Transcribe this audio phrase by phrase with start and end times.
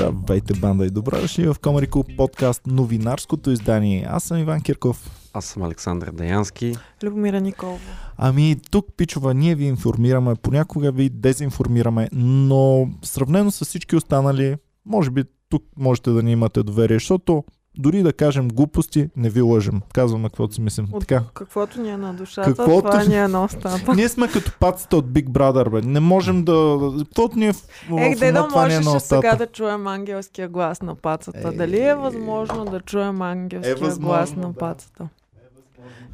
[0.00, 4.06] Здравейте, банда и добре дошли в Комари Клуб подкаст новинарското издание.
[4.10, 5.28] Аз съм Иван Кирков.
[5.32, 6.74] Аз съм Александър Деянски.
[7.02, 7.78] Любомира Николова.
[8.16, 14.56] Ами тук, пичова, ние ви информираме, понякога ви дезинформираме, но сравнено с всички останали,
[14.86, 17.44] може би тук можете да ни имате доверие, защото
[17.78, 19.80] дори да кажем глупости, не ви лъжем.
[19.94, 20.88] Казваме каквото си мислим.
[20.92, 21.24] От Така.
[21.34, 23.94] каквото ни е на душата, Каквото- това ни е на устата.
[23.94, 25.88] Ние сме като пацата от Big Brother, бе.
[25.88, 26.78] Не можем да...
[26.98, 27.56] Каквото ни е в,
[27.90, 31.48] в Ех, де да ни е на сега да чуем ангелския глас на пацата.
[31.48, 35.08] Е, Дали е възможно да чуем ангелския възможно, глас на пацата?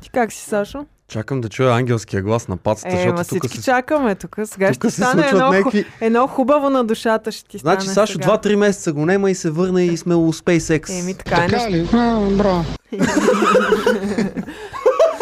[0.03, 0.87] Ти как си, Сашо?
[1.09, 4.37] Чакам да чуя ангелския глас на пацата, Е, защото тук всички се, чакаме тук.
[4.45, 5.85] Сега тук ще се стане едно, някакви...
[6.01, 8.27] едно хубаво на душата ще ти Значи стане Сашо сега.
[8.27, 11.01] 2-3 месеца го нема и се върна и сме у SpaceX.
[11.01, 11.49] Еми, така е.
[11.49, 11.89] Така ли?
[11.93, 12.65] А, браво.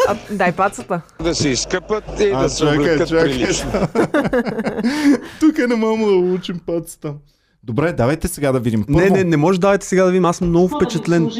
[0.07, 1.01] А, дай пацата.
[1.21, 3.23] Да се изкъпат и А, да се чакай.
[3.23, 3.71] прилично.
[5.39, 7.13] Тук не мога да учим пацата.
[7.65, 8.83] Добре, давайте сега да видим.
[8.83, 11.31] Първо, Не, не, не може да давайте сега да видим, аз съм много впечатлен.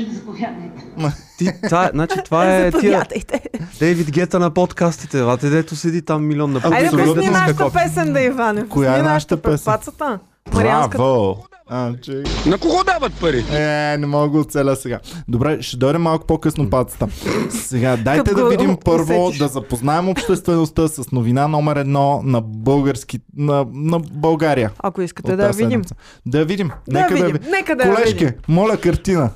[1.38, 3.42] Ти, това, значи, това е тия Заповядайте.
[3.80, 7.14] Дейвид Гета на подкастите, вате, дето седи там милион на Айде, Абсолютно.
[7.14, 8.68] пусни нашата песен да Иване.
[8.68, 9.66] Коя е нашата нашата песен?
[9.66, 10.20] Пацата.
[10.54, 10.98] Марианската.
[10.98, 11.46] Браво!
[11.70, 12.24] А, че...
[12.46, 13.46] На кого дават пари?
[13.52, 15.00] Е, не мога да го оцеля сега.
[15.28, 17.08] Добре, ще дойде малко по-късно пацата.
[17.50, 19.40] Сега, дайте да видим първо, усетиш.
[19.40, 24.72] да запознаем обществеността с новина номер едно на български, на, на България.
[24.80, 25.82] Ако искате да я видим.
[26.26, 26.72] Да я видим.
[26.90, 27.34] Да Нека да видим.
[27.34, 27.52] видим.
[27.52, 28.40] Нека да Колежки, видим.
[28.48, 29.30] моля картина.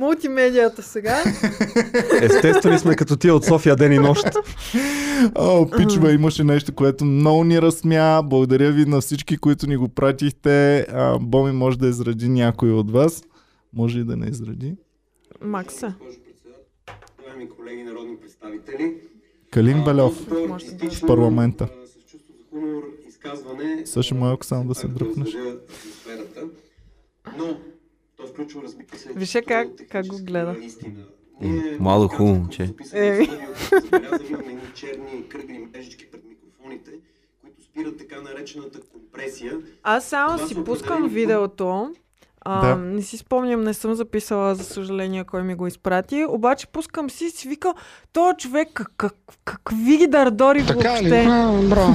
[0.00, 1.22] Мултимедията сега.
[2.22, 4.24] Естествено сме като тия от София ден и нощ.
[5.34, 8.22] О, пичове, имаше нещо, което много ни разсмя.
[8.24, 10.78] Благодаря ви на всички, които ни го пратихте.
[10.80, 13.22] А, Боми може да изради някой от вас.
[13.72, 14.74] Може и да не изради.
[15.40, 15.94] Макса.
[17.20, 18.94] уважаеми колеги народни представители.
[19.50, 19.84] Калин
[20.58, 21.68] изтично, в парламента.
[21.84, 23.82] а, С чувство за хумор изказване.
[23.86, 25.36] Също малко само да се дръпнеш.
[27.38, 27.56] Но
[28.20, 30.56] то включва, разбира се, Виж я как- как го гледа.
[30.62, 30.94] Истина.
[31.42, 32.66] Е, Ние, както хубаво момче.
[32.66, 33.30] записали
[34.30, 36.90] имаме едни черни кръгли мрежички пред микрофоните,
[37.40, 39.58] които спират така наречената компресия.
[39.82, 41.94] Аз само Това си пускам видеото.
[42.42, 42.76] А, Да.
[42.76, 46.26] Не си спомням, не съм записала, за съжаление, кой ми го изпрати.
[46.26, 47.74] Обаче пускам си и си вика,
[48.12, 49.14] то човек как, как,
[49.44, 51.08] какви ги дърдори Така ли?
[51.08, 51.26] въобще.
[51.28, 51.94] А, браво.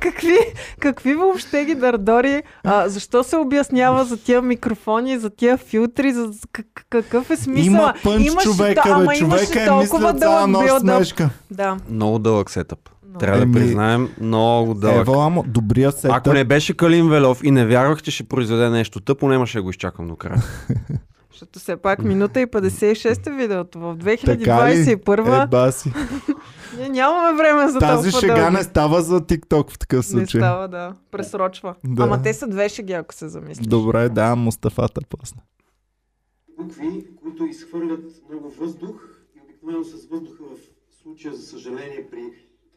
[0.00, 0.38] какви,
[0.80, 2.42] какви въобще ги дърдори?
[2.64, 7.64] А, защо се обяснява за тия микрофони, за тия филтри, за как, какъв е смисъл?
[7.64, 8.94] Има пънч Имаше човека, то- бе.
[8.94, 11.30] ама Човека е толкова мисля дълъг нощ билдъп.
[11.50, 11.76] Да.
[11.90, 12.78] Много дълъг сетъп.
[13.18, 14.96] Трябва да Еми, признаем, много дълъг.
[14.98, 16.12] Ева, амо, добрия сетъп.
[16.12, 19.62] Ако не беше Калин Велов и не вярвах, че ще произведе нещо тъпо, нямаше да
[19.62, 20.42] го изчакам до края.
[21.30, 23.78] Защото все пак минута и 56 е видеото.
[23.80, 24.34] В Така
[24.68, 24.74] ли?
[24.76, 25.92] 2021 Е, баси.
[26.78, 28.56] ние нямаме време за Тази толкова шега дълги.
[28.56, 30.40] не става за TikTok в такъв Не случай.
[30.40, 30.94] става, да.
[31.10, 31.74] Пресрочва.
[31.84, 32.02] Да.
[32.02, 33.66] Ама те са две шеги, ако се замислиш.
[33.66, 35.36] Добре, да, Мустафата после.
[36.58, 36.82] букви,
[37.22, 38.00] които изхвърлят
[38.30, 38.96] много въздух
[39.36, 40.58] и обикновено с въздуха в
[41.02, 42.22] случая, за съжаление, при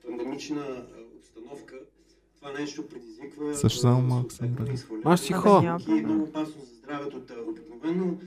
[0.05, 0.85] пандемична
[1.17, 1.75] обстановка,
[2.35, 4.55] това нещо предизвиква Също само малко съм
[5.05, 5.61] Аз си хо.
[5.87, 7.21] и е много опасно за здравето.
[7.47, 8.17] Обикновено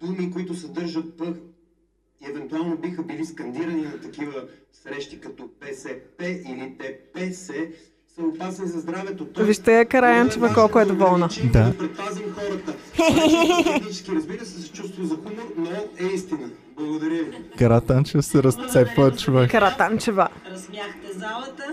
[0.00, 1.34] думи, които съдържат П
[2.20, 7.50] и евентуално биха били скандирани на такива срещи като ПСП или ТПС,
[8.16, 9.24] са опасни за здравето.
[9.24, 11.28] Тоест, Вижте я Караянчева колко е доволна.
[11.52, 11.72] Да.
[11.78, 12.74] Предпазим хората.
[14.14, 16.48] Разбира се, с чувство за хумор, но е истина.
[16.76, 17.36] Благодаря ви.
[17.58, 19.50] Каратанчев се разцепва човек.
[19.50, 20.28] Каратанчева.
[20.52, 21.64] Разсмяхте залата.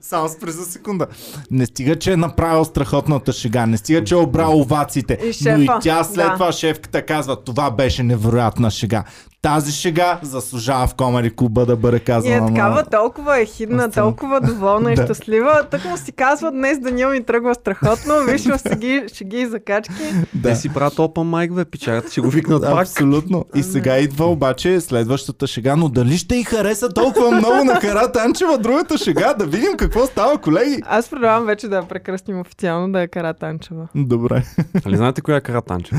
[0.00, 1.06] Само спри за секунда.
[1.50, 5.28] Не стига, че е направил страхотната шега, не стига, че е обрал овациите, И но
[5.28, 6.34] и шефа, тя след да.
[6.34, 9.04] това шефката казва, това беше невероятна шега.
[9.42, 12.46] Тази шега заслужава в Комери клуба да бъде И е казана.
[12.46, 12.84] такава на...
[12.84, 15.64] толкова ехидна, толкова доволна и щастлива.
[15.70, 19.92] Тък му си казва, днес деня ми тръгва страхотно, виж в сеги, шеги и закачки.
[20.34, 20.48] Да.
[20.48, 22.80] Те си правят open mic, бе, пичагата ще го викнат пак.
[22.82, 23.44] Абсолютно.
[23.54, 28.12] И сега идва обаче следващата шега, но дали ще й хареса толкова много на Кара
[28.12, 29.34] Танчева другата шега?
[29.34, 30.82] Да видим какво става, колеги.
[30.86, 33.88] Аз предлагам вече да я прекръстим официално да е Каратанчева.
[33.94, 34.44] Добре.
[34.84, 35.98] Нали знаете коя е Каратанчев?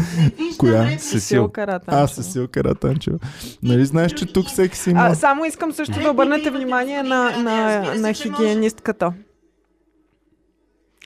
[0.57, 0.89] Коя?
[0.99, 1.47] Сесил.
[1.49, 2.03] Каратанчева.
[2.03, 3.19] А, Сесил Каратанчева.
[3.63, 4.99] Нали знаеш, че тук всеки си има...
[5.01, 9.13] А, само искам също да обърнете внимание на, на, на хигиенистката.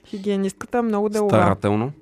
[0.06, 1.30] Хигиенистката е много делова.
[1.30, 1.92] Старателно.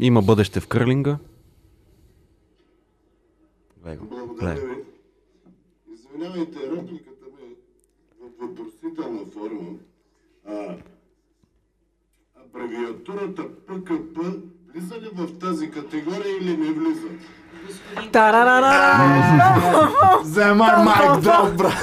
[0.00, 1.18] Има бъдеще в кърлинга.
[3.82, 4.06] Гледай го.
[4.06, 4.68] Благодаря Гледай.
[4.68, 4.82] ви.
[5.94, 7.54] Извинявайте, репликата ми е
[8.20, 9.70] в въпросителна форма.
[10.46, 10.76] А,
[12.44, 14.20] абревиатурата ПКП
[14.74, 17.08] влиза ли в тази категория или не влиза?
[18.12, 20.20] Тарарара!
[20.22, 21.74] Вземай майк дроп, брат.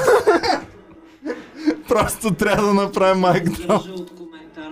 [1.88, 3.44] Просто трябва да направим майк
[4.18, 4.72] коментар.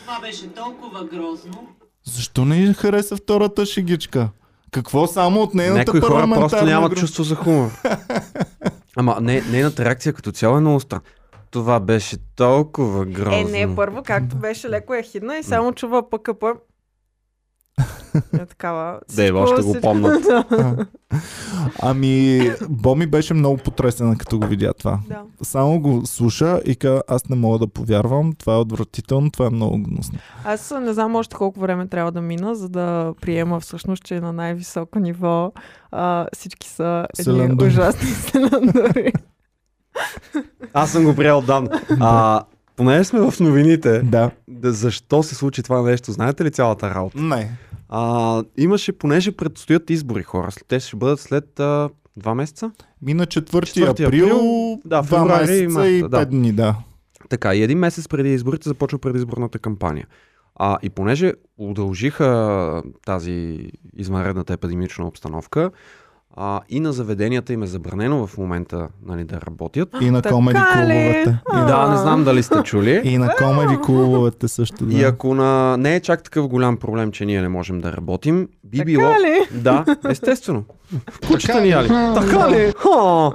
[0.00, 1.68] Това беше толкова грозно.
[2.04, 4.28] Защо не хареса втората шегичка?
[4.70, 7.70] Какво само от нейната Някои хора просто нямат чувство за хумор.
[8.96, 11.02] Ама не, нейната реакция като цяло е много странна.
[11.50, 13.38] Това беше толкова грозно.
[13.38, 16.46] Е, не, първо, както беше леко я хидна и само чува ПКП.
[18.32, 19.00] Е такава.
[19.16, 20.22] Да, още го помнят.
[20.50, 20.86] Да.
[21.82, 24.98] Ами, Боми беше много потресена, като го видя това.
[25.08, 25.22] да.
[25.42, 29.50] Само го слуша и ка, аз не мога да повярвам, това е отвратително, това е
[29.50, 30.18] много гнусно.
[30.44, 34.32] Аз не знам още колко време трябва да мина, за да приема всъщност, че на
[34.32, 35.52] най-високо ниво
[35.90, 39.12] а, всички са едни ужасни селендори.
[40.74, 41.80] Аз съм го приел отдавна.
[42.00, 42.42] А,
[42.76, 44.30] понеже сме в новините, Да.
[44.48, 46.12] да, защо се случи това нещо?
[46.12, 47.18] Знаете ли цялата работа?
[47.20, 47.50] Не.
[47.92, 50.48] А, имаше, понеже предстоят избори хора.
[50.68, 52.70] Те ще бъдат след а, два месеца.
[53.02, 56.26] Мина 4 4 април, април, да, два и месеца и марта, да.
[56.26, 56.76] 5 дни, да.
[57.28, 60.06] Така, и един месец преди изборите започва предизборната кампания.
[60.54, 65.70] А, и понеже удължиха тази извънредната епидемична обстановка,
[66.36, 69.88] а, и на заведенията им е забранено в момента нали, да работят.
[70.00, 71.38] И на комеди клубовете.
[71.52, 73.00] И, Да, не знам дали сте чули.
[73.04, 74.84] и на комеди клубовете също.
[74.84, 74.96] Да.
[74.96, 75.76] И ако на...
[75.76, 79.02] не е чак такъв голям проблем, че ние не можем да работим, би Така било...
[79.10, 79.48] ли?
[79.52, 80.64] Да, естествено.
[81.26, 81.88] Кучета ни яли.
[81.88, 82.72] Така ли?
[82.78, 83.30] Ха!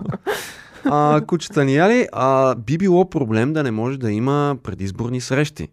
[0.86, 5.68] А, кучета ни яли, а, би било проблем да не може да има предизборни срещи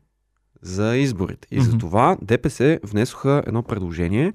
[0.63, 1.49] за изборите.
[1.51, 1.65] И Мгм.
[1.65, 4.33] за това ДПС внесоха едно предложение,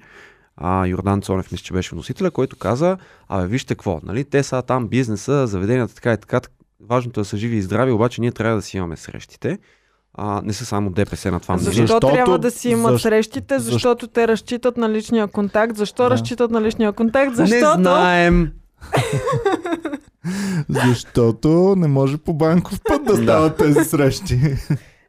[0.57, 4.61] а, Йордан Цонев мисля, че беше вносителя, който каза, абе вижте какво, нали, те са
[4.61, 6.41] там бизнеса, заведенията, така и така,
[6.81, 9.57] важното е да са живи и здрави, обаче ние трябва да си имаме срещите.
[10.13, 11.65] А, не са само ДПС на това мнение.
[11.65, 13.53] Защо, Защото- трябва да си имат защ- срещите?
[13.53, 15.75] защ- Защото те разчитат на личния контакт.
[15.75, 16.09] Защо Да.
[16.09, 17.29] разчитат на личния контакт?
[17.29, 17.79] Не Защото...
[17.79, 18.51] знаем.
[20.69, 24.39] Защото не може по банков път да стават тези срещи.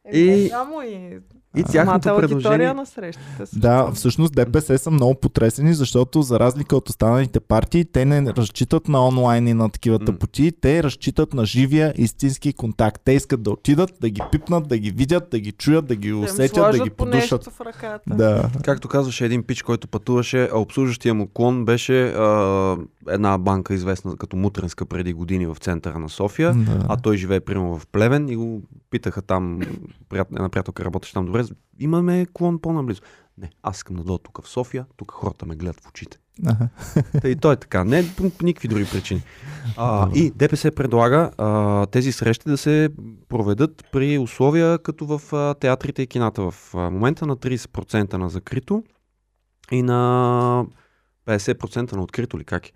[0.05, 1.17] Е, И- не само и...
[1.55, 2.73] И тяхното аудитория предложение...
[2.73, 3.25] на срещите.
[3.37, 3.59] също.
[3.59, 8.87] Да, всъщност ДПС са много потресени, защото за разлика от останалите партии, те не разчитат
[8.87, 13.01] на онлайн и на такива тъпоти, те разчитат на живия истински контакт.
[13.05, 16.09] Те искат да отидат, да ги пипнат, да ги видят, да ги чуят, да ги
[16.09, 17.31] Да усетят, да сложат ги по подушат.
[17.31, 18.15] нещо в ръката.
[18.15, 18.49] Да.
[18.63, 22.77] Както казваше един пич, който пътуваше, а обслужващия му клон беше а,
[23.09, 26.53] една банка, известна като Мутренска преди години в центъра на София.
[26.53, 26.85] да.
[26.89, 29.59] А той живее примерно в Плевен и го питаха там,
[30.35, 31.38] една приятелка работеше там добре,
[31.79, 33.01] имаме клон по-наблизо.
[33.37, 36.19] Не, аз искам да дойда тук в София, тук хората ме гледат в очите.
[37.21, 39.23] Та и той е така, не по, никакви други причини.
[39.77, 42.89] А, и ДПС предлага а, тези срещи да се
[43.29, 46.51] проведат при условия като в а, театрите и кината.
[46.51, 48.83] В а, момента на 30% на закрито
[49.71, 50.65] и на
[51.27, 52.71] 50% на открито ли как е.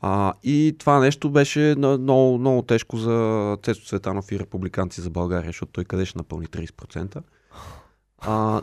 [0.00, 5.48] А, и това нещо беше много, много тежко за Цецо Цветанов и републиканци за България,
[5.48, 7.22] защото той къде ще напълни 30%.
[8.20, 8.60] А,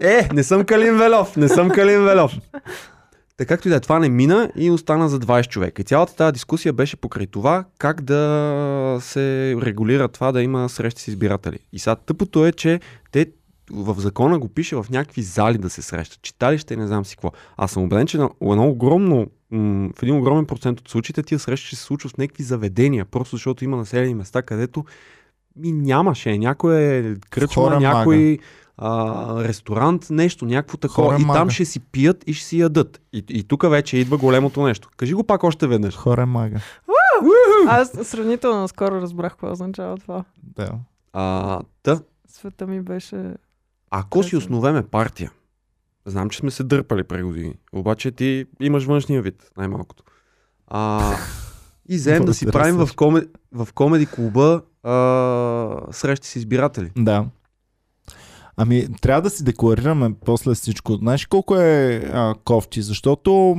[0.00, 2.32] е, не съм Калин Велов, не съм Калин Велов.
[3.36, 5.82] Така както и да е, това не мина и остана за 20 човека.
[5.82, 11.02] И цялата тази дискусия беше покрай това как да се регулира това да има срещи
[11.02, 11.58] с избиратели.
[11.72, 12.80] И сега тъпото е, че
[13.12, 13.26] те
[13.70, 17.16] в закона го пише в някакви зали да се срещат, читалища и не знам си
[17.16, 17.32] какво.
[17.56, 19.26] Аз съм убеден, че на едно огромно,
[19.96, 23.36] в един огромен процент от случаите тия срещи ще се случват в някакви заведения, просто
[23.36, 24.84] защото има населени места, където
[25.56, 26.38] ми нямаше.
[26.38, 28.38] Някой е кръчма, Хора някой
[28.78, 31.08] а, ресторант, нещо, някакво такова.
[31.08, 31.50] Хора и там мага.
[31.50, 33.00] ще си пият и ще си ядат.
[33.12, 34.88] И, и тук вече идва големото нещо.
[34.96, 35.96] Кажи го пак още веднъж.
[35.96, 36.60] Хора мага.
[37.68, 40.24] Аз сравнително скоро разбрах какво означава това.
[40.42, 40.70] Да.
[41.12, 43.34] А, та, Света ми беше...
[43.90, 45.32] ако си основеме партия,
[46.06, 50.02] знам, че сме се дърпали преди години, обаче ти имаш външния вид, най-малкото.
[50.66, 51.14] А,
[51.88, 53.22] и вземем да си правим в, коме,
[53.52, 56.90] в комеди клуба а, срещи с избиратели.
[56.96, 57.26] Да.
[58.56, 60.94] Ами, трябва да си декларираме после всичко.
[60.94, 62.82] Знаеш колко е а, кофти?
[62.82, 63.56] Защото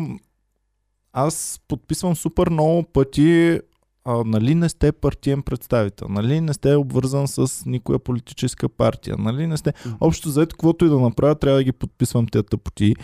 [1.13, 3.59] аз подписвам супер много пъти
[4.05, 9.47] а, нали не сте партиен представител, нали не сте обвързан с никоя политическа партия, нали
[9.47, 9.73] не сте...
[9.99, 12.95] Общо заето, каквото и да направя, трябва да ги подписвам тези тъпоти.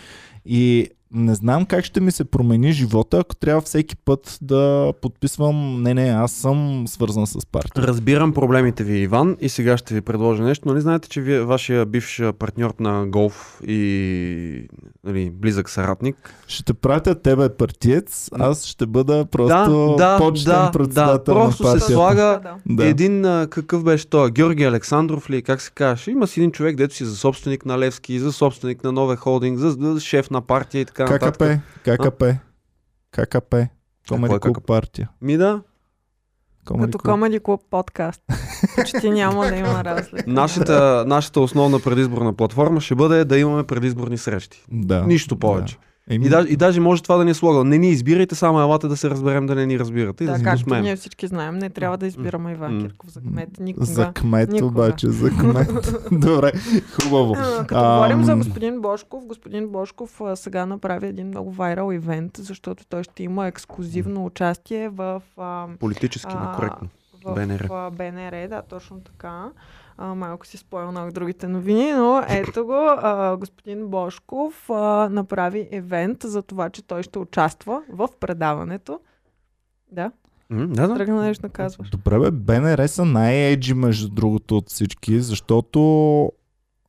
[0.44, 5.82] И не знам как ще ми се промени живота, ако трябва всеки път да подписвам,
[5.82, 7.86] не, не, аз съм свързан с партия.
[7.86, 10.68] Разбирам проблемите ви, Иван, и сега ще ви предложа нещо.
[10.68, 14.68] Нали знаете, че вие, вашия бивш партньор на голф и
[15.04, 20.70] нали, близък съратник, Ще те пратя тебе партиец, аз ще бъда просто да, почетен да,
[20.72, 21.92] председател да, на просто се партията.
[21.92, 22.56] слага Да.
[22.66, 22.86] Да.
[22.86, 24.30] Един а, какъв беше той?
[24.30, 25.42] Георги Александров ли?
[25.42, 26.10] Как се казваше?
[26.10, 29.58] Има си един човек, дето си за собственик на Левски, за собственик на Нове Холдинг,
[29.58, 31.60] за, за шеф на партия и така нататък.
[31.84, 32.38] ККП, ККП,
[33.12, 33.68] ККП,
[34.08, 35.10] Комеди Клуб партия.
[35.20, 35.62] Ми да.
[36.66, 36.98] Comedy Като.
[36.98, 38.22] Comedy Club подкаст.
[38.76, 40.24] Почти няма да има разлика.
[40.26, 44.64] Нашата, нашата основна предизборна платформа ще бъде да имаме предизборни срещи.
[44.72, 45.02] Да.
[45.02, 45.74] Нищо повече.
[45.74, 45.80] Да.
[46.10, 47.68] Еми, И, даже, и даже може това да ни е слоган.
[47.68, 50.42] Не ни избирайте, само елате да се разберем да не ни разбирате и да, Да,
[50.44, 50.84] както посмеем.
[50.84, 52.80] ние всички знаем, не трябва да избираме Иван.
[52.80, 53.60] Кирков за кмет.
[53.60, 53.86] Никога.
[53.86, 54.66] За кмет Никога.
[54.68, 55.68] обаче, за кмет.
[56.12, 56.52] Добре,
[56.94, 57.34] хубаво.
[57.34, 61.92] А, Като Ам, говорим за господин Бошков, господин Бошков а, сега направи един много вайрал
[61.92, 66.88] ивент, защото той ще има ексклюзивно участие в, а, Политически А, некоректно.
[67.16, 67.66] в БНР.
[67.70, 69.44] а, БНР, да, точно така.
[69.98, 76.22] А, малко си спойлнах другите новини, но ето го, а, господин Бошков а, направи евент
[76.22, 79.00] за това, че той ще участва в предаването.
[79.92, 80.10] Да,
[80.50, 80.94] М, да, да.
[80.94, 81.90] тръгна нещо да казваш.
[81.90, 86.32] Добре, бе, БНР са най-еджи между другото от всички, защото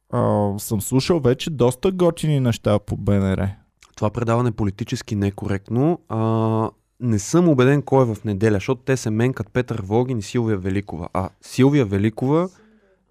[0.09, 3.49] а, съм слушал вече доста готини неща по БНР.
[3.95, 5.99] Това предаване е политически некоректно.
[6.09, 6.69] А,
[6.99, 10.57] не съм убеден кой е в неделя, защото те се менкат Петър Волгин и Силвия
[10.57, 11.09] Великова.
[11.13, 12.49] А Силвия Великова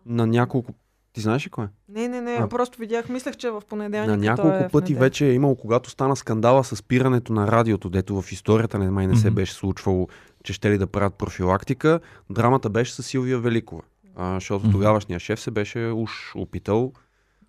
[0.07, 0.73] на няколко...
[1.13, 1.69] Ти знаеш ли кой е?
[1.89, 2.49] Не, не, не, А.
[2.49, 4.11] просто видях, мислех, че е в понеделник.
[4.11, 8.23] На няколко е пъти вече е имало, когато стана скандала с спирането на радиото, дето
[8.23, 10.09] в историята не май не се беше случвало,
[10.45, 12.01] че ще ли да правят профилактика.
[12.31, 13.83] Драмата беше с Силвия Великова.
[14.17, 16.93] А, защото тогавашния шеф се беше уж опитал.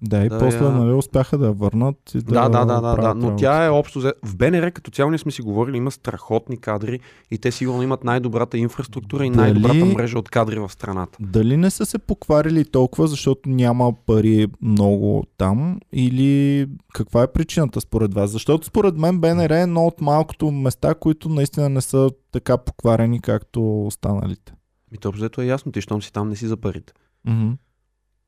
[0.02, 2.82] Да, и Да, после я- нали, успяха да я върнат и да Да, да, да,
[2.82, 3.14] да, да.
[3.14, 4.00] Но тя е общо.
[4.24, 7.00] В БНР като цяло ние сме си говорили, има страхотни кадри
[7.32, 11.18] и те сигурно имат най-добрата инфраструктура и Дали- най-добрата мрежа от кадри в страната.
[11.22, 17.82] Дали не са се покварили толкова, защото няма пари много там или каква е причината
[17.82, 18.32] според вас?
[18.32, 23.22] Защото според мен БНР е едно от малкото места, които наистина не са така покварени,
[23.22, 24.54] както останалите.
[24.94, 26.94] И то е ясно, ти щом си там не си за парите.
[27.25, 27.52] Мгм.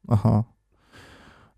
[0.08, 0.44] Аха.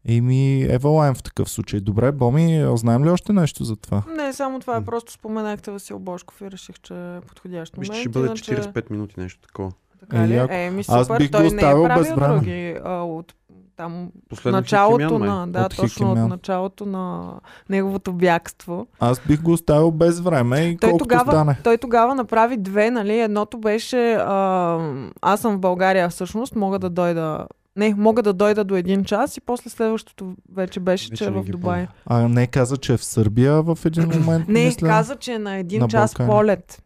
[0.05, 1.79] Еми, Ева Лайн в такъв случай.
[1.79, 4.03] Добре, Боми, знаем ли още нещо за това?
[4.09, 7.89] Не, само това е просто споменахте Васил Бошков и реших, че е подходящ момент.
[7.89, 9.71] Мисля, ще бъде Иначе- 45 минути, нещо такова.
[9.99, 10.35] Така ли?
[10.35, 10.47] Е.
[10.49, 11.17] Еми, Аз супер.
[11.17, 12.35] бих го Той не оставил е правил без време.
[12.35, 12.77] други.
[12.83, 13.33] А, от
[13.75, 16.23] там Последно началото Хикимян, на, да, От точно Хикимян.
[16.23, 17.33] от началото на
[17.69, 18.87] неговото бягство.
[18.99, 21.57] Аз бих го оставил без време и Той колкото тогава, стане.
[21.63, 23.19] той тогава направи две, нали?
[23.19, 24.77] Едното беше а,
[25.21, 29.37] аз съм в България всъщност, мога да дойда не, мога да дойда до един час
[29.37, 31.87] и после следващото вече беше, Вече че е в Дубай.
[32.05, 34.47] А не каза, че е в Сърбия в един момент.
[34.47, 34.87] Не, мисля.
[34.87, 36.29] каза, че е на един На час Балкани.
[36.29, 36.83] полет.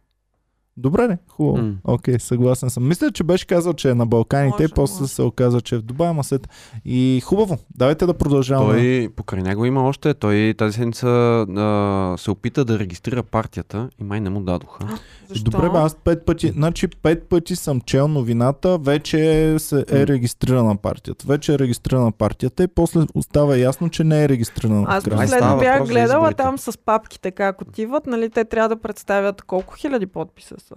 [0.76, 1.68] Добре, не, хубаво.
[1.84, 2.88] Окей, съгласен съм.
[2.88, 5.12] Мисля, че беше казал, че е на Балканите, Може, после може.
[5.12, 6.48] се оказа, че е в Дубай, ама след...
[6.84, 8.72] И хубаво, давайте да продължаваме.
[8.72, 14.04] Той, покрай него има още, той тази седмица а, се опита да регистрира партията и
[14.04, 14.98] май не му дадоха.
[15.28, 15.50] Защо?
[15.50, 20.76] Добре, бе, аз пет пъти, значи пет пъти съм чел новината, вече се е регистрирана
[20.76, 21.24] партията.
[21.28, 24.84] Вече е регистрирана партията и после остава ясно, че не е регистрирана.
[24.88, 29.74] Аз последно бях гледала там с папките как отиват, нали, те трябва да представят колко
[29.74, 30.74] хиляди подписа са.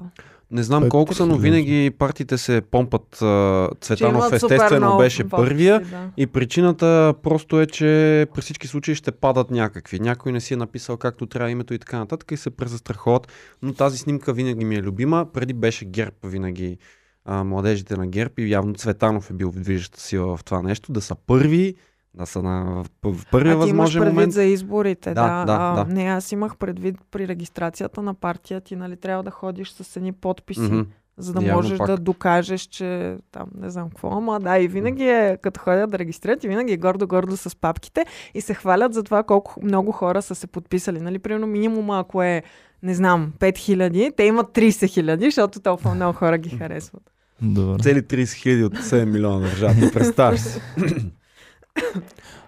[0.52, 3.16] Не знам Пет колко са, но винаги партиите се помпат.
[3.82, 5.80] Цветанов естествено беше първия.
[5.80, 6.10] Да.
[6.18, 10.00] И причината просто е, че при всички случаи ще падат някакви.
[10.00, 13.28] Някой не си е написал както трябва името и така нататък и се презастраховат.
[13.62, 15.26] Но тази снимка винаги ми е любима.
[15.34, 16.78] Преди беше герб винаги
[17.26, 20.92] а, младежите на герб и явно Цветанов е бил движеща сила в това нещо.
[20.92, 21.76] Да са първи,
[22.18, 24.34] да са на, в, първия А ти имаш предвид момент.
[24.34, 25.28] за изборите, да.
[25.28, 25.94] Да, да, а, да.
[25.94, 30.12] Не, аз имах предвид при регистрацията на партия, ти нали трябва да ходиш с едни
[30.12, 30.82] подписи, Мгм.
[31.18, 31.88] за да Явно можеш пак.
[31.88, 36.00] да докажеш, че там не знам какво, ама да, и винаги е, като ходят да
[36.00, 40.22] регистрират, и винаги е гордо-гордо с папките и се хвалят за това колко много хора
[40.22, 41.00] са се подписали.
[41.00, 42.44] Нали, примерно минимума, ако е,
[42.84, 47.04] не знам, 5000, те имат 30 хиляди, защото толкова много хора ги харесват.
[47.42, 47.84] Добре.
[47.84, 49.92] Цели 30 хиляди от 7 милиона държави.
[49.94, 50.60] Представяш си.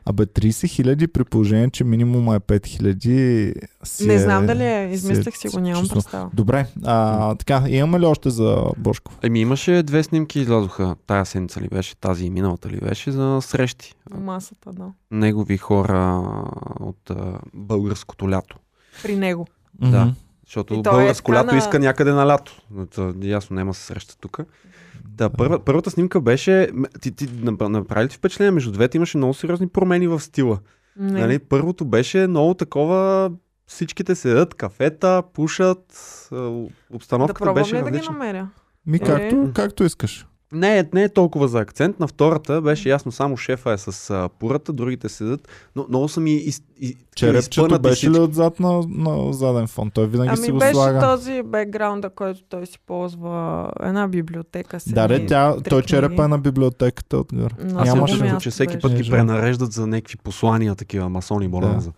[0.06, 3.54] Абе, 30 хиляди при положение, че минимума е 5 хиляди.
[3.84, 5.96] си не е- знам дали е, си измислих си го, нямам чувство.
[5.96, 6.30] представа.
[6.34, 9.18] Добре, а, така, имаме ли още за Бошков?
[9.24, 10.96] Еми имаше две снимки излязоха.
[11.08, 13.94] Тая седмица ли беше, тази и миналата ли беше за срещи.
[14.12, 14.86] Масата, да.
[15.12, 16.24] Негови хора
[16.80, 17.16] от а,
[17.54, 18.58] българското лято.
[19.04, 19.48] При него.
[19.74, 20.02] Да.
[20.02, 20.14] Мгм.
[20.50, 22.62] Защото е българско така лято на- иска някъде на лято.
[22.96, 24.40] То, ясно, няма да се среща тук.
[25.06, 26.70] Да, първа, първата снимка беше...
[27.02, 28.52] Ти, ти нап- направи ли ти впечатление?
[28.52, 30.60] Между двете имаше много сериозни промени в стила.
[30.98, 31.20] Не.
[31.22, 31.40] Нали?
[31.40, 33.32] Първото беше много такова...
[33.68, 35.80] Всичките седят, кафета, пушат,
[36.32, 38.14] да обстановката пробвам беше ли да ги различна.
[38.14, 38.50] намеря?
[38.86, 39.00] Ми, Е.
[39.00, 40.26] както, както искаш.
[40.52, 42.00] Не, е- не е толкова за акцент.
[42.00, 45.48] На втората беше ясно, само шефа е с а, пурата, другите седат.
[45.76, 49.92] Но много са ми из, из, Черепчето беше ли отзад на, на заден фон?
[49.92, 51.00] Той винаги си Ами го беше слага.
[51.02, 54.80] този бекграунда, който той си ползва една библиотека.
[54.80, 57.54] С Да, де, тя, той черепа е на библиотеката отгоре.
[57.76, 58.80] Аз Нямаше че всеки беше.
[58.80, 61.92] път ги пренареждат за някакви послания, такива масони боланза.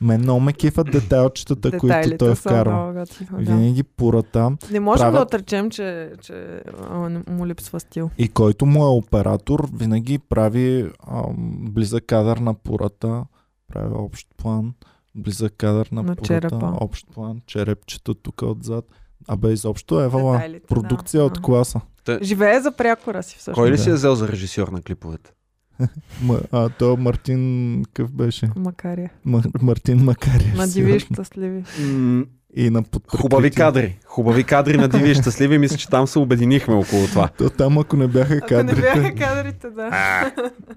[0.00, 2.92] Мен много ме кефат детайлчетата, които той са вкарва.
[2.94, 3.04] да.
[3.32, 4.50] Винаги пурата.
[4.70, 6.60] Не можем правят- да отречем, че, че
[6.90, 8.10] а, му липсва стил.
[8.18, 13.24] И който му е оператор, винаги прави ам, близък кадър на пурата,
[13.72, 14.74] прави общ план,
[15.14, 16.72] близък кадър на, На черепа.
[16.74, 18.84] общ план, черепчето тук отзад.
[19.28, 21.24] Абе, изобщо Евала, Детайлите, продукция да.
[21.24, 21.80] от класа.
[22.22, 23.54] Живее за прякора си всъщност.
[23.54, 23.82] Кой ли Да.
[23.82, 25.32] си е взел за режисьор на клиповете?
[26.52, 27.42] А, то Мартин,
[27.84, 28.50] какъв беше?
[28.56, 29.10] Макар е.
[29.24, 30.54] М- Мартин Макарев.
[30.56, 31.64] На диви щастливи.
[32.56, 32.84] И на.
[33.08, 33.98] Хубави кадри.
[34.04, 35.58] Хубави кадри на Диви щастливи.
[35.58, 37.28] Мисля, че там се обединихме около това.
[37.28, 38.74] То там, ако не бяха Ако кадрите.
[38.76, 40.32] не бяха кадрите, да.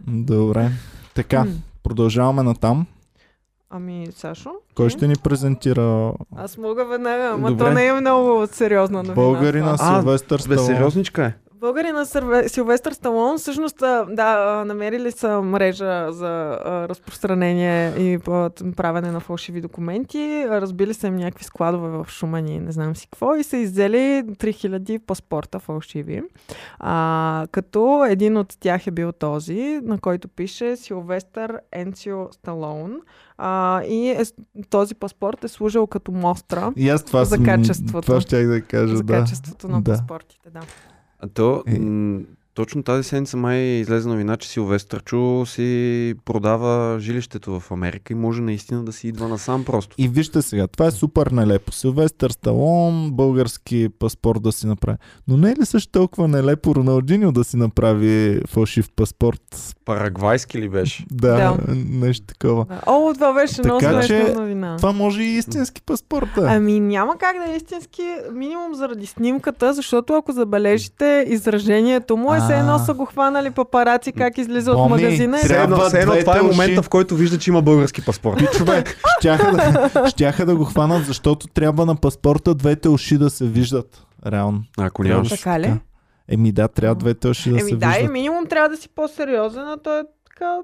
[0.07, 0.71] Добре.
[1.13, 1.45] Така.
[1.85, 2.85] Продължаваме натам.
[3.69, 4.49] Ами, Сашо?
[4.75, 7.63] Кой ще ни презентира Аз мога веднага, ама Добре.
[7.63, 9.13] то не е много сериозна новина.
[9.15, 9.75] българина.
[9.79, 10.65] А, Силвестър Бе, Сталон?
[10.65, 11.33] сериозничка е.
[11.59, 12.05] Българина
[12.47, 13.77] Силвестър Сталон, всъщност,
[14.09, 16.59] да, намерили са мрежа за
[16.89, 18.19] разпространение и
[18.75, 20.45] правене на фалшиви документи.
[20.49, 24.23] Разбили са им някакви складове в Шуман и не знам си какво и са иззели
[24.27, 26.23] 3000 паспорта фалшиви.
[26.79, 32.99] А, като един от тях е бил този, на който пише Силвестър Енцио Сталон.
[33.37, 34.23] А, и е,
[34.69, 38.01] този паспорт е служил като мостра И аз това За съм, качеството.
[38.01, 39.13] Това щях да кажа, за да.
[39.13, 39.91] качеството на да.
[39.91, 40.49] паспортите.
[40.49, 40.61] Да.
[41.19, 41.75] А то, Е.
[41.75, 48.15] м- точно тази седмица май излезе новина, че Силвестърчо си продава жилището в Америка и
[48.15, 49.95] може наистина да си идва насам просто.
[49.97, 51.71] И вижте сега, това е супер нелепо.
[51.71, 54.97] Силвестър Сталон, български паспорт да си направи.
[55.27, 59.75] Но не е ли също толкова нелепо Роналдиньо да си направи фалшив паспорт?
[59.85, 61.05] Парагвайски ли беше?
[61.11, 61.57] Да, Да.
[61.89, 62.65] нещо такова.
[62.65, 62.81] Да.
[62.85, 64.77] О, това беше много Така че, смешна новина.
[64.77, 66.29] Това може и истински паспорт.
[66.35, 66.55] да е.
[66.55, 72.44] Ами няма как да е истински, минимум заради снимката, защото ако забележите изражението му е
[72.45, 76.39] все едно са го хванали папараци как излиза от магазина Все едно, все едно това
[76.39, 78.37] е момента, в който вижда, че има български паспорт.
[78.37, 78.83] Пичове,
[79.19, 84.05] щяха да, щяха да го хванат, защото трябва на паспорта двете уши да се виждат.
[84.25, 84.63] Реално.
[84.77, 85.29] Ако нямаш.
[85.29, 85.73] Така ли?
[86.27, 88.11] Еми да, трябва двете уши да Еми се да, и виждат.
[88.11, 90.57] минимум трябва да си по-сериозен, а той е така...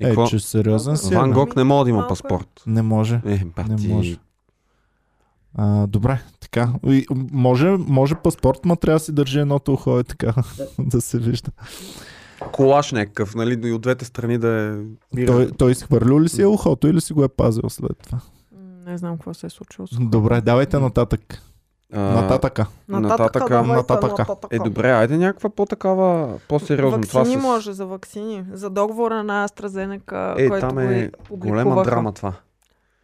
[0.00, 1.14] Е, че сериозен си.
[1.14, 1.32] е, Ван.
[1.32, 2.08] Гог не може да има е.
[2.08, 2.62] паспорт.
[2.66, 3.20] Не може.
[3.26, 3.86] Е, бати.
[3.86, 4.16] Не може.
[5.54, 6.68] А, добре, така.
[6.84, 10.34] И, може, може паспорт, ма трябва да си държи едното ухо е така,
[10.78, 11.50] да се вижда.
[12.52, 14.76] Колаш някакъв, нали, и от двете страни да
[15.16, 15.26] е...
[15.26, 18.20] Той, той изхвърлил ли си е ухото или си го е пазил след това?
[18.86, 19.86] Не знам какво се е случило.
[19.86, 21.42] с- Добре, давайте нататък.
[21.92, 22.66] А, Нататъка.
[22.88, 24.26] нататъка, нататъка.
[24.50, 27.00] Е, добре, айде някаква по-такава, по-сериозно.
[27.00, 27.44] Това Ваксини с...
[27.44, 28.44] може за ваксини.
[28.52, 32.32] За договора на AstraZeneca, Е, който там е голема драма това.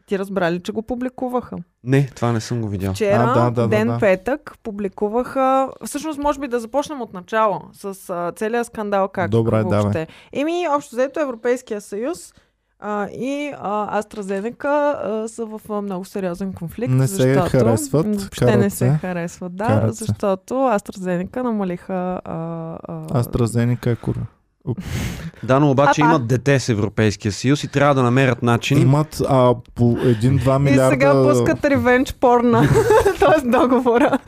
[0.07, 1.57] Ти разбрали, че го публикуваха?
[1.85, 2.93] Не, това не съм го видял.
[2.93, 3.99] Вчера, А, да, да, да, ден да.
[4.01, 5.71] петък, публикуваха...
[5.85, 9.89] Всъщност, може би да започнем от начало, с а, целият скандал как Добре, въобще.
[9.89, 10.07] давай.
[10.33, 12.35] Еми, общо взето Европейския съюз
[12.79, 16.93] а, и а, AstraZeneca а, са в а, много сериозен конфликт.
[16.93, 22.21] Не се защото, харесват, Въобще карат не се харесват, да, Карат защото AstraZeneca намалиха...
[22.25, 22.35] А,
[22.83, 24.27] а, AstraZeneca е кура.
[25.43, 26.11] Да, но обаче Апа.
[26.11, 28.83] имат дете с Европейския съюз и трябва да намерят начин.
[28.83, 30.91] Имат а, по 1-2 И милиарда...
[30.91, 32.69] сега пускат ревенч порна.
[33.21, 34.19] Тоест договора.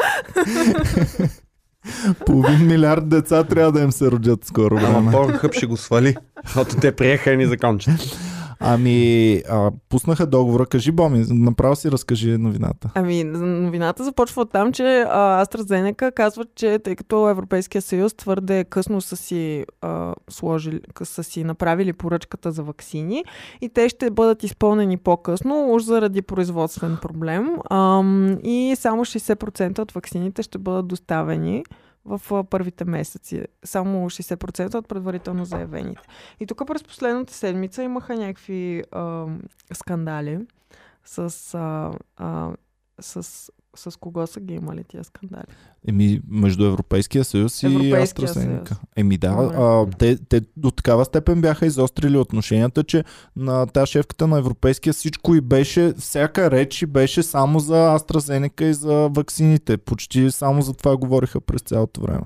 [2.26, 5.12] Половин милиард деца трябва да им се родят скоро Ама.
[5.12, 8.00] Порнхъб ще го свали, защото те приеха и ни закончат.
[8.60, 10.66] Ами, а, пуснаха договора.
[10.66, 12.90] Кажи, Боми, направо си разкажи новината.
[12.94, 18.64] Ами, новината започва от там, че а, AstraZeneca казват, че тъй като Европейския съюз твърде
[18.64, 23.24] късно са си, а, сложили, са си направили поръчката за вакцини
[23.60, 27.48] и те ще бъдат изпълнени по-късно, уж заради производствен проблем.
[27.70, 31.64] Ам, и само 60% от вакцините ще бъдат доставени
[32.06, 33.42] в първите месеци.
[33.64, 36.02] Само 60% от предварително заявените.
[36.40, 39.26] И тук през последната седмица имаха някакви а,
[39.72, 40.38] скандали
[41.04, 42.52] с, а, а,
[43.00, 45.44] с, с кого са ги имали тия скандали.
[45.88, 48.68] Еми, между Европейския съюз и Европейския AstraZeneca.
[48.68, 48.80] съюз.
[48.96, 49.56] Еми да, Добре.
[49.56, 53.04] а, те, те до такава степен бяха изострили отношенията, че
[53.36, 58.62] на тази шефката на Европейския всичко и беше, всяка реч и беше само за AstraZeneca
[58.62, 59.76] и за ваксините.
[59.76, 62.24] Почти само за това говориха през цялото време.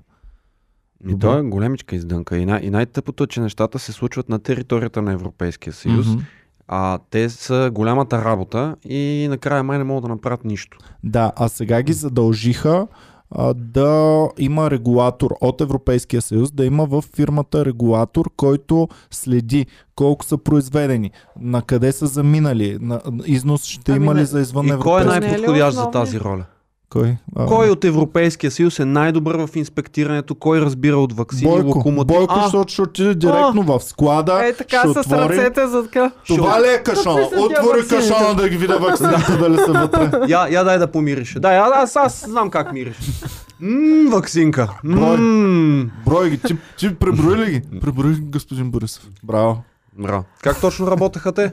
[1.09, 2.37] И то е големичка издънка.
[2.37, 6.23] И, най- и най-тъпото е, че нещата се случват на територията на Европейския съюз, Мгм.
[6.73, 10.79] А те са голямата работа и накрая май не могат да направят нищо.
[11.05, 12.87] Да, а сега ги задължиха
[13.31, 20.25] а, да има регулатор от Европейския съюз, да има в фирмата регулатор, който следи колко
[20.25, 24.67] са произведени, на къде са заминали, на, износ ще Ами има не- ли за извън
[24.67, 26.45] И кой е Европейския е най-подходящ за тази роля?
[26.91, 27.17] Кой?
[27.37, 30.35] А, Кой от Европейския съюз е най-добър в инспектирането?
[30.35, 32.07] Кой разбира от вакцини, Бойко, локомотив?
[32.09, 35.29] Бойко, А, защото ще отиде директно в склада, Е така с отвори.
[35.29, 36.11] ръцете за така.
[36.27, 37.23] Това ли е кашона?
[37.23, 40.11] Отвори кашона да ги видя вакцините дали са вътре.
[40.29, 41.37] Я, я дай да помириш.
[41.39, 42.97] Да, я, аз, аз знам как мириш.
[43.61, 44.69] Ммм, вакцинка.
[44.85, 45.91] Ммм.
[46.07, 47.81] Брой ги, ти, ти преброи ли ги?
[47.81, 49.05] Преброи ги, господин Борисов.
[49.23, 49.63] Браво.
[49.99, 50.25] Браво.
[50.43, 51.53] Как точно работеха те?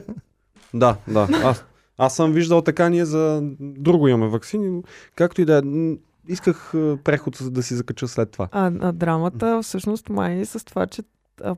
[0.74, 1.28] Да, да.
[1.44, 1.64] Аз,
[1.98, 4.82] аз съм виждал така, ние за друго имаме вакцини,
[5.14, 5.62] както и да е.
[6.30, 8.48] Исках е, преход да си закача след това.
[8.52, 11.02] А, а драмата всъщност май е с това, че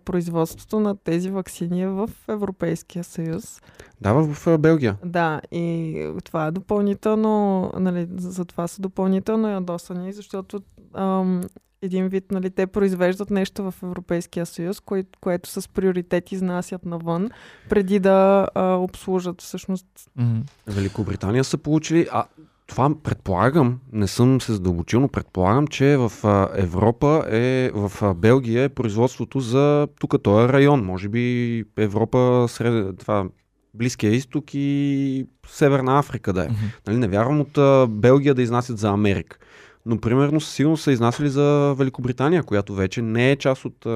[0.04, 3.60] производството на тези вакцини е в Европейския съюз.
[4.00, 4.96] Да, в, Белгия.
[5.04, 10.60] Да, и това е допълнително, нали, за това са допълнително ядосани, защото
[10.94, 11.40] ам,
[11.82, 17.30] един вид, нали, те произвеждат нещо в Европейския съюз, кое, което с приоритет изнасят навън,
[17.68, 19.86] преди да а, обслужат всъщност.
[20.16, 20.40] Мгм.
[20.66, 22.08] Великобритания са получили.
[22.12, 22.24] А
[22.70, 26.12] това предполагам, не съм се задълбочил, но предполагам, че в
[26.56, 30.84] Европа е, в Белгия е производството за тук този район.
[30.84, 33.28] Може би Европа, сред, това,
[33.74, 36.48] Близкия изток и Северна Африка да е.
[36.48, 36.56] Мгм.
[36.86, 39.38] Нали, не вярвам от Белгия да изнасят за Америка.
[39.86, 43.86] Но примерно със сигурност са изнасяли за Великобритания, която вече не е част от...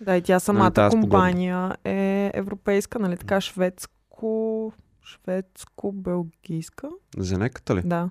[0.00, 1.00] Да, и тя самата спогодба.
[1.00, 4.72] компания е европейска, нали така, шведско,
[5.06, 6.88] шведско-белгийска.
[7.18, 7.82] Зенеката ли?
[7.84, 8.10] Да.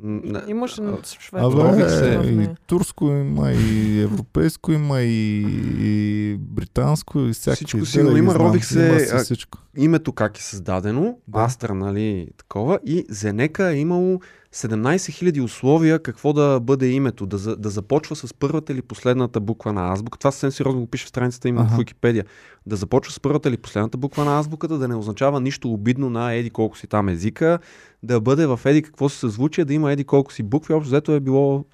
[0.00, 0.42] Не.
[0.48, 2.56] Имаше а, шведско Рових се в Абе, и нея.
[2.66, 5.40] турско има, и европейско има, и,
[5.78, 7.54] и британско, и всякакви.
[7.56, 9.58] Всичко сигурно има, рових се, Има всичко.
[9.76, 11.38] името как е създадено, Да.
[11.38, 11.44] да.
[11.44, 14.20] Астра, нали, такова, и Зенека е имало
[14.54, 19.72] 17 000 условия какво да бъде името, да, да започва с първата или последната буква
[19.72, 20.18] на азбука.
[20.18, 22.24] Това съвсем сериозно го пише в страницата им в Википедия.
[22.66, 26.32] Да започва с първата или последната буква на азбуката, да не означава нищо обидно на
[26.32, 27.58] еди колко си там езика,
[28.02, 30.74] да бъде в еди какво си съзвучие, да има еди колко си букви.
[30.74, 31.64] Общо взето е било.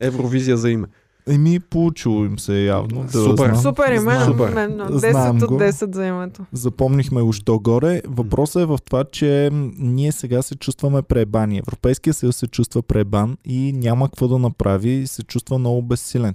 [0.00, 0.86] Евровизия за име.
[1.28, 3.02] Еми, получило им се явно.
[3.02, 3.46] Да Супер.
[3.46, 3.56] знам.
[3.56, 4.24] Супер име, Знам.
[4.24, 4.54] Супер.
[4.54, 5.58] мен, мен, Знам 10 от го.
[5.58, 6.44] 10 за името.
[6.52, 8.02] Запомнихме уж до-горе.
[8.06, 11.58] Въпросът е в това, че ние сега се чувстваме пребани.
[11.58, 16.34] Европейския съюз се чувства пребан и няма какво да направи и се чувства много безсилен.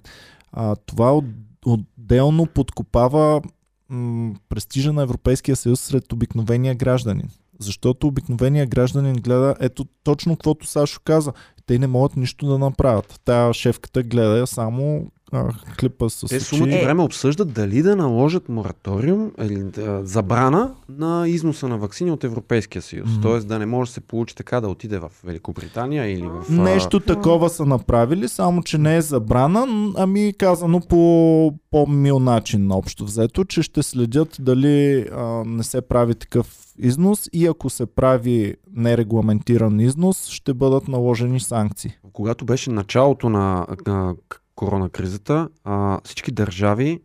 [0.52, 1.26] А, това от,
[1.66, 3.42] отделно подкопава
[3.90, 7.30] м, престижа на Европейския съюз сред обикновения гражданин.
[7.62, 11.34] Защото обикновения гражданин гледа ето точно каквото Сашо каза.
[11.66, 13.22] Те не могат нищо да направят.
[13.26, 16.86] Тая шефката гледа само а, клипа с Те сумата Е.
[16.86, 22.82] време обсъждат дали да наложат мораториум или да, забрана на износа на вакцини от Европейския
[22.82, 23.10] съюз.
[23.12, 23.22] Мгм.
[23.22, 26.46] Тоест да не може да се получи така да отиде в Великобритания или в...
[26.50, 32.72] а, Нещо такова са направили, само че не е забрана, ами казано по по-мил начин
[32.72, 37.86] общо взето, че ще следят дали а, не се прави такъв износ и ако се
[37.86, 41.92] прави нерегламентиран износ, ще бъдат наложени санкции.
[42.14, 44.16] Когато беше началото на, на
[44.56, 47.00] коронакризата, а, всички държави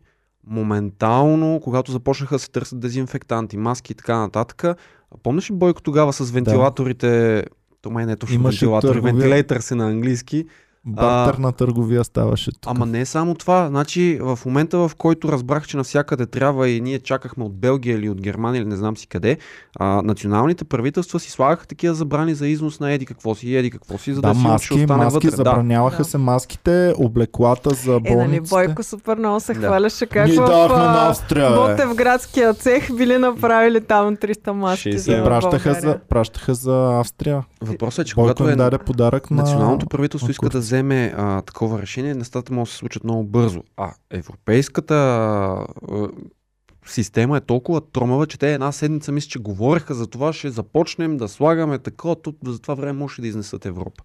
[0.47, 4.79] моментално, когато започнаха да се търсят дезинфектанти, маски и така нататък,
[5.23, 7.45] помниш ли Бойко тогава с вентилаторите,
[7.83, 9.13] то май не е точно Имаше вентилатори, търговия.
[9.13, 10.47] вентилейтър се на английски,
[10.87, 12.71] Бартерна търговия ставаше тук.
[12.71, 13.69] Ама не е само това.
[13.69, 18.09] Значи в момента, в който разбрах, че навсякъде трябва и ние чакахме от Белгия или
[18.09, 19.39] от Германия или не знам си къде,
[19.79, 23.99] а, националните правителства си слагаха такива забрани за износ на еди какво си еди какво
[23.99, 25.31] си, за да, да, си маски, остане маски, вътре.
[25.37, 26.05] Забраняваха Да.
[26.05, 28.55] се маските, облеклата за Е, нали, болниците.
[28.55, 29.67] Бойко супер много се Да.
[29.67, 31.51] хваляше как Ние в на Австрия.
[31.55, 34.97] Ботевградския цех били направили там 300 маски 60.
[34.97, 37.45] за И пращаха за, пращаха за Австрия.
[37.61, 39.37] Въпросът е, че Бойко когато е даде подарък на...
[39.37, 40.65] националното правителство иска да курс.
[40.77, 43.63] Вземе а, такова решение, нещата могат да се случат много бързо.
[43.77, 45.67] А европейската а,
[46.87, 51.17] система е толкова тромава, че те една седмица мисля, че говореха за това, ще започнем
[51.17, 54.05] да слагаме такова, тут за това време може да изнесат Европа.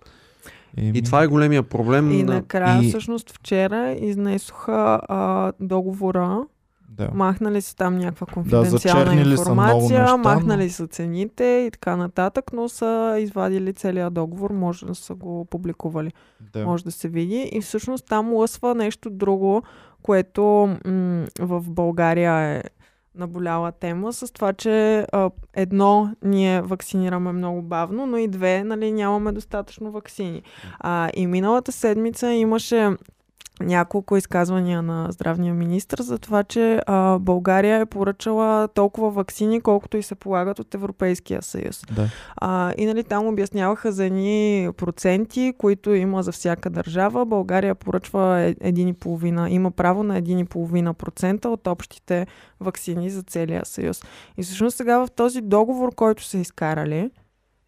[0.78, 2.12] Еми, И това е големия проблем.
[2.12, 6.40] И на- накрая, И- всъщност, вчера изнесоха а, договора.
[6.97, 7.10] Да.
[7.13, 11.95] Махнали са там някаква конфиденциална са много информация, неща, махнали но- са цените и така
[11.95, 16.12] нататък, но са извадили целият договор, може да са го публикували,
[16.54, 16.65] да.
[16.65, 17.49] може да се види.
[17.51, 19.63] И всъщност там лъсва нещо друго,
[20.01, 20.41] което
[20.86, 22.63] м- в България е
[23.15, 28.91] наболяла тема с това, че а, едно, ние вакцинираме много бавно, но и две, нали,
[28.91, 30.41] нямаме достатъчно вакцини.
[30.80, 32.89] А, и миналата седмица имаше
[33.60, 39.98] няколко изказвания на здравния министр за това, че а, България е поръчала толкова вакцини, колкото
[39.98, 41.84] и се полагат от Европейския съюз.
[41.96, 42.10] Да.
[42.36, 47.26] А, и нали, там обясняваха за едни проценти, които има за всяка държава.
[47.26, 52.28] България поръчва е- един и половина, има право на 1,5% от общите
[52.60, 54.04] вакцини за целия съюз.
[54.38, 57.10] И всъщност сега в този договор, който са изкарали,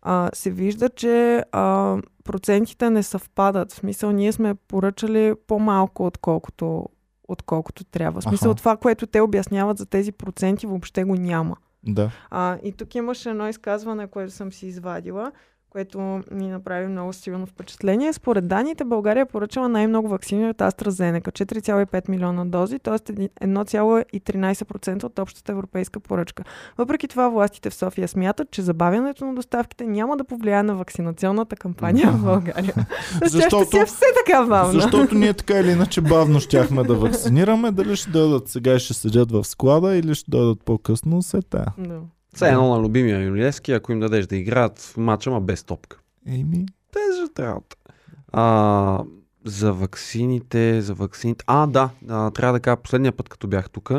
[0.03, 3.71] а, се вижда, че а, процентите не съвпадат.
[3.71, 6.89] В смисъл, ние сме поръчали по-малко, отколкото,
[7.27, 8.21] отколкото трябва.
[8.21, 8.57] В смисъл, Аха.
[8.57, 11.55] това, което те обясняват за тези проценти, въобще го няма.
[11.87, 12.11] Да.
[12.29, 15.31] А, и тук имаше едно изказване, което съм си извадила,
[15.73, 18.13] което ми направи много силно впечатление.
[18.13, 22.97] Според данните, България е поръчала най-много вакцини от AstraZeneca 4,5 милиона дози, т.е.
[22.97, 26.43] 1,13% от общата европейска поръчка.
[26.77, 31.55] Въпреки това, властите в София смятат, че забавянето на доставките няма да повлияе на вакцинационната
[31.55, 32.73] кампания в България.
[33.21, 34.81] Защото Защото- си е все така бавна.
[34.81, 37.71] Защото ние така или иначе бавно щяхме да вакцинираме.
[37.71, 41.67] Дали ще дойдат сега и ще седят в склада или ще дойдат по-късно, се тая.
[41.77, 41.99] Да.
[42.33, 45.99] Все едно на любимия Юлиевски, ако им дадеш да играят в матча, ма без топка.
[46.27, 47.75] Еми, Тежата работа.
[48.31, 49.03] А,
[49.45, 51.43] за ваксините, за ваксините.
[51.47, 53.89] А, да, а, трябва да кажа последния път, като бях тук,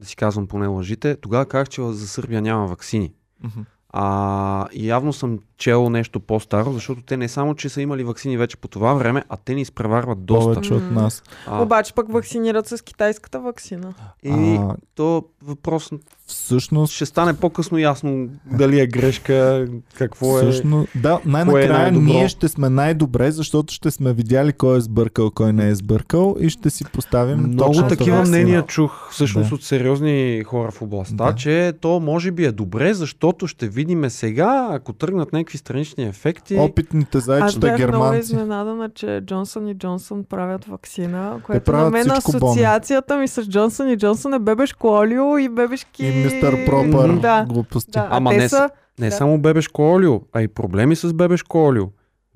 [0.00, 3.12] да си казвам поне лъжите, тогава казах, че за Сърбия няма ваксини.
[3.44, 3.60] мгм.
[3.92, 8.36] А, и явно съм чел нещо по-старо, защото те не само, че са имали ваксини
[8.36, 10.44] вече по това време, а те ни изпреварват доста.
[10.44, 11.22] повече от нас.
[11.46, 13.94] А, Обаче пък вакцинират с китайската вакцина.
[14.22, 15.90] и А, то въпрос
[16.26, 20.42] всъщност, ще стане по-късно ясно дали е грешка, какво е.
[20.42, 22.06] всъщност, да, е най-накрая най-добро?
[22.06, 26.36] ние ще сме най-добре, защото ще сме видяли кой е сбъркал, кой не е сбъркал
[26.40, 29.54] и ще си поставим Много точната такива мнения чух всъщност Да.
[29.54, 31.34] от сериозни хора в областта, Да.
[31.34, 36.56] че то може би е добре, защото ще видиме сега, ако тръгнат някакви странични ефекти.
[36.58, 42.10] Опитните Аз зайчета бях много изненадана, че Джонсън и Джонсън правят вакцина, което на мен
[42.10, 46.06] асоциацията ми с Джонсън и Джонсън е бебешко олио и бебешки...
[46.06, 47.90] И мистер Пропър Да, глупости.
[47.90, 48.08] да.
[48.10, 48.70] Ама не са...
[48.98, 49.16] Не Да.
[49.16, 51.84] само бебешко олио, а и проблеми с бебешко олио.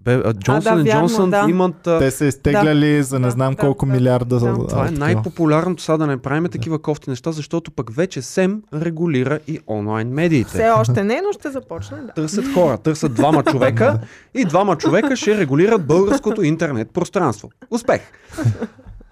[0.05, 1.47] Бе, а, Джонсън и Джонсън да.
[1.49, 1.87] имат...
[1.87, 4.39] а, Те са изтегляли за не Да, знам да, колко да, милиарда.
[4.41, 4.47] да.
[4.47, 8.63] а, Това е най-популярното сега да не правим такива кофти неща, защото пък вече СЕМ
[8.75, 10.49] регулира и онлайн медиите.
[10.51, 12.13] Все още не, но ще започне, да.
[12.13, 13.99] Търсят хора, търсят двама човека
[14.35, 17.51] и двама човека ще регулират българското интернет пространство.
[17.71, 18.01] Успех!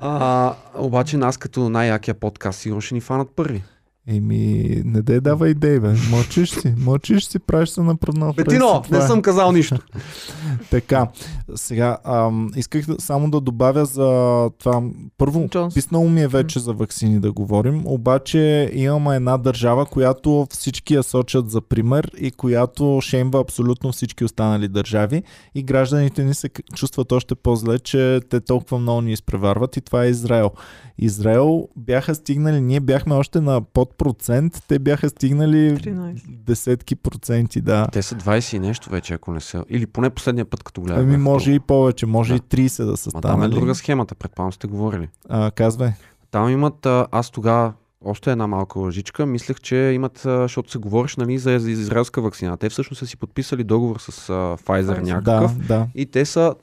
[0.04, 3.62] А, обаче нас като най-якия подкаст сигурно ще ни фанат първи.
[4.06, 5.94] Еми, не дай дава идеи, бе.
[6.10, 9.78] Мълчиш си, мълчиш си, правиш се на преднал Бетино, не съм казал нищо.
[10.70, 11.08] Така,
[11.54, 14.82] сега, ам, исках да, само да добавя за това.
[15.18, 15.74] Първо, Джонс.
[15.74, 21.02] писнало ми е вече за вакцини да говорим, обаче имаме една държава, която всички я
[21.02, 25.22] сочат за пример и която шеймва абсолютно всички останали държави
[25.54, 30.04] и гражданите ни се чувстват още по-зле, че те толкова много ни изпреварват и това
[30.04, 30.50] е Израел.
[30.98, 36.22] Израел бяха стигнали, ние бяхме още на под процент, те бяха стигнали 13.
[36.28, 37.88] десетки проценти, да.
[37.92, 39.64] Те са 20 и нещо вече, ако не са.
[39.68, 41.00] Или поне последния път, като гледах.
[41.00, 42.36] Ами може и повече, може Да.
[42.36, 43.54] и 30 да са Ма там е станали.
[43.54, 45.08] друга схемата, предполагам сте говорили.
[45.28, 45.90] А, казвай.
[46.30, 47.72] Там имат, а, аз тогава,
[48.04, 52.56] още една малка лъжичка, мислех, че имат, защото се говориш нали, за, за израелска вакцина.
[52.56, 54.28] Те всъщност са си подписали договор с
[54.58, 55.00] Pfizer.
[55.00, 55.56] някакъв.
[55.58, 55.86] Да, да.
[55.94, 56.54] И те са,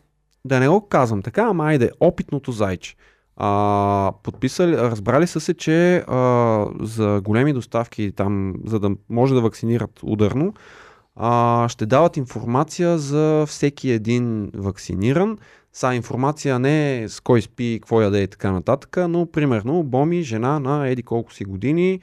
[0.45, 2.95] да не го казвам така, ама айде, опитното зайче.
[3.41, 9.41] А, подписали, разбрали са се, че а, за големи доставки там, за да може да
[9.41, 10.53] вакцинират ударно,
[11.15, 15.37] а, ще дават информация за всеки един вакциниран.
[15.73, 20.59] Са информация не с кой спи, какво яде и така нататък, но примерно Боми, жена
[20.59, 21.99] на еди колко си години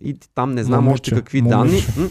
[0.00, 1.56] и там не знам Момиче, още какви момиче.
[1.56, 2.10] данни.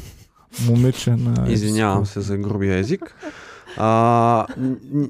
[0.68, 1.52] Момиче на...
[1.52, 3.16] Извинявам се за грубия език.
[3.78, 4.46] А,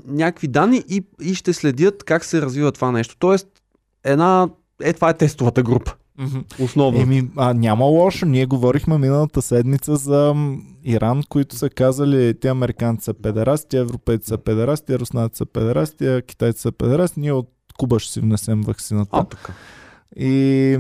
[0.08, 3.16] някакви данни и, и ще следят как се развива това нещо.
[3.20, 3.48] Тоест,
[4.04, 4.50] една.
[4.82, 5.94] Е, това е тестовата група.
[6.60, 7.02] Основно.
[7.02, 8.26] Еми, а, няма лошо.
[8.26, 10.36] Ние говорихме миналата седмица за
[10.84, 16.62] Иран, които са казали, те американци са педерасти, европейци са педерасти, руснаци са педерасти, китайци
[16.62, 17.20] са педерасти.
[17.20, 19.18] Ние от Куба ще си внесем вакцината.
[19.18, 19.54] А, така.
[20.16, 20.78] И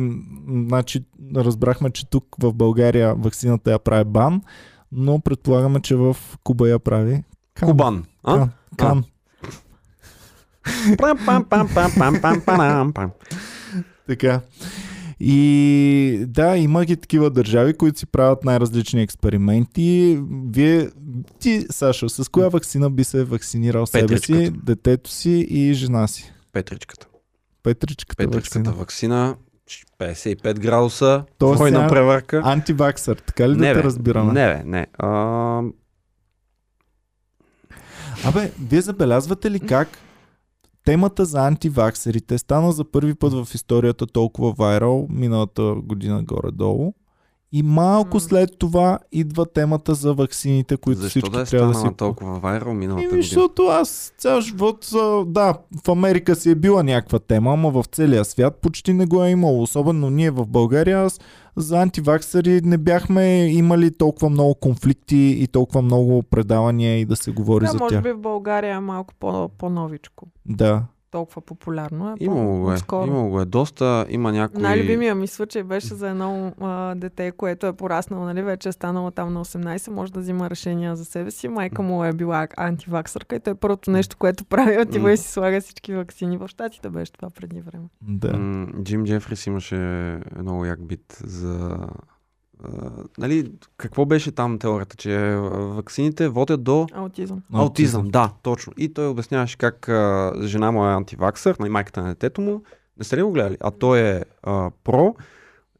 [0.47, 4.41] значи разбрахме, че тук в България вакцината я прави бан,
[4.91, 7.23] но предполагаме, че в Куба я прави
[8.23, 8.47] А?
[10.97, 11.69] Пам, пам, пам,
[12.21, 13.11] пам, пам, пам.
[14.07, 14.41] Така.
[15.19, 20.19] И да, има ги такива държави, които си правят най-различни експерименти.
[20.47, 20.89] Вие,
[21.39, 26.33] ти, Сашо, с коя вакцина би се вакцинирал себе си, детето си и жена си?
[26.51, 27.07] Петричката.
[27.63, 28.73] Петричката, Петричката вакцина.
[28.73, 29.35] вакцина.
[29.99, 31.23] 55 градуса.
[31.37, 32.41] Тоест сега- преварка.
[32.45, 34.33] Антиваксър, така ли да не, те бе, разбираме?
[34.33, 34.87] не, бе, не.
[34.97, 35.61] А,
[38.25, 39.87] Абе, вие забелязвате ли как
[40.85, 46.93] темата за антиваксерите стана за първи път в историята толкова вайрал, миналата година горе-долу.
[47.55, 48.19] И малко М.
[48.19, 51.87] след това идва темата за ваксините, които Защо всички да е трябва да си...
[51.97, 53.21] толкова вайрал миналата година?
[53.21, 54.87] защото аз цял живот,
[55.27, 59.23] да, в Америка си е била някаква тема, ама в целия свят почти не го
[59.23, 59.63] е имало.
[59.63, 61.19] Особено ние в България, аз
[61.55, 67.31] за антиваксари не бяхме имали толкова много конфликти и толкова много предавания и да се
[67.31, 68.03] говори Да, за може тях.
[68.03, 70.25] би в България е малко по- по-новичко.
[70.45, 70.83] Да.
[71.13, 72.13] Толкова популярно е.
[72.19, 72.77] Имало го е.
[73.07, 73.45] Имало го е.
[73.45, 74.61] Доста има някои...
[74.61, 79.11] Най-любимия ми случай беше за едно а, дете, което е пораснало, нали, вече е станало
[79.11, 81.47] там на 18, може да взима решения за себе си.
[81.47, 85.61] Майка му е била антиваксърка и той първото нещо, което прави, отива и си слага
[85.61, 86.37] всички вакцини.
[86.37, 87.85] В Штатите беше това преди време.
[88.01, 88.31] Да.
[88.83, 89.75] Джим Джефрис имаше
[90.39, 91.77] много як бит за...
[93.17, 97.41] нали, какво беше там теорията, че ваксините водят до Аутизъм.
[97.53, 98.07] аутизъм.
[98.07, 98.73] Да, точно.
[98.77, 102.63] И той обясняваше как а, жена му е антиваксър, на майката на детето му.
[102.97, 103.57] Не сте ли го гледали?
[103.59, 105.15] А той е а, про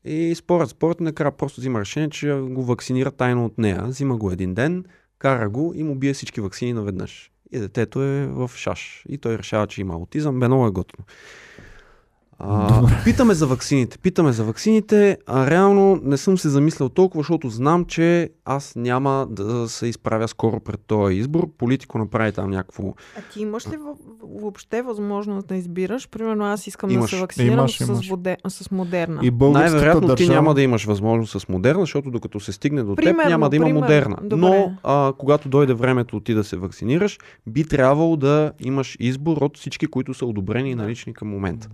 [0.06, 3.84] и според, според накрая просто взима решение, че го вакцинира тайно от нея.
[3.84, 4.86] Взима го един ден,
[5.20, 7.32] кара го и му бие всички вакцини наведнъж.
[7.52, 9.04] И детето е в шаш.
[9.10, 10.40] И той решава, че има аутизъм.
[10.40, 11.06] Бе, много е готино.
[12.40, 13.98] А, питаме за ваксините.
[13.98, 19.28] Питаме за ваксините, а реално не съм се замислял толкова, защото знам, че аз няма
[19.30, 21.48] да се изправя скоро пред този избор.
[21.58, 22.84] Политико направи там някакво...
[23.18, 23.96] А ти имаш ли въ-
[24.42, 26.10] въобще възможност да избираш?
[26.10, 27.12] Примерно аз искам Имаш.
[27.12, 28.10] да се вакцинирам Имаш, с, имаш.
[28.10, 29.20] воде, с модерна.
[29.24, 30.16] И Най-вероятно държава...
[30.16, 33.50] ти няма да имаш възможност с модерна, защото докато се стигне до теб, Примерно, няма
[33.50, 33.82] да има примерно.
[33.82, 34.18] модерна.
[34.24, 34.36] Добре.
[34.38, 39.58] Но а, когато дойде времето ти да се вакцинираш, би трябвало да имаш избор от
[39.58, 41.70] всички, които са одобрени и налични към момента.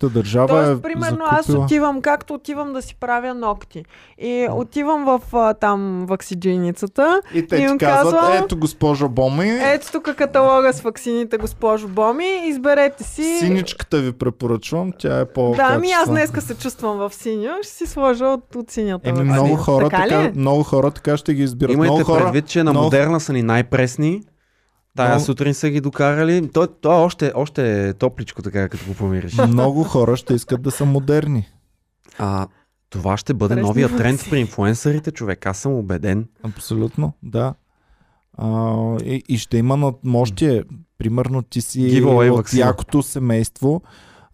[0.00, 1.64] Българската държава Тоест, е примерно, аз закупила...
[1.64, 3.84] отивам, както отивам да си правя ногти.
[4.18, 7.20] И отивам в а, там ваксиджийницата.
[7.34, 11.36] И те И ти им казват, казвам, ето госпожо Боми, Ето тук каталога с ваксините,
[11.36, 12.48] госпожо Боми.
[12.48, 13.38] Изберете си.
[13.40, 17.50] синичката ви препоръчвам, тя е по Да, ами аз днеска се чувствам в синьо.
[17.62, 20.32] Ще си сложа от, от синята Еми, много хора, така, така, е?
[20.36, 21.74] много хора така ще ги избират.
[21.74, 24.22] Имайте много хора, предвид, че на много- модерна са ни най-пресни.
[24.96, 26.48] Тая Много- сутрин са ги докарали.
[26.52, 29.36] То, то още, още е топличко, така като го помириш.
[29.48, 31.48] много хора ще искат да са модерни.
[32.18, 32.46] А,
[32.90, 35.46] това ще бъде Пресни новия тренд при инфуенсърите, човек.
[35.46, 36.28] Аз съм убеден.
[36.42, 37.54] Абсолютно, да.
[38.38, 40.64] А, и, и ще има надмощие.
[40.98, 43.82] Примерно ти си Giveaway от якото семейство,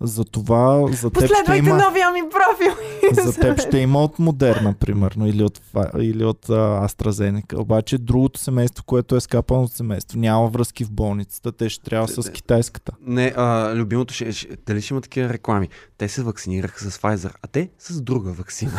[0.03, 2.73] за това за теб ще Последвайте има, новия ми профил.
[3.25, 5.61] за теб ще има от Модерна, примерно, или от,
[5.99, 7.59] или от а, AstraZeneca.
[7.59, 12.09] Обаче другото семейство, което е скапано от семейство, няма връзки в болницата, те ще трябва
[12.09, 12.93] с китайската.
[13.07, 15.69] Не, а, любимото ще, ще, дали ще има такива реклами?
[15.99, 18.73] Те се вакцинираха с Pfizer, а те с друга вакцина.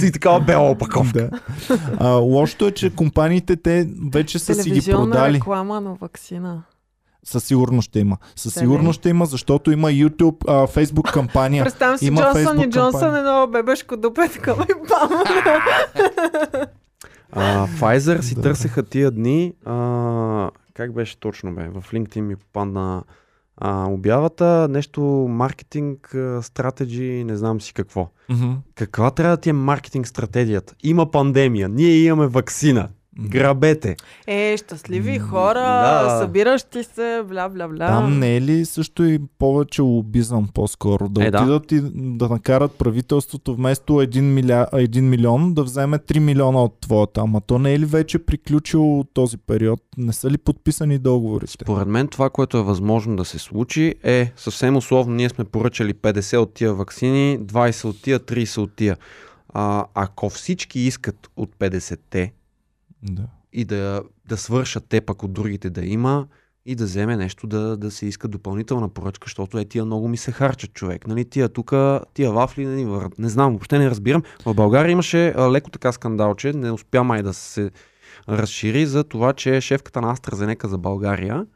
[0.00, 1.30] Си такава бела опаковка.
[1.30, 1.40] Да.
[1.98, 5.34] А, лошото е, че компаниите те вече са си ги Телевизионна продали.
[5.34, 6.62] реклама на вакцина.
[7.28, 8.16] Със сигурност ще има.
[8.36, 11.64] Със Те сигурност ще има, защото има YouTube, а, Facebook кампания.
[11.64, 13.18] Представям си Има Джонсън и Facebook Джонсън, кампания.
[13.18, 15.22] едно бебешко дупе, такова и бам.
[17.32, 18.40] А, Pfizer си Да.
[18.42, 19.52] търсеха тия дни.
[19.64, 21.68] А, как беше точно бе?
[21.70, 23.02] В LinkedIn ми попадна
[23.56, 28.08] а, обявата, нещо маркетинг, а, стратеджи, не знам си какво.
[28.28, 28.50] Мгм.
[28.74, 30.74] Каква трябва да ти е маркетинг стратегията?
[30.82, 32.88] Има пандемия, ние имаме вакцина.
[33.20, 33.96] Грабете.
[34.26, 36.18] Е, щастливи хора, да.
[36.20, 37.86] събиращи се, бля.
[37.86, 41.08] Там не е ли също и повече лобизъм по-скоро?
[41.08, 41.38] Да Е, да.
[41.38, 44.66] отидат и да накарат правителството вместо 1, миля...
[44.72, 47.20] 1 милион да вземе 3 милиона от твоята.
[47.20, 49.80] Ама то не е ли вече приключил този период?
[49.96, 51.52] Не са ли подписани договорите?
[51.52, 55.14] Според мен това, което е възможно да се случи е съвсем условно.
[55.14, 58.96] Ние сме поръчали 50 от тия вакцини, 20 от тия, 30 от тия.
[59.48, 62.32] А, ако всички искат от 50-те
[63.02, 63.22] Да.
[63.52, 66.26] и да, да свършат те пък от другите да има
[66.66, 70.16] и да вземе нещо да, да се иска допълнителна поръчка, защото е тия много ми
[70.16, 71.06] се харчат човек.
[71.06, 71.72] Нали, тия тук,
[72.14, 73.18] тия вафли не върват.
[73.18, 74.22] Не знам, въобще не разбирам.
[74.46, 77.70] В България имаше а, леко така скандал, че не успя май да се
[78.28, 81.46] разшири за това, че шефката на AstraZeneca за България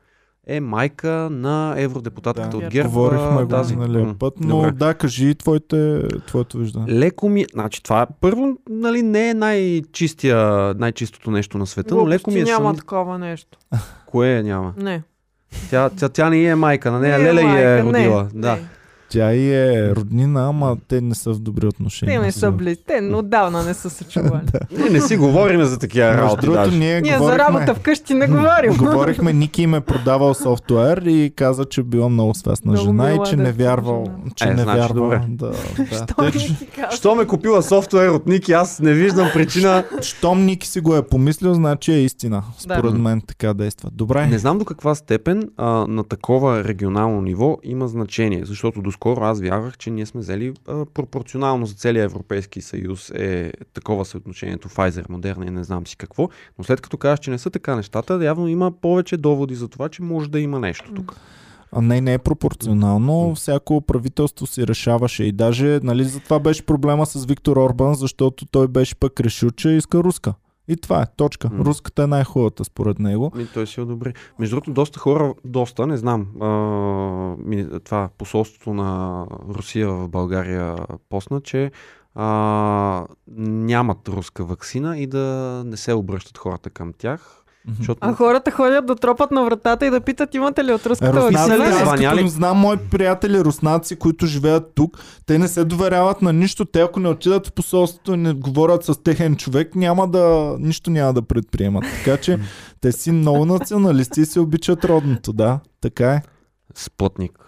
[0.46, 2.88] е майка на евродепутатката Да, от ГЕРБ.
[2.88, 3.76] Говорихме тази.
[3.76, 4.70] миналия М, път, но добре.
[4.70, 6.92] да, кажи твоите, твоето виждане.
[6.92, 7.46] Леко ми...
[7.52, 10.36] Значи това първо нали, не е най-чистия,
[10.74, 12.76] най-чистото нещо на света, но леко ми е няма сън...
[12.76, 13.58] такова нещо.
[14.06, 14.74] Кое няма?
[14.76, 15.02] Не.
[15.70, 18.28] Тя, тя, тя не е майка, на нея Не е Леля е майка, не, родила.
[18.34, 18.52] Да.
[18.56, 18.62] не.
[19.12, 22.20] Тя и е роднина, ама те не са в добри Те отношения.
[22.20, 22.84] не са близки.
[22.86, 24.42] Те отдавна не са се чували.
[24.78, 26.78] Ние не си говорим за такива работи другото, даже.
[26.78, 28.76] ние, Ние за работа вкъщи не говорим.
[28.76, 33.36] говорихме, Ники им е продавал софтуер и каза, че била много свестна жена и че
[33.36, 34.04] да не е вярвал,
[34.36, 35.02] че Е, не значи вярвал.
[35.04, 35.22] добре.
[35.28, 35.46] Да,
[36.18, 36.32] да.
[36.90, 39.84] Що Те, ме купила софтуер от Ники, аз не виждам причина.
[40.02, 42.42] Щом Ники си го е помислил, значи е истина.
[42.58, 43.90] Според мен така действа.
[43.92, 44.26] Добре.
[44.26, 49.40] Не знам до каква степен а, на такова регионално ниво има значение, защото доскоро аз
[49.40, 55.08] вярвах, че ние сме взели а, пропорционално за целия Европейски съюз е такова съотношението Pfizer,
[55.08, 56.28] Moderna и не знам си какво,
[56.58, 59.88] но след като кажеш, че не са така нещата, явно има повече доводи за това,
[59.88, 61.16] че може да има нещо тук.
[61.72, 63.34] А не, не е пропорционално.
[63.34, 68.46] Всяко правителство си решаваше и даже, нали, за това беше проблема с Виктор Орбан, защото
[68.46, 70.34] той беше пък решил, че иска руска.
[70.72, 71.50] И това е, точка.
[71.52, 71.64] М.
[71.64, 73.32] Руската е най-хубавата според него.
[73.38, 74.14] И той си одобри.
[74.38, 76.46] Между другото, доста хора, доста, не знам, а,
[77.38, 80.76] ми- това посолството на Русия в България
[81.08, 81.70] посна, че
[82.14, 83.06] а,
[83.38, 85.22] нямат руска вакцина и да
[85.66, 87.41] не се обръщат хората към тях.
[87.78, 91.20] Защото А хората ходят да тропат на вратата и да питат имате ли от руската
[91.20, 91.56] вакцина?
[91.64, 96.64] аз като знам мои приятели руснаци, които живеят тук, те не се доверяват на нищо.
[96.64, 100.90] Те ако не отидат в посолството и не говорят с техен човек, няма да, нищо
[100.90, 101.84] няма да предприемат.
[102.04, 102.38] Така че
[102.80, 105.60] те си много националисти и се обичат родното, да.
[105.80, 106.22] Така е.
[106.74, 107.38] Спътник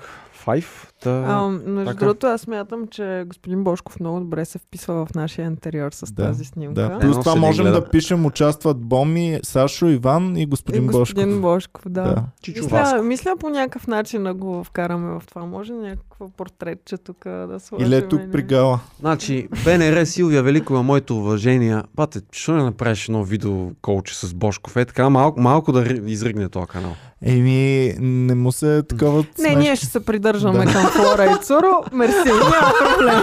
[0.46, 0.64] 5.
[1.04, 1.24] Та...
[1.28, 1.98] А, между така.
[2.04, 6.22] другото, аз смятам, че господин Бошков много добре се вписва в нашия интериор с Да,
[6.26, 6.74] тази снимка.
[6.74, 6.84] Да.
[6.84, 7.80] Едно Плюс това можем гледа.
[7.80, 11.42] да пишем участват Боми, Сашо, Иван и И господин, господин Бошков.
[11.42, 12.02] Бошков, да.
[12.04, 12.24] Да.
[12.48, 15.44] Мисля, мисля по някакъв начин да го вкараме в това.
[15.46, 17.86] Може някакво портретче тук да сложим.
[17.86, 18.80] Или е тук при Гала.
[19.00, 21.82] Значи, БНР Силвия Великова, моето уважение.
[21.94, 24.76] Бате, що не направиш едно видео колче с Бошков?
[24.76, 26.92] Е така, малко, малко да ри- изригне този канал.
[27.26, 29.56] Еми, не му се такова Не, смешки.
[29.56, 30.72] ние ще се придържаме Да.
[30.72, 31.82] към Флора и Цуро.
[31.92, 33.22] Мерси, няма проблем.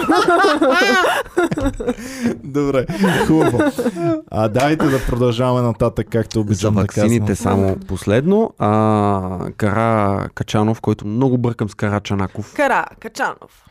[2.44, 2.86] Добре,
[3.28, 3.60] хубаво.
[4.32, 7.36] А давайте да продължаваме нататък, както За обичам да вакцините казвам.
[7.58, 8.54] само последно.
[8.60, 8.70] А,
[9.58, 12.54] Кара Качанов, който много бъркам с Кара Чанаков.
[12.54, 13.66] Кара, Качанов.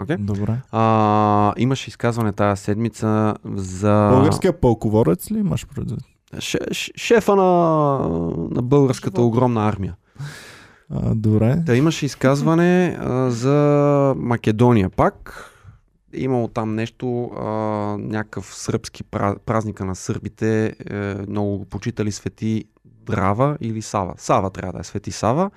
[0.00, 0.16] Okay?
[0.16, 0.56] Добре.
[0.72, 6.00] А, имаше изказване тази седмица за Българския пълководец ли имаш предвид?
[6.96, 7.44] Шефа на,
[8.50, 9.96] на българската огромна армия.
[10.90, 11.62] А, добре.
[11.66, 15.44] Та имаше изказване а, за Македония пак.
[16.12, 17.44] Имало там нещо, а,
[17.98, 24.14] някакъв сръбски пра- празника на сърбите, е, много го почитали Свети Драва или Сава.
[24.16, 25.50] Сава трябва да е, Свети Сава.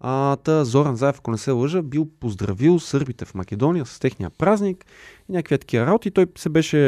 [0.00, 4.30] А, та Зоран Заев, ако не се лъжа, бил поздравил сърбите в Македония с техния
[4.30, 4.84] празник
[5.28, 6.10] и някакви такива работи.
[6.10, 6.78] Той се беше,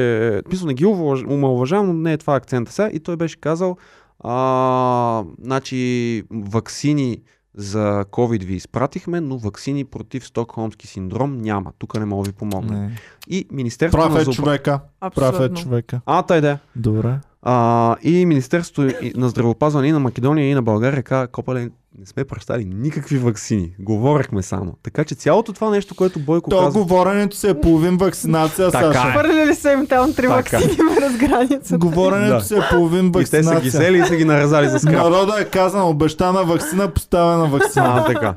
[0.48, 2.90] мисля, не ги уваж- омалуважавам, но не е това акцента сега.
[2.90, 3.76] И той беше казал,
[4.20, 7.22] а, значи, ваксини
[7.54, 11.72] за COVID ви изпратихме, но ваксини против Стокхолмски синдром няма.
[11.78, 12.78] Тук не мога да ви помогна.
[12.78, 12.96] Не.
[13.28, 14.80] И Министерството Прав на е здраве- човека.
[15.00, 15.56] Прав е Абсолютно.
[15.56, 16.00] човека.
[16.06, 16.58] А, тай да.
[16.76, 17.18] Добре.
[17.42, 21.60] А, и Министерството на здравеопазване и на Македония и на България каза, Копале,
[21.98, 23.72] не сме пращали никакви ваксини.
[23.78, 24.74] Говорехме само.
[24.82, 26.80] Така че цялото това нещо, което Бойко То казва...
[26.80, 29.08] говоренето си е половин вакцинация, Така Саша.
[29.08, 29.12] е.
[29.12, 30.62] Хвърляли са им там три вакцини
[30.96, 31.78] през границата.
[31.78, 32.40] Говоренето Да.
[32.40, 33.70] си е половин И те са ги вакцинация.
[33.70, 34.94] взели и са ги наразали за скрап.
[34.94, 37.84] Народа е казан, обещана вакцина, поставена вакцина.
[37.88, 38.34] А, така.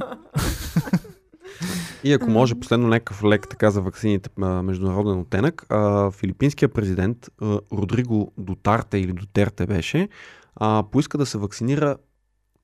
[2.03, 7.17] И ако може, последно някакъв лек така за ваксините а, международен оттенък, а, филипинският президент
[7.41, 10.09] а, Родриго Дотарте или Дотерте беше,
[10.55, 11.95] а, поиска да се вакцинира,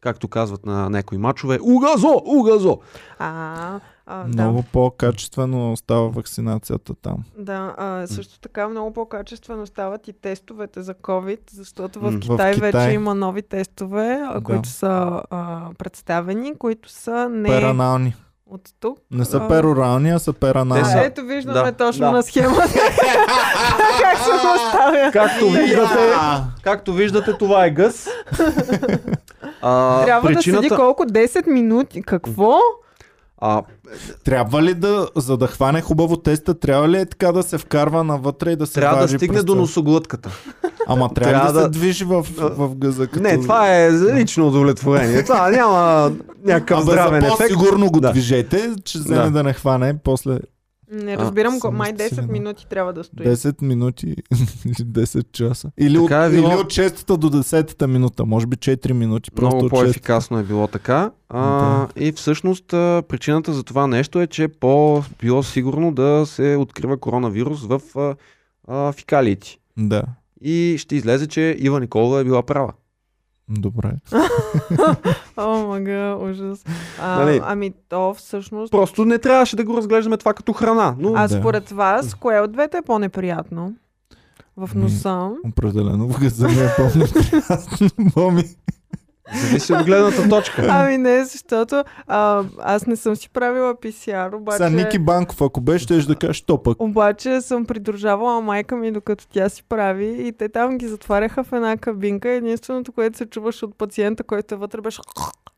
[0.01, 2.79] както казват на някои мачове, угазо, угазо.
[3.19, 4.43] А, а, да.
[4.43, 7.17] Много по-качествено става вакцинацията там.
[7.37, 12.19] Да, а, също така много по-качествено стават и тестовете за COVID, защото в М, в
[12.19, 12.71] Китай, Китай.
[12.71, 14.41] вече има нови тестове, Да.
[14.43, 18.15] които са а, представени, които са не Перанални.
[18.49, 18.97] От тук.
[19.11, 20.83] Не са перорални, а са перанални.
[20.83, 22.11] Те са- ето виждаме Да, точно да.
[22.11, 22.61] на схемата
[24.01, 25.09] как се поставя.
[25.13, 26.13] Както виждате,
[26.63, 28.07] както виждате, това е гъс.
[29.61, 31.03] А, Трябва причината, да седи колко?
[31.03, 32.01] 10 минути.
[32.01, 32.59] Какво?
[33.41, 33.61] А,
[34.23, 38.03] Трябва ли да, за да хване хубаво теста, трябва ли е така да се вкарва
[38.03, 40.29] навътре и да се трябва да стигне през до носоглътката.
[40.87, 43.07] Ама трябва, Трябва да, се да- движи в, в гъза.
[43.07, 43.19] Като...
[43.19, 45.23] Не, това е лично удовлетворение.
[45.23, 46.11] Това няма
[46.45, 47.39] някакъв Абе, здравен за ефект.
[47.39, 48.11] по-сигурно го Да.
[48.11, 49.31] движете, че вземе Да.
[49.31, 49.43] да.
[49.43, 50.39] не хване после
[50.91, 51.71] Не разбирам, го.
[51.71, 52.31] май 10 сигурен.
[52.31, 53.25] минути трябва да стои.
[53.25, 54.07] 10 минути
[54.65, 55.71] или 10 часа.
[55.77, 56.47] Или, от, Така е било.
[56.47, 58.25] или от 6-та до 10-та минута.
[58.25, 59.31] Може би 4 минути.
[59.31, 59.81] Просто Много от 6-та.
[59.81, 61.11] по-ефикасно е било така.
[61.29, 66.55] А, И всъщност а, причината за това нещо е, че по било сигурно да се
[66.55, 68.15] открива коронавирус в а,
[68.67, 69.57] а, фикалиите.
[69.77, 70.03] Да.
[70.41, 72.73] И ще излезе, че Ива Никола е била права.
[73.49, 73.91] Добре.
[75.37, 76.65] О, мага, ужас.
[77.01, 77.41] А, Нали?
[77.43, 78.71] Ами то всъщност...
[78.71, 80.95] Просто не трябваше да го разглеждаме това като храна.
[80.99, 81.39] Но А Да.
[81.39, 83.73] според вас, кое от двете е по-неприятно?
[84.57, 85.29] В Ми, носа?
[85.45, 87.89] Определено в газа ми е по-неприятно.
[88.15, 88.43] Боми.
[89.35, 90.67] Зависи от гледната точка.
[90.69, 94.57] Ами не, защото а, аз не съм си правила PCR, обаче...
[94.57, 96.81] Сега Ники Банков, ако беше, ще да кажеш, то пък.
[96.81, 101.53] Обаче съм придружавала майка ми, докато тя си прави и те там ги затваряха в
[101.53, 102.29] една кабинка.
[102.29, 105.01] Единственото, което се чуваше от пациента, който е вътре, беше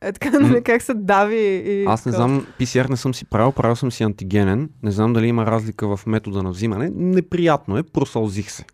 [0.02, 1.62] е така, нали, как се дави.
[1.66, 4.70] И Аз не знам, PCR не съм си правил, правил съм си антигенен.
[4.82, 6.90] Не знам дали има разлика в метода на взимане.
[6.94, 8.64] Неприятно е, просълзих се.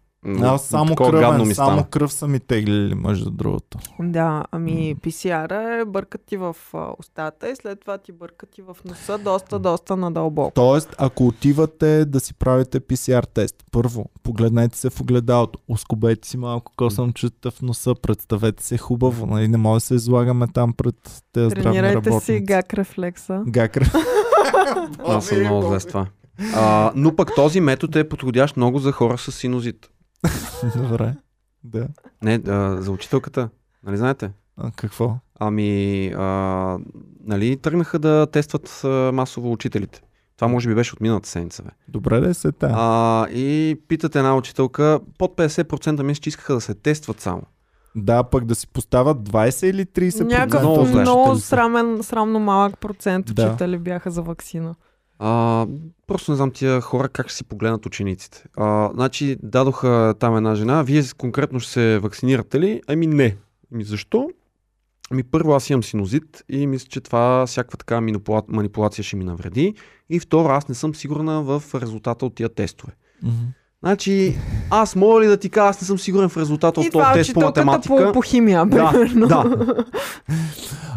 [0.42, 3.78] Аз само кръвен, ми само кръв са ми теглили, между другото.
[4.00, 6.56] Да, ами PCR е бъркат ти в
[6.98, 10.52] устата и след това ти бъркат и в носа доста, доста надълбоко.
[10.54, 16.36] Тоест, ако отивате да си правите PCR тест, първо, погледнете се в огледалото, ускобете си
[16.36, 19.48] малко косъмчета в носа, представете се хубаво, нали?
[19.48, 20.94] не може да се излагаме там пред
[21.32, 22.26] тези здравни Тренирайте работници.
[22.26, 23.42] си гак рефлекса.
[23.46, 23.84] Гакра.
[25.06, 26.06] Аз съм много зле с това.
[26.54, 29.90] А, но пък този метод е подходящ много за хора с синузит.
[30.76, 31.14] Добре.
[31.64, 31.88] Да.
[32.22, 33.48] Не, а, за учителката.
[33.82, 34.30] Нали знаете?
[34.56, 35.16] А, какво?
[35.40, 36.78] Ами, а,
[37.24, 40.02] нали, тръгнаха да тестват а, масово учителите.
[40.36, 41.62] Това може би беше от миналата седмица.
[41.62, 41.70] Бе.
[41.88, 42.70] Добре да се та.
[42.74, 47.42] А, и питат една учителка, под 50% мисля, че искаха да се тестват само.
[47.96, 50.22] Да, пък да си поставят 20 или 30%.
[50.24, 53.46] Някакъв Много много, срамен, срамно малък процент Да.
[53.46, 54.74] учители бяха за вакцина.
[55.18, 55.66] А,
[56.06, 58.44] просто не знам тия хора как ще си погледнат учениците.
[58.56, 62.82] А, значи, дадоха там една жена, вие конкретно ще се вакцинирате ли?
[62.86, 63.36] Ами не.
[63.72, 64.30] Ами защо?
[65.10, 69.24] Ами първо аз имам синозит и мисля, че това всякаква така манипула- манипулация ще ми
[69.24, 69.74] навреди.
[70.10, 72.92] И второ, аз не съм сигурна в резултата от тия тестове.
[73.22, 73.34] Мгм.
[73.82, 74.36] Значи,
[74.70, 77.12] аз мога ли да ти кажа, аз не съм сигурен в резултата от този е
[77.12, 78.06] тест по математика.
[78.06, 79.26] по, по химия, Да, примерно.
[79.28, 79.44] да.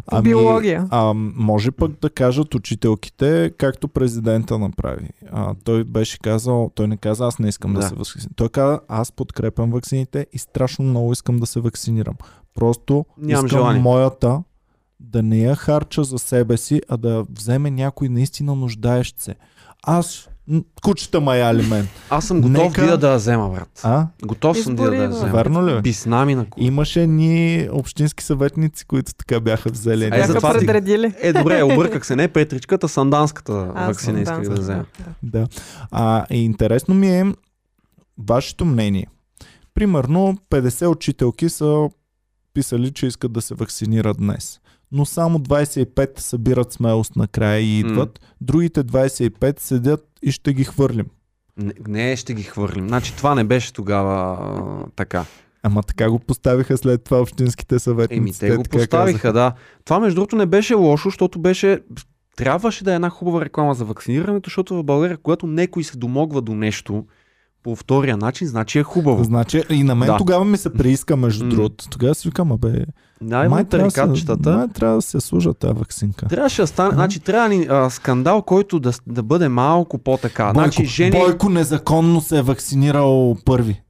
[0.08, 0.88] по биология.
[0.90, 5.10] А, може пък да кажат учителките, както президента направи.
[5.32, 7.88] А, той беше казал, той не каза, аз не искам да, Да.
[7.88, 8.32] се вакцинирам.
[8.36, 12.16] Той каза, аз подкрепям вакцините и страшно много искам да се вакцинирам.
[12.56, 13.82] Просто Нямам искам желание.
[13.82, 14.44] моята
[15.00, 19.36] да не я харча за себе си, а да вземе някой наистина нуждаещ се.
[19.84, 20.30] Аз,
[20.82, 21.88] кучета ма яли мен.
[22.10, 23.80] Аз съм готов Нека- да я взема, брат.
[23.84, 24.08] А?
[24.24, 25.32] Готов съм да Избори, я взема.
[25.32, 25.74] Верно ли?
[25.74, 25.82] бе?
[25.82, 26.66] Писна ми на кула.
[26.66, 30.06] Имаше ни общински съветници, които така бяха взели.
[30.06, 31.14] Е, Бяха затова ти- предредили.
[31.20, 32.16] Е, добре, обърках се.
[32.16, 34.86] Не петричката, санданската Аз вакцина исках да взема.
[35.24, 35.40] да.
[35.40, 35.48] Да.
[35.92, 37.26] А, и интересно ми е
[38.20, 39.08] вашето мнение.
[39.74, 41.90] Примерно 50 учителки са
[42.54, 44.60] писали, че искат да се вакцинират днес.
[44.92, 48.20] Но само 25 събират смелост накрая и идват.
[48.42, 51.06] Другите 25 седят и ще ги хвърлим.
[51.58, 52.88] Не, не, ще ги хвърлим.
[52.88, 55.26] Значи това не беше тогава а, така.
[55.64, 58.46] Ама така го поставиха след това общинските съветници.
[58.46, 59.34] Еми, те го поставиха, казаха.
[59.34, 59.54] да.
[59.86, 61.80] Това между другото не беше лошо, защото беше...
[62.38, 66.42] Трябваше да е една хубава реклама за вакцинирането, защото в България, когато някой се домогва
[66.42, 67.06] до нещо
[67.64, 69.24] по втория начин, значи е хубаво.
[69.24, 70.18] Значи, и на мен Да.
[70.18, 71.90] тогава ми се прииска, между другото.
[71.90, 72.86] Тогава си викам, абе,
[73.22, 76.28] Да, май има трябва, да май трябва да се служа тази вакцинка.
[76.28, 80.44] Трябваше да стане, значи трябва ни а, скандал, който да, да бъде малко по-така.
[80.44, 81.12] Бойко, Значи жени...
[81.12, 83.82] Бойко незаконно се е вакцинирал първи.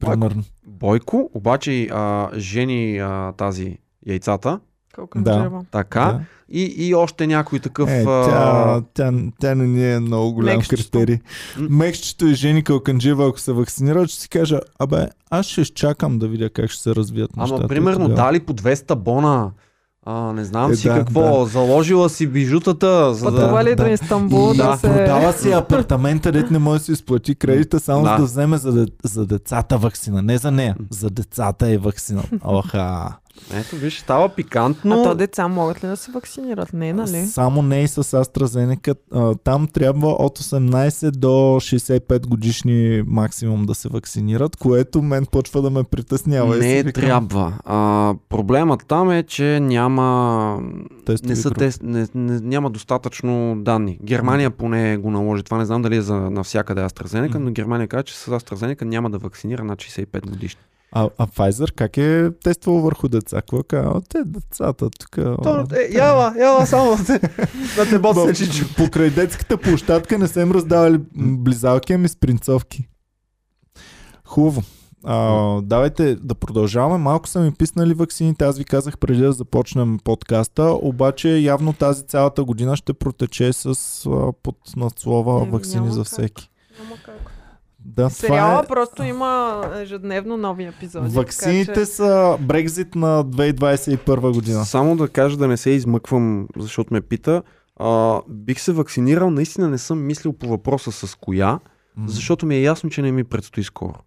[0.00, 0.42] Примерно.
[0.66, 4.60] Бойко обаче а, жени а, тази яйцата,
[4.94, 5.38] Колко Да.
[5.38, 5.50] да.
[5.70, 6.20] така, Да.
[6.50, 7.88] И, и още някой такъв...
[7.90, 10.76] Е, а, тя, тя, тя не ни е много голям Мекчето.
[10.76, 11.18] критерий.
[11.60, 16.28] Мекчето и Жени Калканджиева, ако се вакцинира, ще си кажа, абе, аз ще изчакам да
[16.28, 17.54] видя как ще се развият нещата.
[17.54, 19.50] Ама и примерно дали по 200 бона,
[20.06, 23.30] а, не знам Е, си да, какво, заложила си бижутата, за да...
[23.30, 23.84] Пътували да.
[23.84, 24.86] до Истанбул да, Да, се...
[24.88, 28.10] Продава си апартамента, дете не може да си изплати кредита, само Да.
[28.10, 30.22] за да вземе за, де- за децата вакцина.
[30.22, 32.22] Не за нея, за децата е вакцина.
[32.44, 33.16] Оха.
[33.54, 35.00] Ето виж, става пикантно.
[35.00, 36.72] А то деца могат ли да се вакцинират?
[36.72, 37.26] Не, нали?
[37.26, 38.96] Само не и с AstraZeneca.
[39.44, 45.70] Там трябва от 18 до 65 годишни максимум да се вакцинират, което мен почва да
[45.70, 46.56] ме притеснява.
[46.56, 47.58] Не викам, трябва.
[47.64, 50.60] А, проблемът там е, че няма,
[51.06, 51.58] тестови не са групи.
[51.58, 53.98] тест, не, не, няма достатъчно данни.
[54.02, 55.42] Германия поне го наложи.
[55.42, 59.10] Това не знам дали е за навсякъде AstraZeneca, но Германия каза, че с AstraZeneca няма
[59.10, 60.60] да вакцинира над 65 годишни.
[60.92, 63.36] А, а Pfizer как е тествал върху деца?
[63.36, 63.90] Какво казва?
[63.90, 65.18] «О, Те децата тук.
[65.18, 67.18] о, е, яла, яла само да те,
[67.76, 68.02] да те в-
[68.76, 72.88] Покрай детската площадка не са им раздавали близалки, ами спринцовки.
[74.24, 74.62] Хубаво.
[75.04, 75.22] А,
[75.62, 76.98] давайте да продължаваме.
[76.98, 78.44] Малко са ми писнали ваксините.
[78.44, 83.66] Аз ви казах преди да започнем подкаста, обаче явно тази цялата година ще протече с
[84.06, 86.06] а, под надслова Е, ваксини за как.
[86.06, 86.50] всеки.
[87.84, 88.66] Да, Сериала е...
[88.66, 91.14] просто има ежедневно нови епизоди.
[91.14, 91.86] Ваксините така че...
[91.86, 94.64] са Брекзит на 2021 година.
[94.64, 97.42] Само да кажа да не се измъквам, защото ме пита.
[97.76, 101.58] А, бих се вакцинирал, наистина не съм мислил по въпроса с коя,
[101.96, 102.08] М.
[102.08, 103.98] защото ми е ясно, че не ми предстои скоро.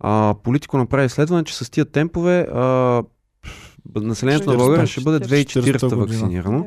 [0.00, 3.02] А, Политико направи изследване, че с тия темпове а,
[3.96, 5.96] населението на 40-та, България ще бъде 40-та 2040 година.
[5.96, 6.66] вакцинирано,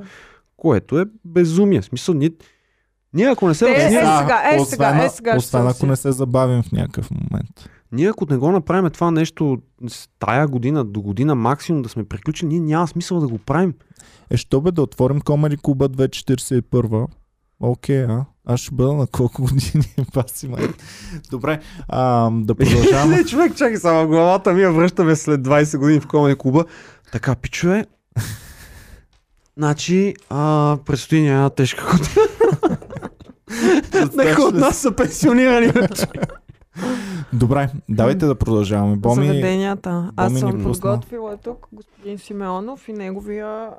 [0.57, 1.81] което е безумие.
[1.81, 2.29] В смисъл, ние,
[3.13, 5.85] ние ако не се Те- е, вакцинираме, сега, е, освен, сега, е, сега освен ако
[5.85, 7.69] не се забавим в някакъв момент.
[7.91, 9.57] ние ако не го направим това нещо
[9.87, 13.73] с тая година до година максимум да сме приключили, ние няма смисъл да го правим.
[14.29, 17.07] Е, що бе да отворим Комери Куба 2041?
[17.59, 18.25] Окей, а?
[18.45, 19.83] Аз ще бъда на колко години?
[20.13, 20.67] Паси май.
[21.31, 23.15] Добре, а, да продължаваме.
[23.17, 26.65] Не, човек, чакай само, главата ми я връщаме след 20 години в Комеди клуба.
[27.11, 27.85] Така, пичове,
[29.57, 32.52] значи, а, предстои една тежка година.
[34.15, 36.05] Нека от нас са пенсионирани вече.
[37.33, 38.95] Добре, давайте да продължаваме.
[38.95, 40.11] Боми, Заведенията.
[40.15, 43.69] Аз Боми ни съм подготвила тук господин Симеонов и неговия а,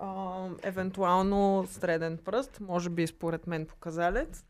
[0.63, 4.45] евентуално среден пръст, може би според мен показалец.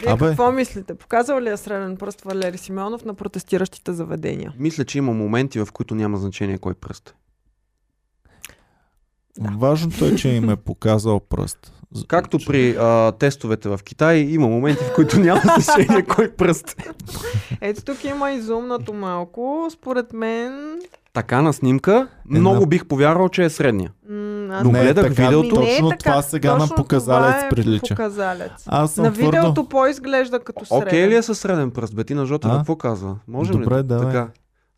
[0.00, 0.26] Вие Абе.
[0.26, 0.94] какво мислите?
[0.94, 4.54] Показал ли е среден пръст Валери Симеонов на протестиращите заведения?
[4.58, 7.14] Мисля, че има моменти, в които няма значение кой пръст.
[9.40, 9.42] е.
[9.42, 9.50] Да.
[9.58, 11.72] важното е, че им е показал пръст.
[12.08, 16.76] Както при а, тестовете в Китай, има моменти, в които няма значение кой пръст.
[16.80, 16.84] е.
[17.60, 19.68] Ето тук има изумнато малко.
[19.70, 20.78] Според мен...
[21.12, 23.92] Така на снимка, много бих повярвал, че е средния.
[24.08, 24.16] М-
[24.50, 25.56] аз Но Не е гледах така, видеото.
[25.56, 26.02] Ми не е Точно така.
[26.02, 27.94] това сега на Точно показалец това е прилича.
[27.94, 28.50] Показалец.
[28.66, 29.30] Аз съм На твърдо...
[29.30, 30.82] видеото по-изглежда като среден.
[30.82, 31.94] Окей ли е със среден пръст?
[31.96, 32.56] Бетина Жотева А?
[32.56, 33.16] какво казва?
[33.28, 33.82] Може Добре, ли?
[33.82, 34.06] давай.
[34.06, 34.28] Така.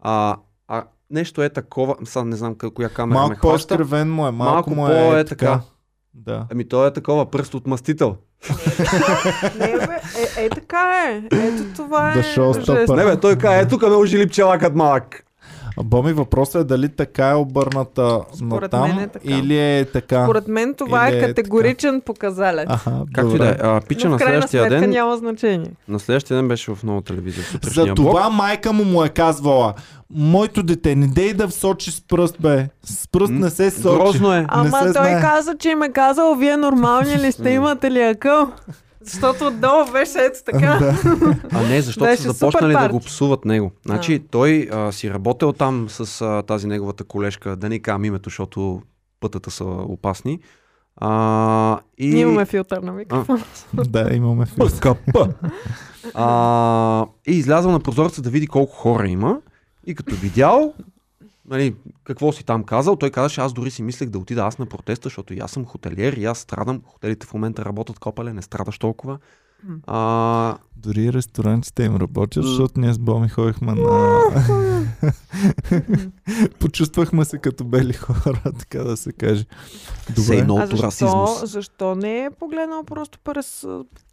[0.01, 0.37] А,
[0.69, 3.77] а нещо е такова, сега не знам коя камера ме Малко хваща.
[3.77, 5.47] по-изкривен му е, малко, Малко му по- е, е така.
[5.47, 5.61] така.
[6.15, 6.47] Да.
[6.53, 8.17] Ами то е такова, пръст от мастител.
[9.59, 10.01] Не, бе,
[10.39, 11.37] е, е, така е.
[11.37, 12.17] Ето това е.
[12.17, 12.89] The жест.
[12.97, 15.25] Не бе, той каза, ето тук ме ожили пчела като малък.
[15.79, 19.29] Боми, въпросът е дали така е обърната Според натам мен е така.
[19.29, 20.25] или е така.
[20.25, 22.67] Според мен това Или е е категоричен показалец.
[22.69, 23.57] Аха, Както и да е.
[23.61, 25.71] А, Пича Но на следващия ден, няма значение.
[25.89, 27.43] на следващия ден беше в нова телевизия.
[27.43, 28.07] За Сутрешния блок.
[28.07, 29.75] това майка му му е казвала
[30.11, 32.69] Моето дете, не дей да сочи с пръст, бе.
[32.85, 33.97] С пръст не се сочи.
[33.97, 34.47] Грозно е.
[34.49, 35.21] Ама той знае.
[35.21, 38.49] каза, че им е казал, вие нормални ли сте, имате ли акъл?
[39.05, 40.79] Защото отдолу беше ето така.
[40.81, 40.97] Да.
[41.53, 43.73] А не, защото Беше са започнали да го псуват него.
[43.87, 48.31] Значи той а, си работил там с а, тази неговата колежка, да не кам името,
[48.31, 48.83] защото
[49.21, 50.39] пътата са опасни.
[50.97, 52.09] А, и...
[52.09, 53.43] Ние имаме филтър на микрофон.
[53.75, 54.47] да, имаме.
[54.59, 55.29] ПКП.
[56.15, 59.39] А, и излязъл на прозореца да види колко хора има.
[59.87, 60.75] И като видял,
[61.49, 64.67] нали, какво си там казал, той казаше, аз дори си мислех да отида аз на
[64.67, 66.83] протеста, защото и аз съм хотелиер и аз страдам.
[66.87, 69.19] Хотелите в момента работят копале, не страдаш толкова.
[69.87, 74.23] А, Дори ресторантите им работят, защото ние с Боми ходихме на...
[76.61, 79.45] Почувствахме се като бели хора, така да се каже.
[80.11, 80.53] Say Добре.
[80.53, 83.67] no А защо, защо не е погледнал просто през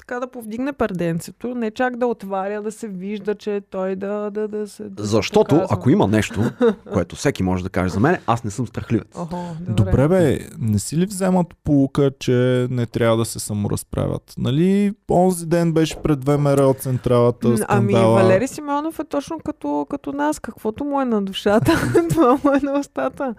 [0.09, 4.47] така да повдигне перденцето, не чак да отваря, да се вижда, че той да, да,
[4.47, 4.83] да се...
[4.83, 5.67] Да Защото, показва.
[5.69, 6.51] ако има нещо,
[6.93, 9.07] което всеки може да каже за мен, аз не съм страхливец.
[9.15, 9.73] Охо, добре.
[9.73, 14.33] Добре бе, не си ли вземат полука, че не трябва да се саморазправят?
[14.37, 18.13] Нали, онзи ден беше пред ВМРО от централата, Ами скандала.
[18.13, 20.39] Валери Симеонов е точно като, като нас.
[20.39, 21.71] Каквото му е на душата,
[22.09, 23.35] това му е на устата.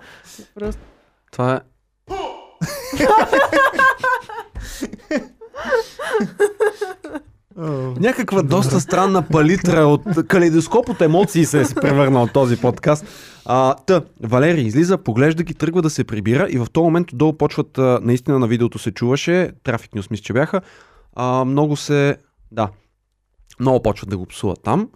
[0.55, 0.83] Просто
[1.33, 1.61] Това е...
[8.01, 13.05] Някаква доста странна палитра от калейдоскоп от емоции се е превърнал този подкаст.
[13.45, 17.33] А, та, Валери излиза, поглежда ги, тръгва да се прибира и в този момент долу
[17.33, 20.61] почват, а, наистина на видеото се чуваше, трафик нюс мисля, че бяха,
[21.17, 22.17] а, много се,
[22.53, 22.69] да,
[23.61, 24.89] много почват да го псуват там.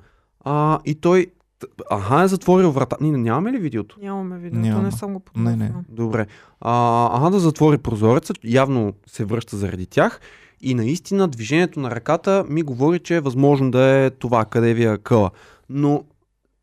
[0.44, 1.26] А, и той,
[1.90, 2.96] аха, е затворил врата.
[3.00, 3.96] Ние нямаме ли видеото?
[4.02, 4.82] нямаме видеото, Няма.
[4.82, 5.66] не съм го Не, не.
[5.66, 5.84] подготвила.
[5.88, 6.26] Добре.
[6.60, 10.20] А, ага да затвори прозореца, явно се връща заради тях.
[10.60, 14.84] И наистина движението на ръката ми говори, че е възможно да е това, къде ви
[14.84, 15.30] е акъла.
[15.68, 16.04] Но,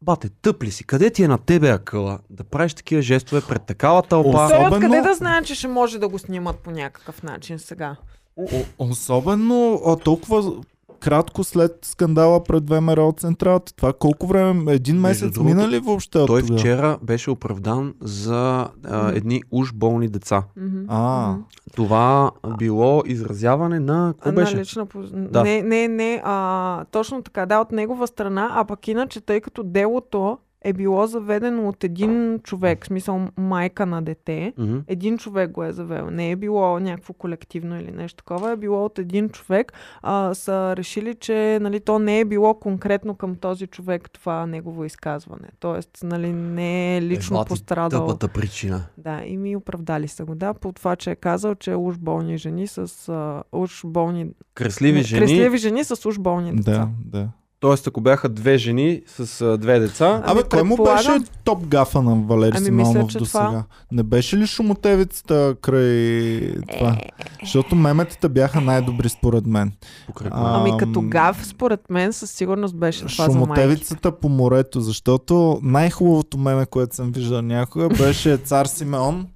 [0.01, 0.83] бате, тъп ли си?
[0.83, 2.19] Къде ти е на тебе акъла?
[2.29, 4.31] Да правиш такива жестове пред такава тълпа?
[4.31, 7.95] Той Особено- откъде да знае, че ще може да го снимат по някакъв начин сега?
[8.37, 10.53] О- особено а, толкова
[11.01, 13.73] кратко след скандала пред ВМРО от централата.
[13.73, 14.73] Това колко време?
[14.73, 16.59] Един месец другото, мина ли въобще от Той тогава?
[16.59, 20.43] вчера беше оправдан за а, едни уж болни деца.
[20.57, 21.35] Мгм, А.
[21.75, 24.13] Това било изразяване на...
[24.13, 24.55] Какво А, беше?
[24.55, 25.05] На лична поз...
[25.13, 25.43] Да.
[25.43, 26.21] Не, не, не.
[26.25, 31.07] А, точно така, да, от негова страна, а пък иначе, тъй като делото е било
[31.07, 34.53] заведено от един човек, в смисъл майка на дете.
[34.57, 34.78] Мгм.
[34.88, 36.12] Един човек го е завел.
[36.12, 38.51] Не е било някакво колективно или нещо такова.
[38.51, 39.74] Е било от един човек.
[40.01, 44.86] А, са решили, че нали, то не е било конкретно към този човек това негово
[44.86, 45.47] изказване.
[45.59, 48.07] Тоест, нали, не е лично Ева пострадал.
[48.07, 48.84] Тъпата причина.
[48.97, 50.36] Да, и ми оправдали са го.
[50.36, 54.28] Да, по това, че е казал, че уж болни жени с а, уж болни...
[54.53, 55.20] Кресливи жени.
[55.20, 56.72] Кресливи жени с уж болни деца.
[56.72, 57.30] Да, да.
[57.62, 61.32] Тоест, ако бяха две жени с а, две деца, Ами, Абе, кой му предполагам- беше
[61.43, 63.64] топ гафа на Валери Ами, мисля, Симеонов че до това- сега?
[63.91, 66.39] Не беше ли шумотевицата край
[66.70, 66.97] това?
[67.41, 69.72] Защото меметата бяха най-добри според мен.
[70.07, 73.45] покрай А, Ами като Ам, гав, според мен, със сигурност беше това за майки.
[73.45, 79.28] Шумотевицата по морето, защото най-хубавото меме, което съм виждал някога, беше цар Симеон.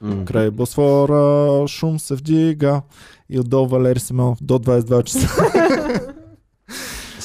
[0.00, 0.24] М.
[0.24, 1.18] Край Босфора
[1.68, 2.82] шум се вдига.
[3.30, 5.28] И отдолу Валери Симеонов до 22 часа.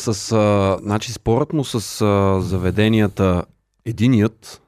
[0.08, 3.44] С, а, значи, спорът му с а, заведенията
[3.86, 4.62] единият,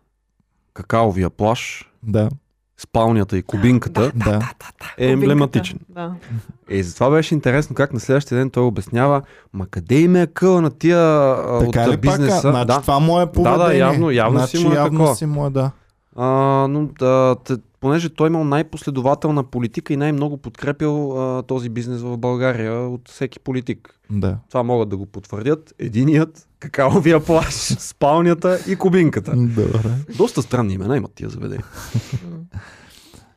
[0.73, 2.29] какаовия плаш, да,
[2.77, 4.49] спалнята и кубинката да.
[4.97, 5.79] е емблематичен.
[5.89, 6.13] Да.
[6.69, 9.21] Е, затова беше интересно как на следващия ден той обяснява,
[9.53, 12.41] ма къде им е къла на тия а, Така от ли бизнеса.
[12.41, 12.51] пак?
[12.51, 12.81] Значи да.
[12.81, 13.77] това му е поведение.
[13.77, 15.15] явно- явно значи, си му е явно такова.
[15.15, 15.71] си му е, да.
[16.15, 16.25] А,
[16.69, 17.35] но да,
[17.79, 23.39] понеже той имал най-последователна политика и най-много подкрепил а, този бизнес в България от всеки
[23.39, 23.99] политик.
[24.09, 24.37] Да.
[24.49, 29.31] Това могат да го потвърдят единият, какаовия плаш, спалнята и кубинката.
[29.35, 29.89] Добре.
[30.17, 31.65] Доста странни имена имат тия заведения.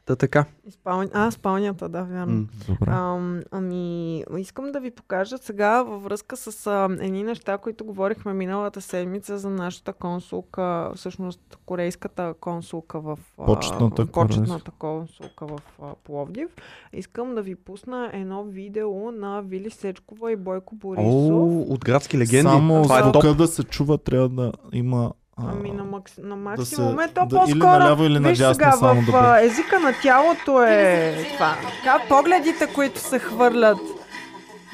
[0.04, 0.44] Та така.
[0.70, 1.10] Спалня...
[1.12, 2.32] А, спалнята, да, вярно.
[2.32, 2.46] М.
[2.68, 2.90] Добре.
[2.90, 8.32] Ам, ами, искам да ви покажа сега във връзка с а, едни неща, които говорихме
[8.32, 15.94] миналата седмица за нашата консулка, всъщност корейската консулка в а, Почетната почетната консулка в а,
[16.04, 16.48] Пловдив.
[16.92, 21.06] Искам да ви пусна едно видео на Вили Сечкова и Бойко Борисов.
[21.06, 22.42] О, от градски легенди.
[22.42, 23.12] Само Това е топ.
[23.12, 25.12] звука да се чува, трябва да има...
[25.50, 26.12] Ами на, макс...
[26.18, 27.50] на да максимум се- е то да- по-скоро.
[27.50, 31.56] или наляво, или Виж надясно сега, само в да езика на тялото е това.
[31.76, 33.78] Така, погледите, които се хвърлят.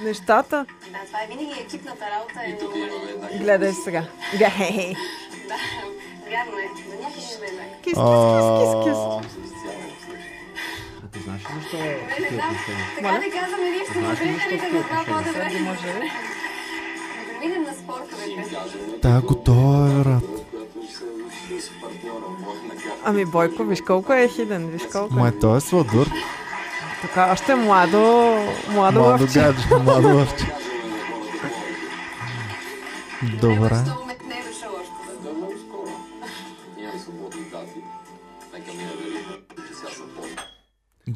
[0.03, 0.67] Нещата.
[0.93, 2.41] Да, това е винаги екипната работа.
[2.45, 3.43] Е много...
[3.43, 4.03] Гледай сега.
[4.39, 4.49] Да,
[6.31, 6.69] вярно е.
[6.91, 7.83] До някъде има еднакво.
[7.83, 8.99] Кис, кис, кис, кис, кис.
[11.13, 12.57] Ти знаеш ли защо Не знам.
[12.97, 16.11] Така да казваме, ние ще защо ли да такива го правим да може ли?
[17.39, 18.57] Преминем на спортовете.
[19.03, 20.23] Да, готова е, брат.
[23.05, 25.19] Ами Бойко, виж колко е хиден, виж колко е.
[25.19, 26.07] Май, той е сладур.
[27.03, 27.99] Така, още младо,
[28.69, 29.39] младо Младо лъвче.
[29.41, 30.53] гадже, младо лъвче.
[33.41, 33.77] Добре.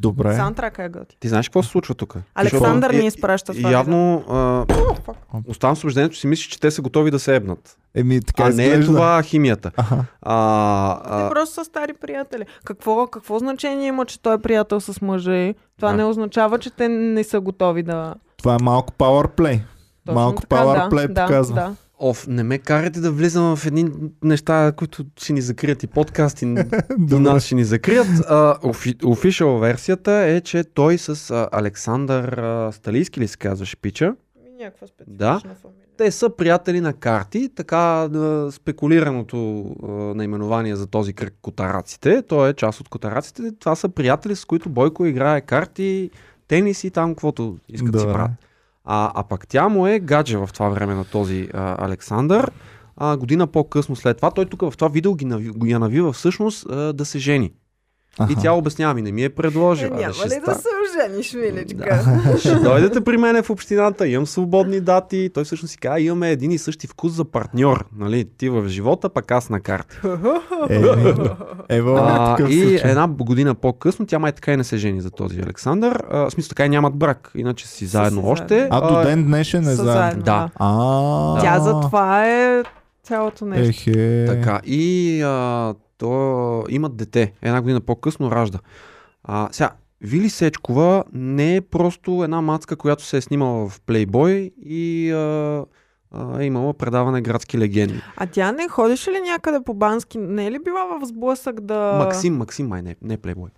[0.02, 0.36] Добре.
[0.36, 1.16] Саундтрака е готи.
[1.20, 2.16] Ти знаеш какво се случва тук?
[2.34, 3.70] Александър Защото ми и- изпраща това.
[3.70, 4.64] Явно а,
[5.46, 7.76] оставам с убеждението, си мислиш, че те са готови да се ебнат.
[7.94, 9.70] Еми, така а не е това химията.
[9.76, 10.04] Аха.
[10.22, 12.44] А, Те а, просто са стари приятели.
[12.64, 15.54] Какво, какво значение има, че той е приятел с мъже?
[15.76, 15.96] Това Да.
[15.96, 18.14] не означава, че те не са готови да...
[18.36, 19.60] Това е малко powerplay.
[20.06, 21.54] Точно Малко така, powerplay да, показва.
[21.54, 23.90] Да, оф, не ме карайте да влизам в едни
[24.22, 26.44] неща, които ще ни закрият и подкасти.
[26.44, 26.48] и
[27.10, 28.06] нас ще ни закрият.
[28.28, 33.76] А, офи, official версията е, че той с а, Александър а, Сталийски ли се казваше
[33.76, 34.14] пича?
[34.58, 35.40] Някаква специфична Да.
[35.40, 35.82] фамилия.
[35.96, 42.22] Те са приятели на карти, така а, спекулираното а, наименование за този кръг котараците.
[42.22, 43.42] Той е част от котараците.
[43.58, 46.10] Това са приятели, с които Бойко играе карти,
[46.48, 48.30] тенис и там каквото искат да си правят.
[48.84, 52.50] А, а пък тя му е гадже в това време на този а, Александър.
[52.96, 56.66] А, година по-късно след това, той тук в това видео ги, нави, я навива всъщност
[56.70, 57.52] а, да се жени.
[58.18, 58.32] Аха.
[58.32, 59.86] И тя обяснява ми, не ми е предложил.
[59.86, 62.04] Е, няма ли да се ожениш, миличка?
[62.38, 65.30] ще дойдете при мен в общината, имам свободни дати.
[65.34, 67.84] Той всъщност си казва, имаме един и същи вкус за партньор.
[67.96, 68.24] Нали?
[68.38, 69.96] Ти в живота, пък аз на карти.
[70.70, 70.82] Е,
[71.68, 72.90] Ево, А, такъв и случай.
[72.90, 76.02] една година по-късно, тя май така и не се жени за този Александър.
[76.10, 78.68] А, в смисъл така и нямат брак, иначе си заедно още.
[78.70, 80.22] А до ден днешен е заедно.
[80.22, 80.50] Да.
[80.54, 82.62] А, Тя за това е
[83.02, 83.90] цялото нещо.
[84.26, 87.32] Така, и а, то имат дете.
[87.42, 88.58] Една година по-късно ражда.
[89.24, 94.52] А, сега, Вили Сечкова не е просто една мацка, която се е снимала в Playboy
[94.56, 95.64] и а,
[96.10, 98.02] а, е имала предаване градски легенди.
[98.16, 100.18] А тя не ходеше ли някъде по Бански?
[100.18, 101.98] Не е ли била в сблъсък да...
[102.04, 103.48] Максим, Максим май не, не Playboy.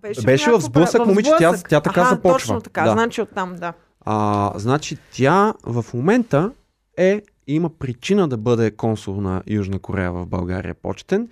[0.00, 2.38] Беше, беше в сблъсък, момиче, тя- тя така Аха, започва.
[2.38, 2.92] точно така, Да.
[2.92, 3.72] значи оттам, да.
[4.00, 6.50] А, значи тя в момента
[6.96, 11.28] е, има причина да бъде консул на Южна Корея в България почетен.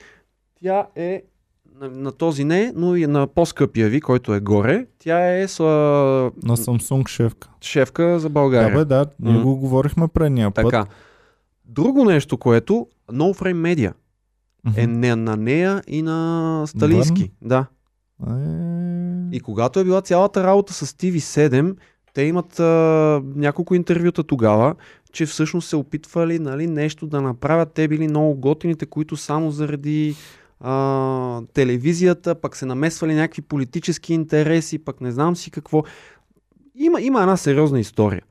[0.57, 1.23] Тя е
[1.75, 4.87] на, на този не, но и на по-скъпия ви, който е горе.
[4.99, 5.63] Тя е с,
[6.43, 7.49] На Samsung шефка.
[7.61, 8.77] шефка за Да, България.
[8.77, 9.43] бе, да, ние М.
[9.43, 10.65] го говорихме предния път.
[10.65, 10.87] така.
[11.65, 13.93] Друго нещо, което No Frame Media
[14.65, 14.81] Мгм.
[14.81, 17.31] е не, на нея и на Сталински.
[17.43, 17.67] Да.
[18.23, 18.33] Е,
[19.33, 21.77] И когато е била цялата работа с TV7,
[22.15, 22.65] те имат а,
[23.27, 24.75] няколко интервюта тогава,
[25.13, 27.73] че всъщност се опитвали нали, нещо да направят.
[27.73, 30.15] Те били много готините, които само заради
[30.61, 35.83] а, телевизията, пък се намесвали някакви политически интереси, пък не знам си какво.
[36.75, 38.23] Има, има една сериозна история.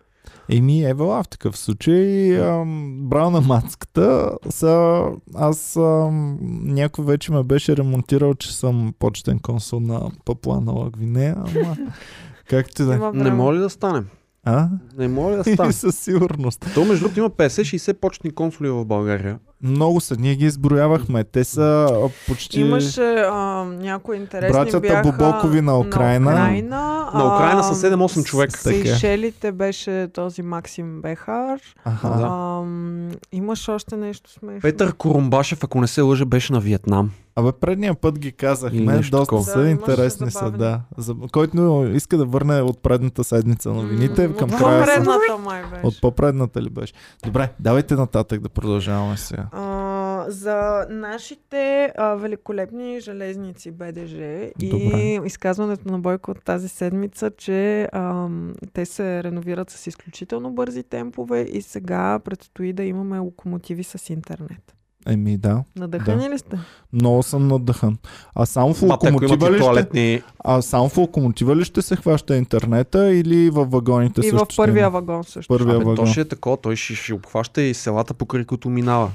[0.50, 5.04] Еми, Евала в такъв случай, ам, браво на мацката, са,
[5.36, 11.36] аз ам, някой вече ме беше ремонтирал, че съм почтен консул на Папуа Нова Гвинея,
[11.38, 11.78] ама
[12.50, 12.98] както да е.
[13.14, 14.08] Не ли да станем?
[14.44, 14.70] А?
[14.98, 15.74] Не може ли да стане?
[15.74, 16.66] Със сигурност.
[16.74, 19.40] То между другото има 50-60 почтни консули в България.
[19.66, 21.24] Много са, ние ги изброявахме.
[21.24, 22.60] Те са а, почти...
[22.62, 26.32] Имаше а, някои интересни Братята бяха Бобокови на Украина.
[26.32, 28.54] На Украина, На Украина а, са 7-8 човека.
[28.56, 28.64] Е.
[28.64, 31.60] Сейшелите беше този Максим Бехар.
[31.86, 32.10] Аха.
[32.10, 32.26] Да.
[32.26, 34.62] Ам, имаш още нещо смешно.
[34.62, 37.12] Петър Корумбашев, ако не се лъжа, беше на Виетнам.
[37.38, 39.44] Абе, предния път ги казахме, доста такова.
[39.44, 40.80] са Да, имаше интересни са, да.
[40.98, 45.04] За, който иска да върне от предната седмица новините, М, към от края са.
[45.04, 45.82] по-предната май беше.
[45.84, 46.94] От по-предната ли беше?
[47.26, 49.46] Добре, давайте нататък да продължаваме сега.
[49.58, 55.28] А, за нашите а, великолепни железници БДЖ и Добре.
[55.28, 61.42] изказването на Бойко от тази седмица, че ам, те се реновират с изключително бързи темпове
[61.42, 64.75] и сега предстои да имаме локомотиви с интернет.
[65.08, 66.58] Еми да, Надъхани ли сте?
[66.94, 67.98] много съм надъхан.
[68.36, 70.24] А само в локомотива и ли ще...
[70.40, 74.50] А само в локомотива ли ще се хваща интернета или във вагоните И също в
[74.50, 75.54] ще първия вагон също.
[75.54, 76.08] Първия Абе, то вагон.
[76.08, 79.12] ще е такова, той ще, ще обхваща и селата, покрай които минава.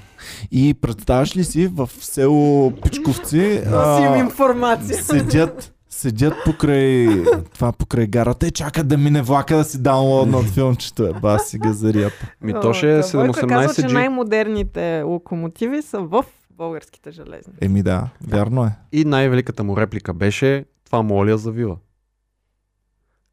[0.51, 5.05] И представяш ли си в село Пичковци Носим а, информация.
[5.05, 7.09] седят, седят покрай
[7.55, 11.07] това покрай гарата и чакат да мине влака да си даунлоднат филмчето.
[11.07, 12.27] Е, баси газарията.
[12.41, 13.93] Ми то ще е Та, Бойко казва, че 718G.
[13.93, 17.53] най-модерните локомотиви са в българските железни.
[17.61, 18.71] Еми да, вярно е.
[18.93, 21.77] И най-великата му реплика беше това моля завива.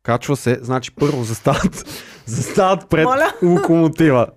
[0.04, 1.86] Качва се, значи първо застават,
[2.26, 3.34] застават пред Моля?
[3.44, 4.28] локомотива.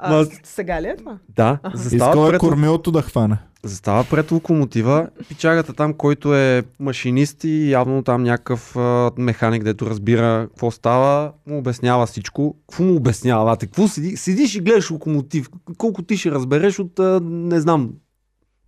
[0.00, 1.18] А, Ма- сега ли е това?
[1.28, 1.78] Да, Аха.
[1.78, 3.38] застават Искал е пред, кормилото да хване.
[3.62, 5.08] застава пред локомотива.
[5.28, 11.32] Пичагата там, който е машинист и явно там някакъв а, механик, дето разбира какво става,
[11.46, 12.56] му обяснява всичко.
[12.68, 13.44] Какво му обяснява?
[13.44, 13.66] Бате?
[13.66, 15.48] Какво седи, седиш и гледаш локомотив?
[15.78, 17.90] Колко ти ще разбереш от, а, не знам,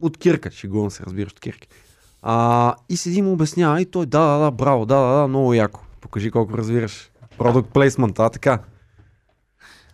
[0.00, 0.50] от кирка.
[0.50, 1.68] Шегувам се, разбираш от кирки.
[2.22, 5.54] А, и седи му обяснява и той, да, да, да, браво, да, да, да, много
[5.54, 5.80] яко.
[6.00, 7.10] Покажи колко разбираш.
[7.38, 8.58] Product placement, а така.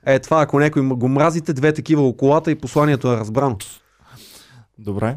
[0.07, 3.57] Е, това ако някой го мразите, две такива околата и посланието е разбрано.
[4.79, 5.17] Добре.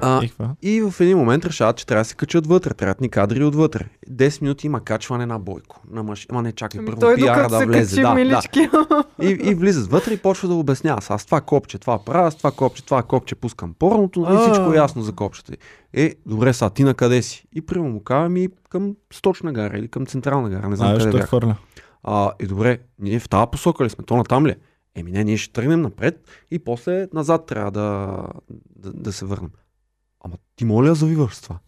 [0.00, 0.30] А, И
[0.62, 2.74] и в един момент решават, че трябва да се качат вътре.
[2.74, 3.84] Трябват ни кадри отвътре.
[4.10, 5.80] 10 минути има качване на бойко.
[5.90, 6.26] На маш...
[6.30, 8.02] Ама не чакай, Ами първо той пиара да се влезе.
[8.02, 8.02] качи
[8.72, 9.04] Да, да.
[9.22, 11.00] И, и влизат вътре и почва да обяснява.
[11.08, 14.40] Аз това копче, това правя, с това копче, това копче пускам порното, нали А.
[14.42, 15.52] всичко е ясно за копчета.
[15.94, 17.44] Е, добре, са, ти на къде си?
[17.54, 20.92] И прямо му казва ми към Сточна гара или към Централна гара, не знам А,
[20.92, 21.28] къде ще бях.
[21.28, 21.56] хвърля.
[22.02, 24.04] А, и добре, ние в тази посока ли сме?
[24.04, 24.50] То натам ли?
[24.50, 24.56] е?
[24.94, 28.18] Еми не, ние ще тръгнем напред и после назад трябва да,
[28.76, 29.50] да, да се върнем.
[30.24, 31.58] Ама ти моля да завиваш с това.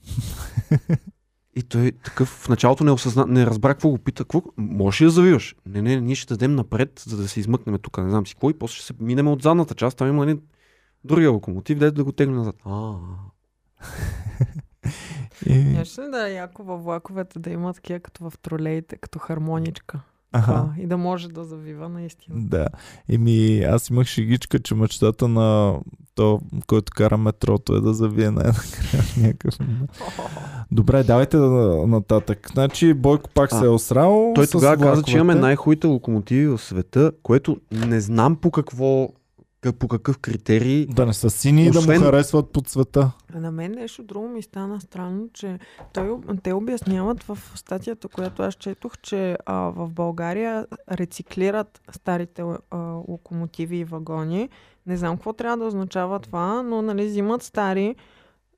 [1.56, 4.24] и той такъв в началото не, осъзна, не разбра какво го пита.
[4.24, 4.42] Какво?
[4.56, 5.56] Можеш ли да завиваш?
[5.66, 8.50] Не, не, ние ще дадем напред, за да се измъкнем тук, не знам си какво.
[8.50, 9.98] И после ще се минем от задната част.
[9.98, 10.40] Там има нали,
[11.04, 12.56] другия локомотив, дето да го тегне назад.
[12.64, 12.94] А,
[15.46, 20.00] ли да е яко във влаковете да има такива като в тролеите, като хармоничка?
[20.34, 20.68] Аха.
[20.78, 22.36] И да може да завива наистина.
[22.40, 22.68] Да.
[23.08, 25.78] Еми, аз имах шегичка, че мечтата на
[26.14, 29.58] то, който кара метрото е да завие най-накрая в някакъв.
[30.70, 32.50] Добре, давайте да, нататък.
[32.52, 34.32] Значи Бойко пак А, се е осрал.
[34.34, 39.08] Той тогава каза, че имаме най-хубавите локомотиви в света, което не знам по какво,
[39.72, 40.86] по какъв критерий.
[40.86, 43.10] Да не са сини и да Освен- му харесват по цвета.
[43.34, 45.58] А На мен нещо друго ми стана странно, че
[45.92, 52.78] той, те обясняват в статията, която аз четох, че а, в България рециклират старите а,
[53.08, 54.48] локомотиви и вагони.
[54.86, 57.94] Не знам какво трябва да означава това, но нали, взимат стари,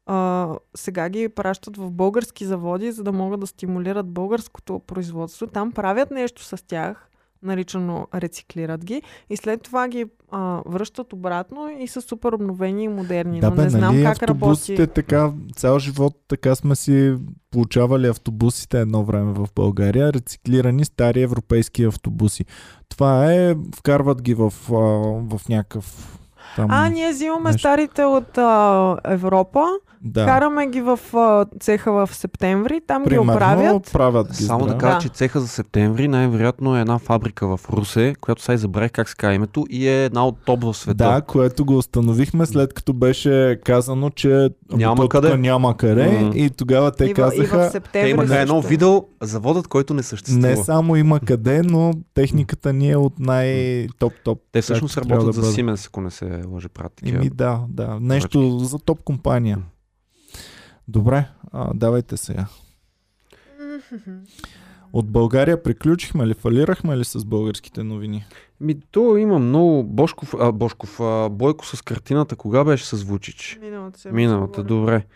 [0.06, 5.46] а, сега ги пращат в български заводи, за да могат да стимулират българското производство.
[5.46, 7.08] Там правят нещо с тях,
[7.42, 12.88] наричано рециклират ги, и след това ги а, връщат обратно и са супер обновени и
[12.88, 13.40] модерни.
[13.40, 14.94] Да, но бе, не знам нали как автобусите работи.
[14.94, 17.14] така, цял живот така сме си
[17.50, 22.44] получавали автобусите едно време в България, рециклирани стари европейски автобуси.
[22.88, 24.74] Това е, вкарват ги в, а,
[25.36, 26.18] в някакъв
[26.56, 27.58] Там, А, ние взимаме нещо.
[27.58, 29.66] старите от а, Европа,
[30.06, 30.26] да.
[30.26, 33.90] караме ги в а, цеха в септември, там ги Примерно, оправят.
[33.92, 38.14] правят ги Само да кажа, че цеха за септември най-вероятно е една фабрика в Русе,
[38.20, 40.94] която сега и забравих как се казва името и е една от топ в света.
[40.96, 45.36] Да, което го установихме след като беше казано, че Няма къде.
[45.36, 46.30] няма къде Мгм.
[46.34, 50.48] и тогава те и, и казаха в Те имаха едно видео, заводът, който не съществува.
[50.48, 54.38] не само има къде, но техниката ни е от най-топ-топ.
[54.52, 55.52] Те всъщност работят да за.
[55.52, 57.18] Siemens, ако не се лъже правят такива.
[57.18, 57.98] Еми да, да.
[58.00, 59.58] Нещо за топ компания.
[60.88, 62.46] Добре, а, давайте сега.
[64.92, 66.34] От България приключихме ли?
[66.34, 68.24] Фалирахме ли с българските новини?
[68.60, 73.58] Ми, то има много Бошков, а, Бошков, а, Бойко с картината, кога беше с Вучич?
[73.62, 75.06] Миналата седмица Миналата, добре.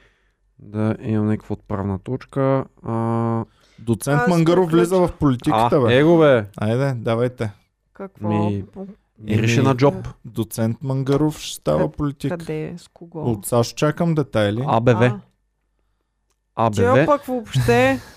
[0.58, 2.64] Да, имам някаква отправна точка.
[2.82, 3.44] А,
[3.78, 5.96] Доцент Аз Мангаров влиза в политиката, а бе.
[5.98, 7.50] его бе, Айде, давайте.
[7.92, 8.28] Какво?
[8.28, 8.64] Ми,
[9.18, 10.08] мирише на джоб.
[10.24, 12.30] Доцент Мангаров ще става политик.
[12.30, 12.74] Къде?
[12.78, 13.30] С кого?
[13.30, 14.64] От САЩ чакам детайли.
[14.66, 15.02] АБВ.
[15.02, 15.20] А,
[16.60, 17.06] АБВ.
[17.06, 18.00] пък въобще...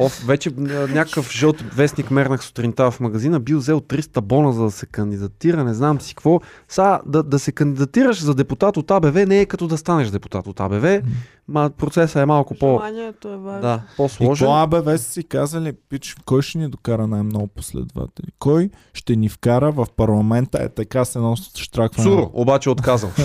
[0.00, 0.50] Оф, вече
[0.88, 5.64] някакъв жълт вестник мернах сутринта в магазина, бил взел 300 бона за да се кандидатира,
[5.64, 6.40] не знам си какво.
[6.68, 10.46] Сега да, да се кандидатираш за депутат от АБВ не е като да станеш депутат
[10.46, 11.02] от АБВ,
[11.48, 12.66] ма процесът е малко по...
[12.68, 13.60] Желанието е важно.
[13.62, 14.46] Да, И по-сложен.
[14.46, 18.26] какво АБВ са си казали, пич, кой ще ни докара най-много последователи?
[18.38, 22.10] Кой ще ни вкара в парламента е така с едно штракване?
[22.10, 23.10] Цуро, обаче отказал.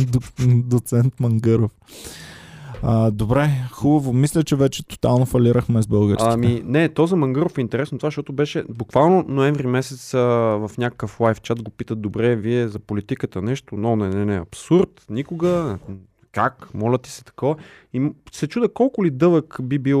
[0.00, 1.70] До- до- Доцент Мангаров.
[2.82, 4.12] А, добре, хубаво.
[4.12, 6.30] Мисля, че вече тотално фалирахме с българските.
[6.32, 10.18] Ами, не, то за Мангаров е интересно това, защото беше буквално ноември месец а,
[10.68, 14.36] в някакъв лайв чат го питат, добре, вие за политиката нещо, но не, не, не,
[14.40, 15.78] абсурд, никога,
[16.32, 17.56] как, моля ти се такова.
[17.92, 20.00] И се чуда колко ли дълъг би, бил,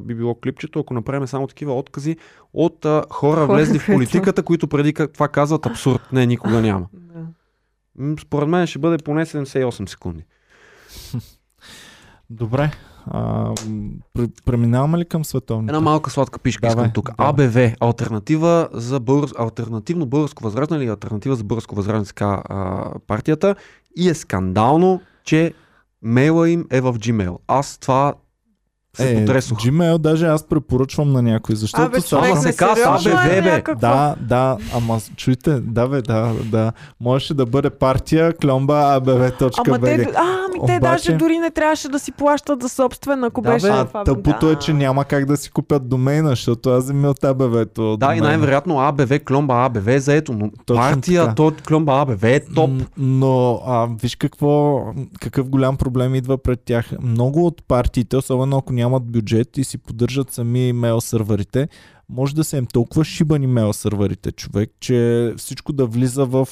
[0.00, 2.16] би било клипчето, ако направим само такива откази
[2.54, 6.02] от а, хора, Хора, влезли в политиката, които преди това казват абсурд.
[6.12, 6.86] Не, никога няма.
[6.92, 8.16] Да.
[8.20, 10.24] Според мен ще бъде поне 78 секунди.
[12.30, 12.70] Добре.
[13.06, 13.52] А,
[14.44, 15.70] преминаваме ли към световните?
[15.70, 17.10] Една малка сладка пишка Давай, искам тук.
[17.16, 17.46] давай.
[17.46, 19.30] АБВ, альтернатива за българ...
[19.38, 23.54] альтернативно българско възраждане или альтернатива за българско възраждане, така а, партията.
[23.96, 25.52] И е скандално, че
[26.02, 27.36] мейла им е в Gmail.
[27.48, 28.14] Аз това
[28.96, 29.58] се Е, потресох.
[29.58, 33.74] Gmail даже аз препоръчвам на някой, защото Абе, Ама се казва, абе, е бе, бе.
[33.74, 36.72] Да, да, ама чуйте, да бе, да, да.
[37.00, 39.84] Можеше да бъде партия кломба Ама abv.bg.
[39.84, 43.40] те, а, ами те Обаче- даже дори не трябваше да си плащат за собствен, ако
[43.40, 44.04] Да, беше бе, А това.
[44.04, 44.52] тъпото да.
[44.52, 47.96] е, че няма как да си купят домейна, защото аз вземи от ABV-то.
[47.96, 51.34] Да, и най-вероятно АБВ, кломба АБВ е заето, но Точно партия, така.
[51.34, 52.70] то кломба АБВ е топ.
[52.96, 54.80] Но а, виж какво,
[55.20, 56.90] какъв голям проблем идва пред тях.
[57.02, 61.68] Много от партиите, особено ако нямат бюджет и си поддържат сами имейл сървърите,
[62.08, 66.48] може да са им толкова шибани имейл сървърите, човек, че всичко да влиза в,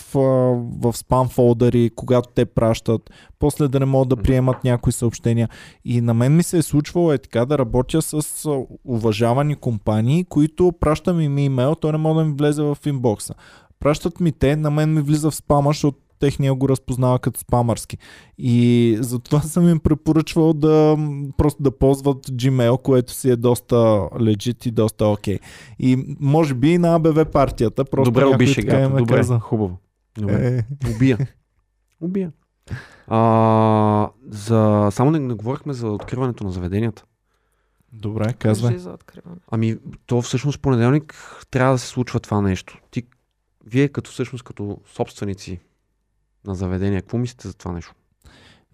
[0.81, 5.49] в спам фолдъри, когато те пращат, после да не могат да приемат някои съобщения.
[5.85, 8.49] И на мен ми се е случвало е така да работя с
[8.85, 13.35] уважавани компании, които пращам им имейл, той не може да ми влезе в инбокса.
[13.81, 17.99] Пращат ми те, на мен ми влиза в спама, защото техния го разпознава като спамърски.
[18.39, 20.97] И затова съм им препоръчвал да
[21.37, 23.75] просто да ползват Gmail, което си е доста
[24.15, 25.39] legit и доста окей.
[25.79, 27.85] И може би и на ABV партията.
[27.85, 28.77] Просто Добре, уби шегата.
[28.77, 29.39] е Добре, казал.
[29.39, 29.79] хубаво.
[30.19, 30.65] Добре.
[30.85, 31.19] Е, Убия.
[32.01, 32.33] Убия.
[33.07, 34.89] А, за...
[34.93, 37.05] Само не, не говорихме за откриването на заведенията.
[37.93, 38.79] добре, казвай.
[38.79, 39.37] За откриване.
[39.51, 41.15] Ами, то всъщност понеделник
[41.51, 42.79] трябва да се случва това нещо.
[42.91, 43.03] Ти,
[43.67, 45.61] вие като всъщност като собственици
[46.47, 47.95] на заведения, какво мислите за това нещо?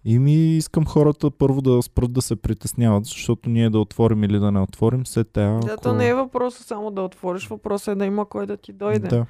[0.05, 4.39] И ми искам хората първо да спрат да се притесняват, защото ние да отворим или
[4.39, 5.59] да не отворим, се тя.
[5.59, 8.73] Да, то не е въпросът само да отвориш, въпросът е да има кой да ти
[8.73, 9.07] дойде.
[9.07, 9.25] Да.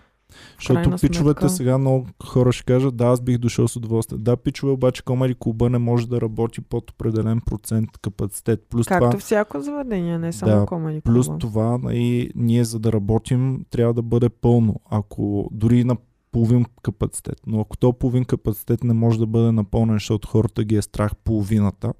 [0.57, 4.17] Защото пичовете сега много хора ще кажат, да, аз бих дошъл с удоволствие.
[4.17, 8.65] Да, пичове, обаче комади клуба не може да работи под определен процент капацитет.
[8.69, 11.39] Плюс Както това, всяко заведение, не само Да, комеди плюс клуба.
[11.39, 14.75] това и ние за да работим трябва да бъде пълно.
[14.89, 15.97] Ако дори на
[16.32, 17.39] половин капацитет.
[17.47, 21.15] Но ако то половин капацитет не може да бъде напълнен, защото хората ги е страх
[21.15, 21.93] половината,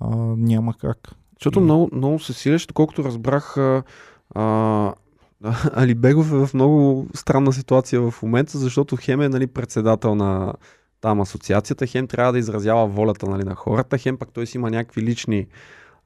[0.00, 1.14] а, няма как.
[1.38, 3.82] Защото И- много, много се силеш, доколкото разбрах, а,
[4.34, 4.94] а,
[5.74, 10.54] Алибегов е в много странна ситуация в момента, защото Хем е нали, председател на
[11.00, 14.70] там асоциацията, Хем трябва да изразява волята нали, на хората, Хем пък той си има
[14.70, 15.46] някакви лични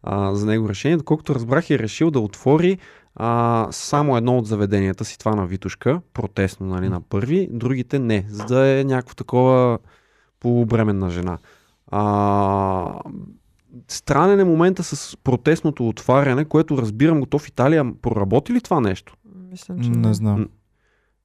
[0.03, 0.99] а, за него решения.
[0.99, 2.79] Доколкото разбрах е решил да отвори
[3.15, 8.25] а, само едно от заведенията си, това на Витушка, протестно нали, на първи, другите не,
[8.29, 9.79] за да е някакво такова
[10.41, 11.39] полубременна жена.
[11.91, 13.01] А,
[13.89, 17.93] странен е момента с протестното отваряне, което разбирам го то в Италия.
[18.03, 19.15] Проработи ли това нещо?
[19.51, 20.49] Мисля, че Не знам.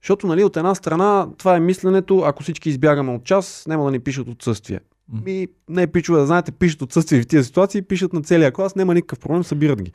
[0.02, 3.90] Защото, нали, от една страна, това е мисленето, ако всички избягаме от час, няма да
[3.90, 4.80] ни пишат отсъствие.
[5.12, 8.94] Ми, не пичове, да знаете, пишат отсъствие в тези ситуации, пишат на целия клас, няма
[8.94, 9.92] никакъв проблем, събират ги.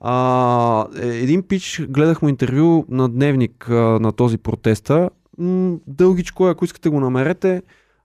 [0.00, 5.10] А, е, един пич, гледах му интервю на дневник а, на този протеста.
[5.38, 7.62] М, дългичко, е, ако искате го намерете.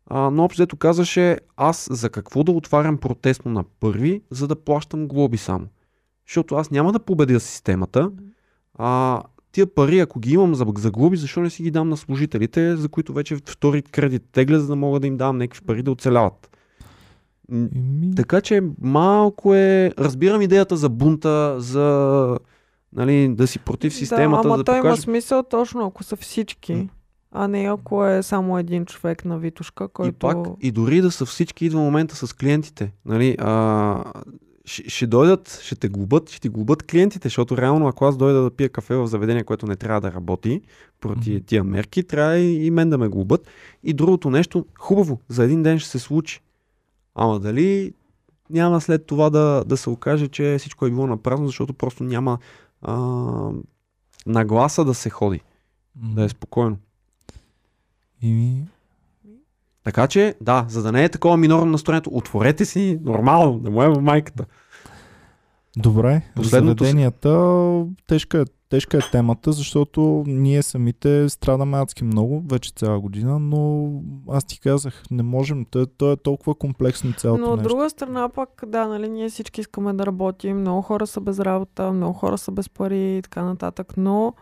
[0.07, 4.55] А, но общо взето казваше, аз за какво да отварям протестно на първи, за да
[4.55, 5.67] плащам глоби само.
[6.27, 8.11] Защото аз няма да победя системата.
[8.77, 9.21] А,
[9.53, 12.75] тия пари, ако ги имам за, за глоби, защо не си ги дам на служителите,
[12.75, 15.91] за които вече втори кредит тегля, за да мога да им дам някакви пари да
[15.91, 16.57] оцеляват.
[17.51, 19.91] Еми, така че малко е...
[19.99, 22.39] Разбирам идеята за бунта, за
[22.93, 25.03] нали, да си против системата, да, ама да, той има покажеш...
[25.03, 26.87] смисъл точно ако са всички, М.
[27.31, 30.19] а не ако е само един човек на Витушка, И който...
[30.19, 32.91] пак, и дори да са всички, идва момента с клиентите.
[33.05, 34.03] Нали, а,
[34.65, 38.41] ще, ще дойдат, ще те глобат, ще ти глобат клиентите, защото реално ако аз дойда
[38.41, 40.61] да пия кафе в заведение, което не трябва да работи,
[40.99, 41.43] поради Мгм.
[41.45, 43.47] тия мерки, трябва и, и мен да ме глобат.
[43.83, 46.41] И другото нещо, хубаво, за един ден ще се случи.
[47.15, 47.93] Ама дали
[48.49, 52.03] няма след това да, да се окаже, че всичко е било на празно, защото просто
[52.03, 52.37] няма
[52.81, 52.95] а,
[54.25, 55.41] нагласа да се ходи,
[55.95, 56.77] м, да е спокойно.
[58.23, 58.65] еми,
[59.83, 63.83] Така че, да, за да не е такова минорно настроението, отворете си нормално, да му
[63.83, 64.45] е в майката.
[65.77, 72.71] Добре, Последното заведенията, тежка е, тежка е темата, защото ние самите страдаме адски много, вече
[72.75, 73.91] цяла година, но
[74.29, 77.69] аз ти казах, не можем, то, то е толкова комплексно цялото Но от нещо.
[77.69, 81.91] друга страна пък, да, нали, ние всички искаме да работим, много хора са без работа,
[81.91, 84.33] много хора са без пари и така нататък, но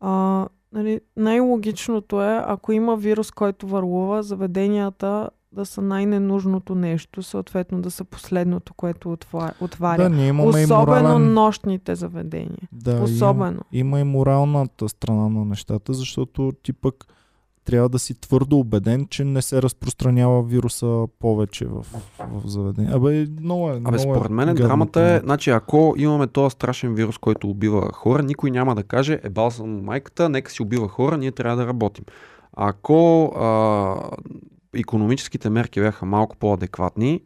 [0.00, 7.82] а, нали, най-логичното е, ако има вирус, който върлува, заведенията да са най-ненужното нещо, съответно
[7.82, 10.02] да са последното, което отва- отваря.
[10.02, 11.32] Да, ние имаме и Особено морален...
[11.32, 12.68] нощните заведения.
[12.72, 13.60] Да, Особено.
[13.72, 17.06] Има, има и моралната страна на нещата, защото ти пък
[17.64, 21.86] трябва да си твърдо убеден, че не се разпространява вируса повече в,
[22.18, 22.90] в заведение.
[22.94, 23.72] Абе, много е.
[23.72, 27.90] Абе, много според мен гадно драмата е, значи ако имаме този страшен вирус, който убива
[27.92, 31.56] хора, никой няма да каже, е бал съм майката, нека си убива хора, ние трябва
[31.56, 32.04] да работим.
[32.52, 33.94] Ако а,
[34.74, 37.20] економическите мерки бяха малко по-адекватни,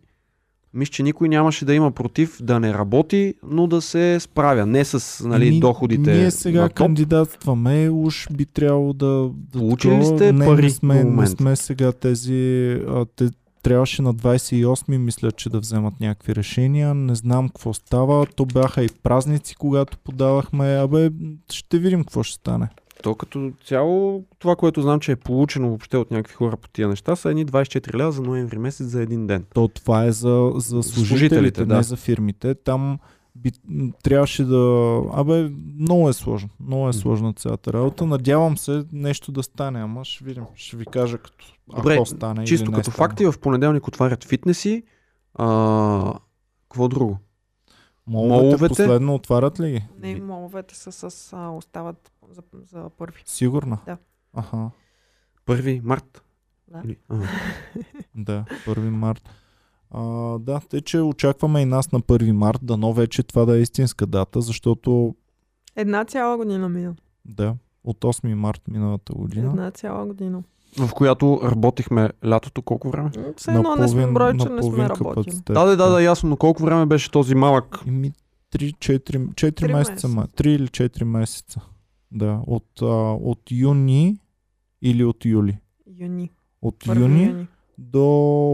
[0.74, 4.66] мисля, че никой нямаше да има против да не работи, но да се справя.
[4.66, 6.76] Не с нали, Ами, доходите Ние сега на топ.
[6.76, 9.30] кандидатстваме, уж би трябвало да...
[9.52, 12.70] Получили ли сте не, пари Не сме, не сме сега тези...
[12.88, 13.28] А, те,
[13.62, 16.94] трябваше на 28 мисля, че да вземат някакви решения.
[16.94, 18.26] Не знам какво става.
[18.26, 20.76] То бяха и празници, когато подавахме.
[20.76, 21.10] Абе,
[21.52, 22.68] ще видим какво ще стане.
[23.04, 26.88] То като цяло, това, което знам, че е получено въобще от някакви хора по тия
[26.88, 29.44] неща, са едни 24 лева за ноември месец за един ден.
[29.54, 31.76] То това е за, за служителите, служителите, да.
[31.76, 32.54] не за фирмите.
[32.54, 32.98] Там
[33.36, 33.52] би,
[34.02, 35.02] трябваше да...
[35.12, 36.48] Абе, много е сложно.
[36.60, 38.06] Много е сложна цялата работа.
[38.06, 40.44] Надявам се нещо да стане, ама ще видим.
[40.54, 41.44] Ще ви кажа като
[41.76, 43.08] Добре, ако стане Чисто или не като стане.
[43.08, 44.82] факти, в понеделник отварят фитнеси.
[45.34, 46.14] А,
[46.68, 47.18] какво друго?
[48.06, 48.68] Моловете, моловете?
[48.68, 49.84] последно отварят ли ги?
[49.98, 51.32] Не, моловете са с...
[51.32, 53.22] А, остават за, за първи.
[53.26, 53.78] Сигурно?
[53.86, 53.96] Да.
[54.34, 54.70] Аха,
[55.46, 56.22] Първи март?
[56.68, 56.82] Да.
[56.84, 57.28] Или, ага.
[58.14, 59.28] да, 1 март.
[59.90, 60.02] А,
[60.38, 64.06] да, тъй, че очакваме и нас на 1 март, дано вече това да е истинска
[64.06, 65.14] дата, защото
[65.76, 66.94] Една цяла година мина.
[67.24, 67.54] да,
[67.84, 69.50] от 8 март миналата година.
[69.50, 70.42] Една цяла година.
[70.78, 73.10] В която работихме лятото колко време?
[73.36, 75.34] Все едно не сме брой, че не сме работили.
[75.46, 77.80] Да, да, да, да, ясно, но колко време беше този малък?
[77.86, 78.12] Ими
[78.52, 80.08] 3-4 4 Три месеца, месеца.
[80.08, 81.60] ма, 3 или 4 месеца.
[82.14, 84.18] Да, от, а, от юни
[84.82, 85.58] или от юли.
[85.90, 86.30] Юни.
[86.62, 87.46] От Първи юни, юни.
[87.78, 88.04] до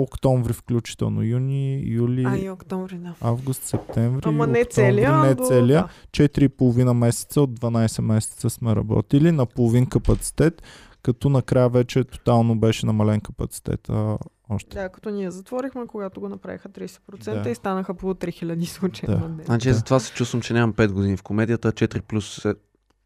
[0.03, 1.23] октомври включително.
[1.23, 3.15] Юни, юли, А, и октомври, да.
[3.21, 5.83] август, септември, Ама не октомври, целия, не до- целия.
[5.83, 5.89] да.
[6.11, 10.63] 4,5 месеца от 12 месеца сме работили на половин капацитет,
[11.03, 13.89] като накрая вече тотално беше намален капацитет.
[13.89, 14.77] А, още.
[14.77, 17.51] Да, като ние затворихме, когато го направиха 30% Да.
[17.51, 19.19] и станаха по 3000 случая Да.
[19.19, 19.45] на ден.
[19.45, 19.75] Значи Да.
[19.75, 22.47] затова се чувствам, че нямам 5 години в комедията, 4 плюс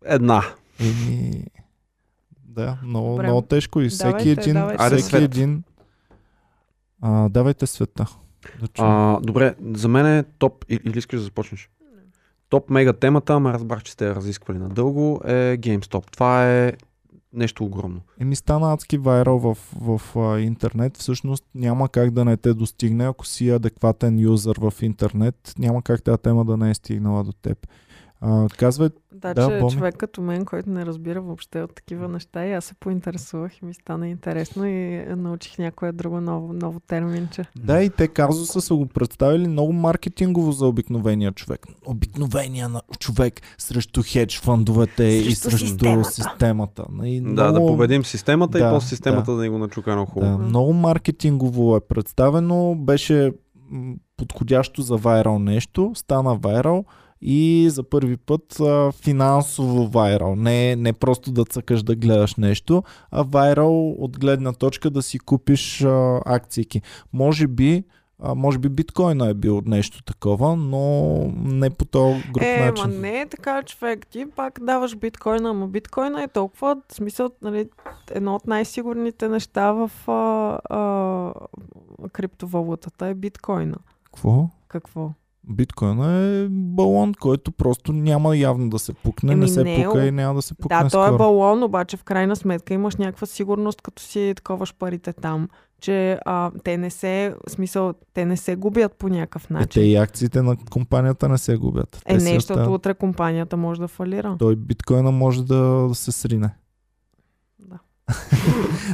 [0.04, 0.42] една.
[0.80, 1.44] Еми,
[2.48, 3.26] да, много, Добре.
[3.26, 4.84] много тежко и всеки Давайте, един, давайте.
[4.86, 5.22] Всеки свет.
[5.22, 5.62] един
[7.06, 8.06] а, давайте света.
[8.60, 8.68] Да.
[8.78, 11.70] А, добре, за мен е топ, или искаш да започнеш?
[12.48, 16.10] Топ мега темата, ама разбрах, че сте я разисквали надълго, е GameStop.
[16.10, 16.72] Това е
[17.32, 18.00] нещо огромно.
[18.20, 20.96] Еми стана адски вайрал в, в а, интернет.
[20.96, 25.54] Всъщност няма как да не те достигне, ако си адекватен юзър в интернет.
[25.58, 27.66] Няма как тази тема да не е стигнала до теб.
[28.26, 29.72] А, казвай, Да, Да, че Боми.
[29.72, 33.64] човек като мен, който не разбира въобще от такива неща, и аз се поинтересувах и
[33.64, 37.44] ми стана интересно и научих някое друго ново, ново терминче.
[37.56, 41.66] да и те казуса са го представили много маркетингово за обикновения човек.
[41.86, 46.10] Обикновения на човек срещу хедж фондовете и Срещу системата.
[46.10, 46.84] системата.
[47.04, 49.36] И Да, да победим системата Да, и после системата да.
[49.36, 50.38] да, ни го начука много Да, хубаво.
[50.38, 52.74] много маркетингово е представено.
[52.76, 53.32] Беше
[54.16, 55.92] подходящо за вайрал нещо.
[55.94, 56.84] Стана вайрал
[57.24, 60.36] и за първи път а, финансово вайрал.
[60.36, 65.18] Не, не просто да цъкаш да гледаш нещо, а вайрал от гледна точка да си
[65.18, 66.82] купиш а, акцийки.
[67.12, 67.84] Може би
[68.18, 72.90] а, може би биткоина е бил нещо такова, но не по този груп е, начин.
[72.90, 74.06] ма не е така, човек.
[74.06, 77.68] Ти пак даваш биткоина, ама биткоина е толкова, в смисъл, нали,
[78.10, 81.32] едно от най-сигурните неща в а, а,
[82.12, 83.76] криптовалутата е биткоина.
[84.04, 84.48] Какво?
[84.68, 85.10] Какво?
[85.48, 89.84] Биткоина е балон, който просто няма явно да се пукне, Еми, не се не е,
[89.84, 91.18] пука и няма да се пукне Да, то е скоро.
[91.18, 95.48] балон, обаче в крайна сметка имаш някаква сигурност, като си таковаш парите там,
[95.80, 99.82] че а, те не се, смисъл, те не се губят по някакъв Е, те начин.
[99.84, 102.02] и акциите на компанията не се губят.
[102.06, 104.36] Е, Те не, защото утре компанията може да фалира.
[104.38, 106.50] Той биткоина може да се срине.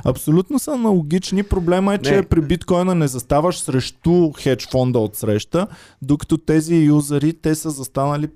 [0.04, 1.42] Абсолютно са аналогични.
[1.42, 2.22] Проблема е, че Не.
[2.22, 5.66] при биткоина не заставаш срещу хедж фонда от среща,
[6.02, 8.28] докато тези юзери, те са застанали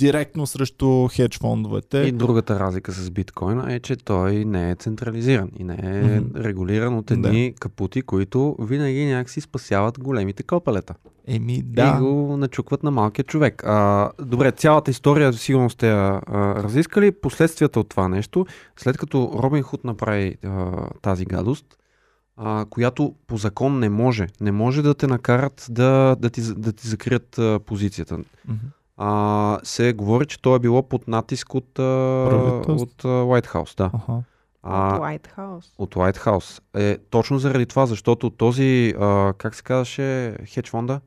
[0.00, 1.98] директно срещу хедж фондовете.
[1.98, 6.42] И другата разлика с биткоина е, че той не е централизиран и не е Мгм.
[6.42, 10.94] регулиран от едни капути, които винаги някакси спасяват големите копелета.
[11.26, 11.90] Еми, Да.
[11.92, 11.96] да.
[11.96, 13.62] И го начукват на малкия човек.
[13.66, 17.12] А, добре, цялата история сигурно сте я разискали.
[17.12, 18.46] Последствията от това нещо,
[18.76, 20.70] след като Робин Худ направи а,
[21.02, 21.66] тази гадост,
[22.36, 24.26] а, която по закон не може.
[24.40, 28.14] Не може да те накарат да, да, ти, да ти закрият а, позицията.
[28.48, 28.56] Мгм.
[29.02, 31.82] А, се говори, че то е било под натиск от, а,
[32.68, 33.76] от а, White House.
[33.76, 33.90] Да.
[33.94, 34.22] Аха.
[34.62, 34.96] А...
[34.96, 35.66] А, White House.
[35.78, 36.62] от White House.
[36.74, 41.00] Е, точно заради това, защото този, а, как се казваше, хедж фонда?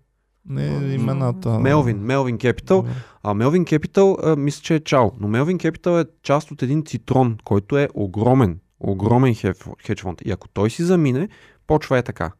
[0.50, 1.60] Не, имената.
[1.60, 2.88] Мелвин, Мелвин Capital.
[3.24, 5.12] А Melvin Capital, а, мисля, че е чао.
[5.20, 8.60] Но Melvin Capital е част от един цитрон, който е огромен.
[8.80, 9.36] Огромен
[9.86, 10.22] хедж фонд.
[10.26, 11.30] И ако той си замине,
[11.68, 12.32] почва е така.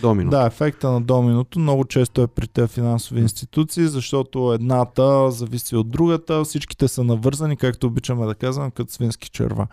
[0.00, 0.30] Домино.
[0.30, 5.90] Да, ефекта на доминото много често е при тези финансови институции, защото едната зависи от
[5.90, 9.66] другата, всичките са навързани, както обичаме да казвам, като свински черва.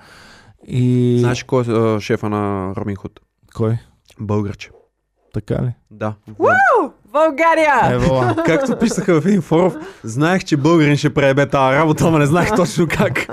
[0.67, 1.17] И...
[1.19, 3.19] Знаеш кой е шефа на Робин Худ?
[3.55, 3.77] Кой?
[4.19, 4.69] Българче.
[5.33, 5.73] така ли?
[5.91, 6.13] Да.
[7.13, 7.91] България!
[7.91, 9.73] Ево, Както писаха в един форум,
[10.03, 13.25] знаех, че българин ще пребе тази работа, ама не знаех точно как.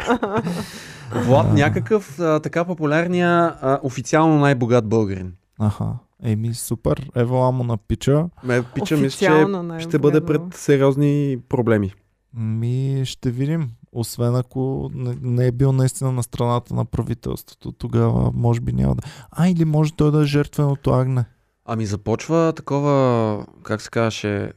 [1.14, 5.32] Влад някакъв а, така популярния, а, официално най-богат българин.
[5.60, 5.84] аха.
[6.22, 7.10] Еми, супер.
[7.14, 8.28] Ево, амо на пича.
[8.44, 11.92] Ме пита, мисля, че най- ще бъде пред сериозни проблеми.
[12.34, 13.70] Ми, ще видим.
[13.92, 18.94] Освен ако не, не е бил наистина на страната на правителството, тогава може би няма
[18.94, 19.02] да.
[19.30, 21.24] А, или може той да е жертвеното агне.
[21.64, 24.52] Ами започва такова, как се казваше,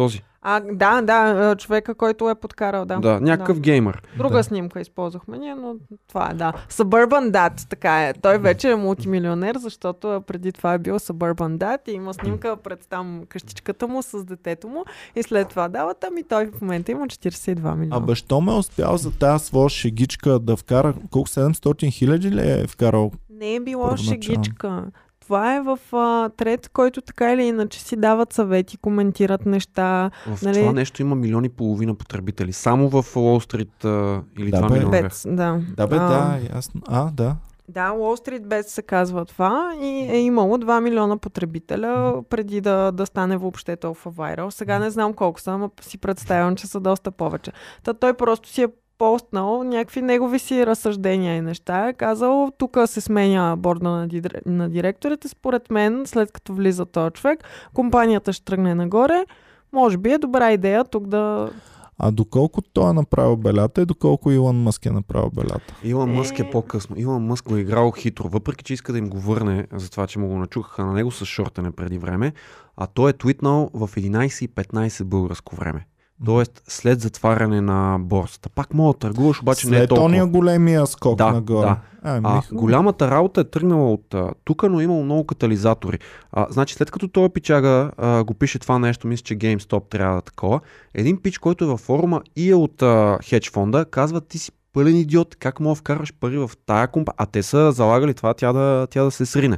[0.02, 0.22] Този.
[0.44, 3.00] А, да, да, човека, който е подкарал, да.
[3.00, 3.62] Да, някакъв да.
[3.62, 4.02] геймър.
[4.18, 4.44] Друга Да.
[4.44, 5.76] снимка използвахме ние, но
[6.08, 6.54] това е, да.
[6.70, 8.14] Suburban Dad, така е.
[8.14, 12.88] Той вече е мултимилионер, защото преди това е бил Suburban Dad и има снимка пред
[12.90, 17.08] там къщичката му с детето му и след това дават, ами той в момента има
[17.08, 17.98] 42 милиона.
[17.98, 22.52] Абе, що ме е успял за тази своя шегичка да вкара, колко 700 хиляди ли
[22.52, 23.12] е вкарал?
[23.30, 24.22] Не е било Първоначално.
[24.24, 24.84] шегичка.
[25.32, 30.12] Това е в а, трет, който така или иначе си дават съвети, коментират неща.
[30.28, 30.60] В Нали?
[30.60, 32.54] това нещо има милиони и половина потребители.
[32.54, 34.74] Само в Уолл Стрит а, или Да, 2 бе.
[34.74, 34.92] милиона.
[35.02, 35.60] Пец, да.
[35.78, 36.82] Да, бе, А, да, ясно.
[36.88, 37.36] А, да.
[37.70, 42.92] Да, Wall Street Bets се казва това и е имало 2 милиона потребителя преди да,
[42.92, 44.52] да стане въобще толкова вайрал.
[44.52, 47.52] Сега не знам колко са, но си представям, че са доста повече.
[47.84, 48.68] Та той просто си е
[49.02, 51.88] постнал някакви негови си разсъждения и неща.
[51.88, 55.28] Е казал, тук се сменя борда на, дидре- на директорите.
[55.28, 59.26] Според мен, след като влиза този човек, компанията ще тръгне нагоре.
[59.74, 61.50] Може би е добра идея тук да...
[61.98, 65.76] А доколко той е направил белята и доколко Илон Мъск е направил белята?
[65.84, 66.50] Илон Мъск е Е.
[66.50, 66.96] по-късно.
[67.00, 70.08] Илон Мъск го е играл хитро, въпреки че иска да им го върне за това,
[70.08, 72.34] че му го начухаха на него с шортене преди време,
[72.78, 75.86] а той е твитнал в 11.15 българско време.
[76.26, 78.50] Тоест след затваряне на борсата.
[78.50, 80.06] Пак мога да търгуваш, обаче не е След толкова.
[80.06, 81.66] ония големия скок Да, нагоре.
[81.68, 81.78] да.
[82.04, 84.16] А, ми, А, голямата работа е тръгнала от
[84.46, 86.00] тук, но е имало много катализатори.
[86.32, 90.14] А, значи след като той пичага а, го пише това нещо, мисля, че GameStop трябва
[90.16, 90.60] да е такова,
[90.94, 94.52] един пич, който е във форума и е от а, хедж фонда, казва ти си
[94.74, 98.34] пълен идиот, как мога да вкарваш пари в тая компания, а те са залагали това
[98.34, 99.58] тя да, тя да се срине.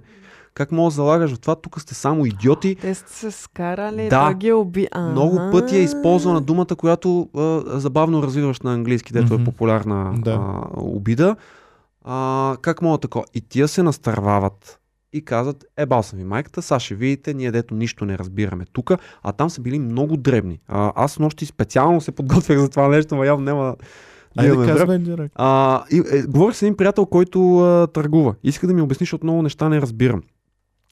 [0.54, 2.76] Как мога да залагаш в това, тук сте само идиоти.
[2.76, 4.28] Те сте се скарали, Да.
[4.28, 4.88] да ги уби.
[5.02, 5.52] Много Ага.
[5.52, 9.42] пъти е използвана думата, която а, забавно развиваш на английски, дето Мгм.
[9.42, 10.32] е популярна Да.
[10.32, 11.36] а, обида.
[12.04, 13.20] А, как мога така?
[13.34, 14.80] И тия се настървават
[15.14, 18.66] и казват, е, бал съм ви майката, сега ще видите, ние дето нищо не разбираме
[18.66, 18.92] тук,
[19.24, 20.60] а там са били много дребни.
[20.68, 23.76] А, аз нощи специално се подготвях за това нещо, но явно няма да
[24.38, 24.80] Айде имаме време.
[24.80, 25.30] казвай директно.
[25.36, 28.34] А, и, е, говорих с един приятел, който а, търгува.
[28.44, 30.22] Иска да ми обясни, защото много неща не разбирам.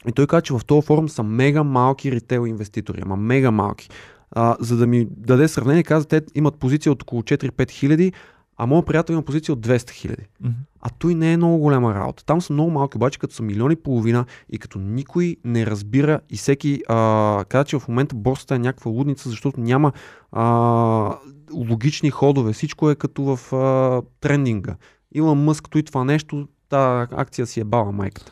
[0.07, 3.90] И той каза, че в този форум са мега малки ритейл инвеститори, ама мега малки.
[4.32, 8.14] А, за да ми даде сравнение, каза, те имат позиция от около 4-5 хиляди,
[8.57, 10.23] а моят приятел има позиция от 200 хиляди.
[10.41, 10.53] Мгм.
[10.82, 12.26] А той не е много голяма работа.
[12.26, 16.19] Там са много малки, обаче като са милиони и половина и като никой не разбира
[16.30, 19.91] и всеки а, каза, че в момента борсата е някаква лудница, защото няма
[20.32, 21.18] а,
[21.53, 22.53] логични ходове.
[22.53, 24.76] Всичко е като в а, трендинга.
[25.15, 28.32] Илон Мъск, и това нещо, та акция си е бала майката.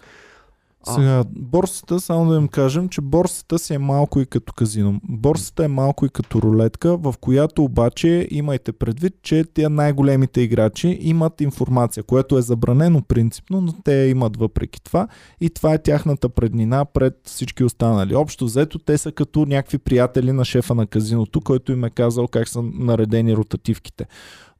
[0.88, 0.94] А.
[0.94, 5.02] Сега, борсата, само да им кажем, че борсата си е малко и като казино.
[5.04, 10.98] Борсата е малко и като рулетка, в която обаче имайте предвид, че тия най-големите играчи
[11.02, 15.08] имат информация, което е забранено принципно, но те имат въпреки това
[15.42, 18.16] и това е тяхната преднина пред всички останали.
[18.16, 22.28] Общо взето, те са като някакви приятели на шефа на казиното, който им е казал
[22.28, 24.06] как са наредени ротативките.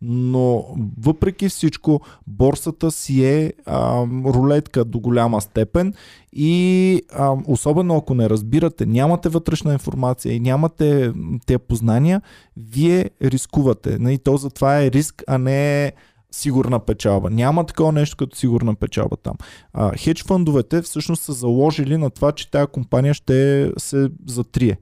[0.02, 0.66] Но
[1.02, 5.94] въпреки всичко, борсата си е а, рулетка до голяма степен
[6.34, 11.14] и а, особено ако не разбирате, нямате вътрешна информация и нямате
[11.46, 12.22] тези познания,
[12.58, 13.98] вие рискувате.
[14.10, 15.94] И то затова е риск, а не
[16.32, 17.30] сигурна печалба.
[17.30, 19.36] Няма такова нещо като сигурна печалба там.
[19.74, 24.78] А, хедж фъндовете всъщност са заложили на това, че тази компания ще се затрие.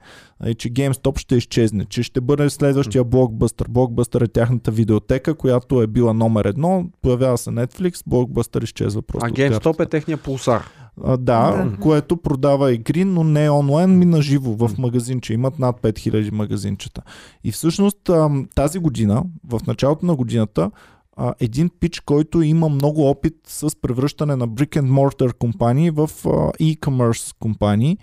[0.46, 3.68] И че GameStop ще изчезне, че ще бъде следващия блокбъстър.
[3.70, 9.28] Блокбъстър е тяхната видеотека, която е била номер едно, появява се Netflix, блокбъстър изчезва просто.
[9.28, 10.64] А GameStop е техния пулсар.
[11.04, 11.78] А, да, Да.
[11.82, 15.34] което продава игри, но не онлайн, ми на живо в магазинче.
[15.34, 17.02] Имат над 5000 магазинчета.
[17.44, 18.10] И всъщност
[18.56, 20.72] тази година, в началото на годината,
[21.18, 26.02] а, един пич, който има много опит с превръщане на brick and mortar компании в
[26.26, 27.98] а, e-commerce компании,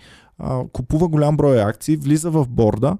[0.73, 2.97] купува голям брой акции, влиза в борда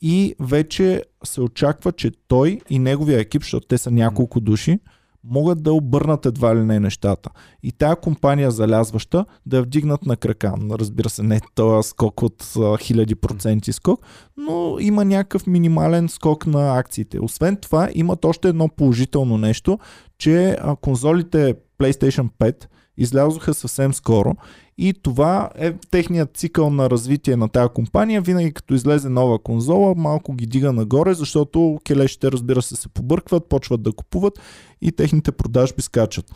[0.00, 4.78] и вече се очаква, че той и неговия екип, защото те са няколко души,
[5.24, 7.30] могат да обърнат едва ли не нещата.
[7.62, 10.54] И тая компания залязваща да я вдигнат на крака.
[10.70, 14.06] Разбира се, не този скок от хиляди проценти скок,
[14.36, 17.20] но има някакъв минимален скок на акциите.
[17.20, 19.78] Освен това, имат още едно положително нещо,
[20.18, 22.66] че конзолите PlayStation 5
[22.98, 24.34] излязоха съвсем скоро
[24.78, 28.20] и това е техният цикъл на развитие на тази компания.
[28.20, 33.48] Винаги като излезе нова конзола, малко ги дига нагоре, защото келешите разбира се се побъркват,
[33.48, 34.40] почват да купуват
[34.82, 36.32] и техните продажби скачат.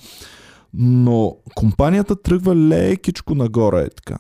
[0.75, 4.19] Но компанията тръгва лекичко нагоре е така.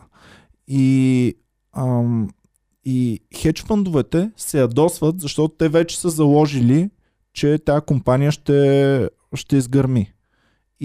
[0.68, 1.34] И,
[1.76, 2.28] ам,
[2.84, 6.90] и хедж фъндовете се ядосват, защото те вече са заложили,
[7.32, 10.12] че тази компания ще, ще изгърми.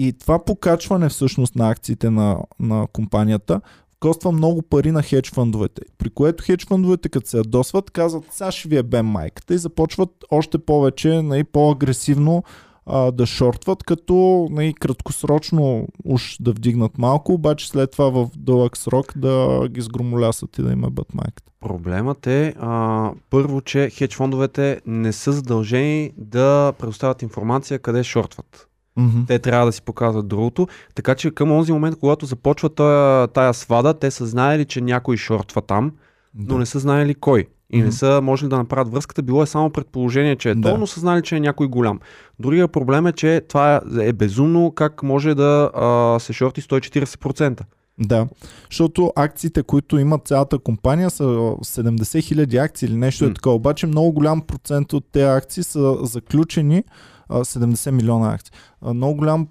[0.00, 3.60] И това покачване всъщност на акциите на, на компанията
[4.00, 5.82] коства много пари на хедж фъндовете.
[5.98, 9.58] При което хедж фъндовете, като се ядосват, казват, сега ще ви е бем майката и
[9.58, 12.42] започват още повече, нали, по-агресивно
[12.86, 18.76] а, да шортват, като нали, краткосрочно уж да вдигнат малко, обаче след това в дълъг
[18.76, 21.52] срок да ги сгромолясат и да им е майката.
[21.60, 28.68] Проблемът е, а, първо, че хедж фондовете не са задължени да предоставят информация къде шортват.
[28.98, 29.26] Mm-hmm.
[29.26, 30.66] Те трябва да си показват другото.
[30.94, 35.16] Така че към този момент, когато започва тая, тая свада, те са знаели, че някой
[35.16, 35.92] шортва там,
[36.34, 37.46] но не са знаели кой.
[37.70, 37.92] и не Мгм.
[37.92, 39.22] са можели да направят връзката.
[39.22, 40.70] Било е само предположение, че е Да.
[40.70, 42.00] то, но са знали, че е някой голям.
[42.38, 47.60] Другия проблем е, че това е, е безумно как може да а, се шорти 140%.
[48.00, 48.26] Да,
[48.70, 53.34] защото акциите, които имат цялата компания са 70 хиляди акции или нещо е М.
[53.34, 53.54] такова.
[53.56, 56.84] Обаче много голям процент от тези акции са заключени
[57.30, 58.52] 70 милиона акции.
[58.94, 59.46] Много голям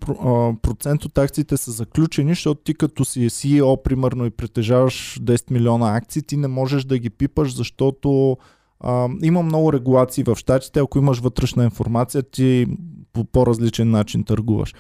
[0.62, 5.96] процент от акциите са заключени, защото ти като си CEO, примерно, и притежаваш 10 милиона
[5.96, 8.38] акции, ти не можеш да ги пипаш, защото
[8.80, 10.80] а, има много регулации в щатите.
[10.80, 12.68] Ако имаш вътрешна информация, ти
[13.14, 14.74] по по-различен начин търгуваш.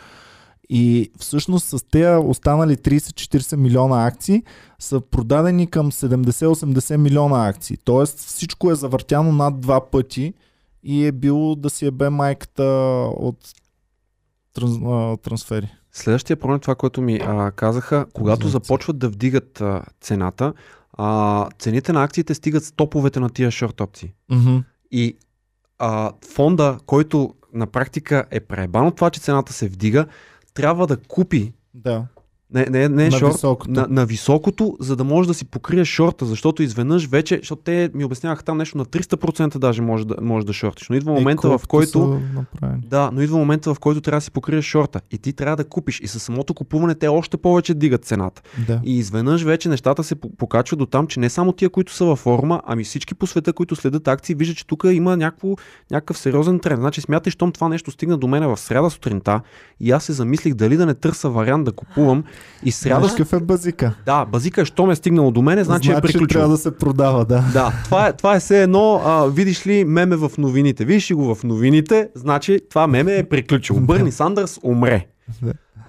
[0.69, 4.43] И всъщност с тези останали 30-40 милиона акции
[4.79, 7.77] са продадени към 70-80 милиона акции.
[7.83, 10.33] Тоест всичко е завъртяно над два пъти
[10.83, 12.63] и е било да си ебе майката
[13.15, 13.37] от
[14.53, 15.69] транс, а, трансфери.
[15.91, 20.53] Следващия проблем, това, което ми а, казаха, когато За започват да вдигат а, цената,
[20.93, 24.13] а, цените на акциите стигат с топовете на тия шорт опции.
[24.29, 24.57] Мгм.
[24.91, 25.17] И
[25.79, 30.05] а, фонда, който на практика е преебан от това, че цената се вдига,
[30.53, 32.05] трябва да купи Да.
[32.53, 33.71] Не, не, не На шорт, високото.
[33.71, 37.89] На, на високото, за да може да си покрие шорта, защото изведнъж вече, защото те
[37.93, 40.89] ми обясняваха там нещо на 300% даже може да, може да шортиш.
[40.89, 42.21] Но идва момента, Е, в който
[42.77, 45.63] да, но идва момента, в който трябва да си покриеш шорта и ти трябва да
[45.63, 45.99] купиш.
[45.99, 48.41] И със самото купуване те още повече дигат цената.
[48.67, 48.81] Да.
[48.83, 52.05] И изведнъж вече нещата се по- покачват до там, че не само тия, които са
[52.05, 55.55] във форума, ами всички по света, които следят акции, виждат, че тук има някакво,
[55.91, 56.79] някакъв сериозен тренд.
[56.79, 59.41] Значи смятай, щом това нещо стигна до мене в сряда сутринта
[59.79, 62.23] и аз се замислих дали да не търся вариант да купувам.
[62.63, 62.99] И сряда.
[62.99, 63.93] Знаеш какъв е базика?
[64.05, 66.27] Да, базика, щом е стигнало до мене, значи, е приключил.
[66.27, 67.43] трябва да се продава, да.
[67.53, 70.85] Да, това е, това е все едно, а, видиш ли меме в новините.
[70.85, 73.79] Видиш ли го в новините, значи това меме е приключило.
[73.79, 75.07] Бърни Сандърс умре.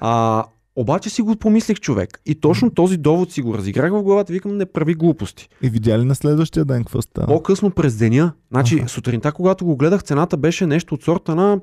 [0.00, 0.44] А,
[0.76, 2.20] обаче си го помислих човек.
[2.26, 4.32] И точно този довод си го разиграх в главата.
[4.32, 5.48] Викам, не прави глупости.
[5.62, 7.26] И видя ли на следващия ден какво става?
[7.26, 8.88] По-късно през деня, значи Аха.
[8.88, 11.60] сутринта, когато го гледах, цената беше нещо от сорта на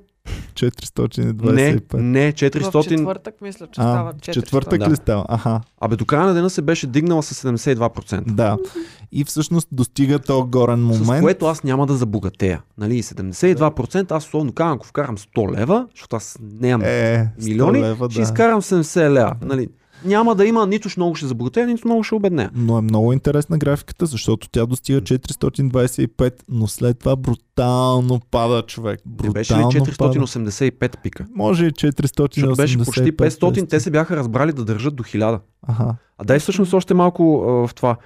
[0.53, 1.51] 425.
[1.93, 2.87] не, не, В 400.
[2.89, 4.31] четвъртък мисля, че А, става в 400.
[4.33, 4.89] четвъртък Да.
[4.89, 5.25] ли става?
[5.29, 8.23] Аха, Абе, до края на дена се беше дигнала с 72%.
[8.25, 8.57] да.
[9.11, 11.21] И всъщност достига този горен С момент.
[11.23, 12.61] което аз няма да забогатея.
[12.77, 17.81] Нали, 72% аз условно казвам, ако вкарам 100 лева, защото аз нямам Е, 100 милиони,
[17.81, 18.23] лева, ще да.
[18.23, 19.33] изкарам 70 лева.
[19.41, 19.67] Нали,
[20.05, 22.49] няма да има нито много ще забогатея, нито много ще обеднея.
[22.55, 28.99] Но е много интересна графиката, защото тя достига 425, но след това брутално пада човек.
[29.05, 30.19] Не Брутално беше ли пада.
[30.19, 31.25] 485 пика?
[31.35, 32.35] Може и 485.
[32.35, 33.69] Защото беше почти 500, 200.
[33.69, 35.39] те се бяха разбрали да държат до 1000.
[35.67, 35.95] Аха.
[36.17, 37.97] А дай всъщност още малко а, в това.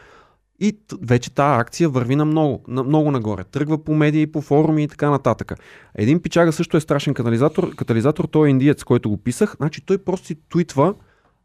[0.62, 3.44] И вече тази акция върви на много, на много нагоре.
[3.44, 5.54] Тръгва по медии, по форуми и така нататък.
[5.96, 7.76] Един пичага също е страшен катализатор.
[7.76, 9.56] Катализатор, той е индиец, който го писах.
[9.58, 10.94] Значи той просто си твитва,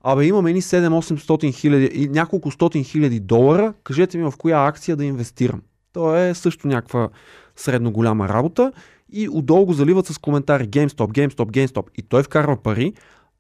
[0.04, 4.96] абе имаме ни 7-800 хиляди и няколко стотин хиляди долара, кажете ми в коя акция
[4.96, 5.62] да инвестирам.
[5.92, 7.08] То е също някаква
[7.56, 8.72] средно голяма работа
[9.12, 12.92] и отдолу заливат с коментари GameStop, GameStop, GameStop и той вкарва пари.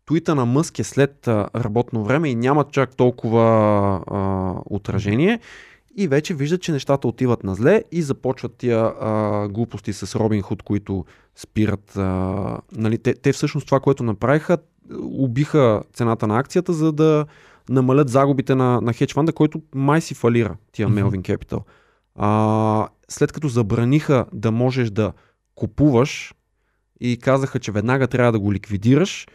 [0.06, 3.42] Туита на Мъск е след работно време и няма чак толкова
[4.06, 5.40] а, отражение
[5.96, 10.42] и вече виждат, че нещата отиват на зле и започват тия а, глупости с Робин
[10.42, 11.04] Худ, които
[11.36, 11.96] спират.
[11.96, 14.58] А, нали, те, те всъщност това, което направиха,
[15.00, 17.26] убиха цената на акцията, за да
[17.68, 20.98] намалят загубите на, на хедж фанда, който май си фалира, тия Мгм.
[20.98, 21.62] Melvin Capital.
[22.14, 25.12] А, след като забраниха да можеш да
[25.54, 26.34] купуваш
[27.00, 29.26] и казаха, че веднага трябва да го ликвидираш,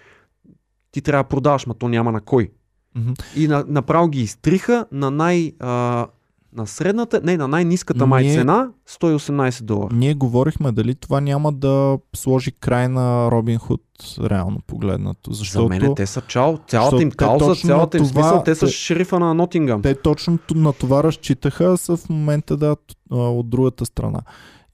[0.92, 2.52] ти трябва да продаваш, ма то няма на кой.
[2.96, 3.12] Мгм.
[3.36, 5.54] И на, направо ги изтриха на най...
[5.60, 6.08] А,
[6.54, 9.90] на средната, не, на най-низката май Ние- цена 118 долара.
[9.94, 13.82] Ние говорихме дали това няма да сложи край на Робин Худ,
[14.22, 15.34] реално погледнато.
[15.34, 18.66] Защото За мен те са чао, цялата им кауза, цялата им това- смисъл, те са
[18.66, 19.82] те- шерифа на Нотингам.
[19.82, 22.76] те точно на това разчитаха, са в момента да
[23.12, 24.20] от другата страна.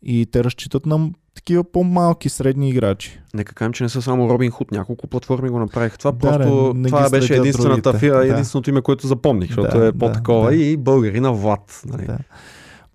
[0.06, 3.20] И те разчитат на такива по-малки средни играчи.
[3.34, 5.98] Нека кажем, че не са само Робин Худ, няколко платформи го направиха.
[5.98, 8.06] Това Да, просто, не- не това беше единствената, другите.
[8.06, 8.26] фи- Да.
[8.26, 10.56] единственото име, което запомних, защото Да, е да, по-такова да.
[10.56, 11.82] и българина Влад.
[11.86, 12.06] Нали.
[12.06, 12.18] Да.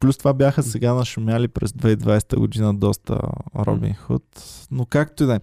[0.01, 3.20] Плюс това бяха сега нашумяли през 2020 година доста
[3.59, 4.22] Робин Худ.
[4.70, 5.40] Но както и да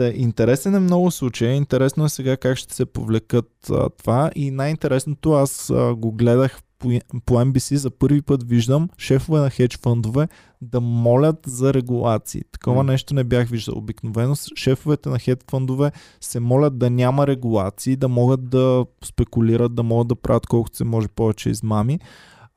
[0.00, 0.12] е.
[0.14, 1.52] Интересен е много случай.
[1.52, 4.30] Интересно е сега как ще се повлекат а, това.
[4.34, 6.88] И най-интересното, аз а, го гледах по,
[7.26, 10.28] по NBC за първи път виждам шефове на хедж фондове
[10.62, 12.42] да молят за регулации.
[12.52, 12.92] Такова М.
[12.92, 13.78] нещо не бях виждал.
[13.78, 19.82] Обикновено шефовете на хедж фондове се молят да няма регулации, да могат да спекулират, да
[19.82, 22.00] могат да правят колкото се може повече измами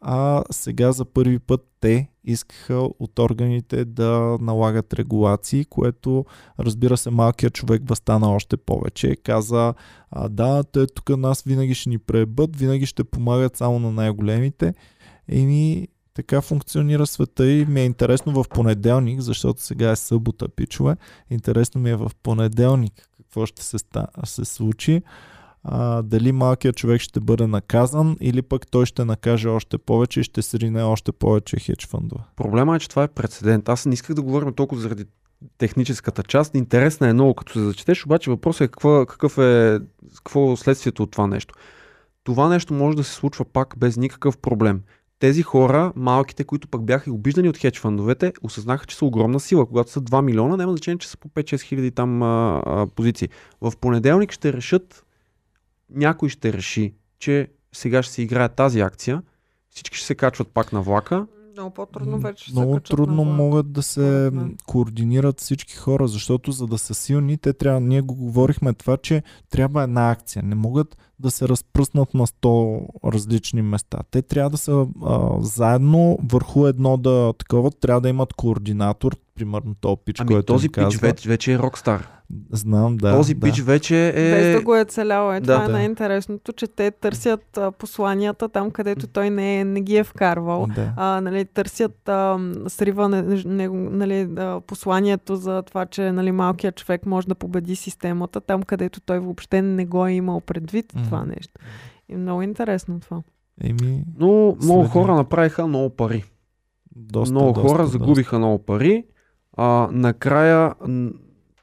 [0.01, 6.26] а сега за първи път те искаха от органите да налагат регулации, което
[6.59, 9.15] разбира се малкият човек възстана още повече.
[9.15, 9.73] Каза,
[10.11, 14.73] а, да, те тук нас винаги ще ни пребът, винаги ще помагат само на най-големите.
[15.27, 20.95] Еми, Така функционира света и ми е интересно в понеделник, защото сега е събота, пичове.
[21.30, 25.01] Интересно ми е в понеделник какво ще се, ста, се случи.
[25.64, 30.23] А, дали малкият човек ще бъде наказан или пък той ще накаже още повече и
[30.23, 32.22] ще срине още повече хедж фондове.
[32.36, 33.69] Проблема е, че това е прецедент.
[33.69, 35.06] Аз не исках да говорим толкова заради
[35.57, 36.56] техническата част.
[36.56, 39.80] Интересна е много, като се зачетеш, обаче въпросът е какво, какъв е
[40.15, 41.56] какво е следствието от това нещо.
[42.23, 44.81] Това нещо може да се случва пак без никакъв проблем.
[45.19, 49.65] Тези хора, малките, които пък бяха обиждани от хедж фандовете, осъзнаха, че са огромна сила.
[49.65, 53.30] Когато са 2 милиона, няма значение, че са по 5-6 хиляди там а, а, позиции.
[53.61, 55.06] В понеделник ще решат,
[55.91, 59.22] някой ще реши, че сега ще се играе тази акция,
[59.70, 61.28] всички ще се качват пак на влака.
[61.53, 64.57] Много по-трудно вече ще се Много качат трудно могат да се мен.
[64.66, 69.24] координират всички хора, защото за да са силни, те трябва, ние го говорихме това, че
[69.49, 70.44] трябва една акция.
[70.44, 73.98] Не могат да се разпръснат на 100 различни места.
[74.11, 79.76] Те трябва да са а, заедно върху едно да такова, трябва да имат координатор, примерно
[79.76, 80.99] този пич, Ами който този пич казва.
[81.07, 82.07] вече, вече е рокстар.
[82.51, 83.11] Знам, да.
[83.11, 83.39] този да.
[83.41, 84.11] пич вече е...
[84.31, 85.31] Без да го е целял.
[85.31, 85.45] Е, Да.
[85.45, 85.73] това е Да.
[85.73, 90.68] най-интересното, че те търсят а, посланията там, където той не, е, не ги е вкарвал.
[90.68, 90.93] Да.
[90.97, 92.38] А, нали, търсят а,
[92.68, 98.41] сриване, него, нали, а, посланието за това, че нали, малкият човек може да победи системата,
[98.41, 101.03] там където той въобще не го е имал предвид Мгм.
[101.03, 101.53] това нещо.
[102.10, 103.22] И много интересно това.
[103.61, 104.88] Еми, Но много Следваме.
[104.88, 106.23] хора направиха много пари.
[106.95, 107.91] доста, много доста, хора доста.
[107.93, 109.03] загубиха много пари.
[109.57, 110.73] А, накрая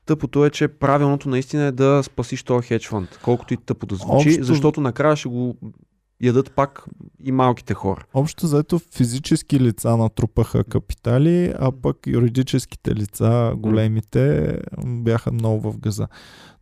[0.07, 3.19] тъпото е, че правилното наистина е да спасиш този хедж фонд.
[3.23, 5.57] Колкото и тъпо да звучи, Общо- защото накрая ще го
[6.21, 6.85] ядат пак
[7.25, 8.05] и малките хора.
[8.15, 16.09] Общо заето физически лица натрупаха капитали, а пък юридическите лица, големите, бяха много в газа.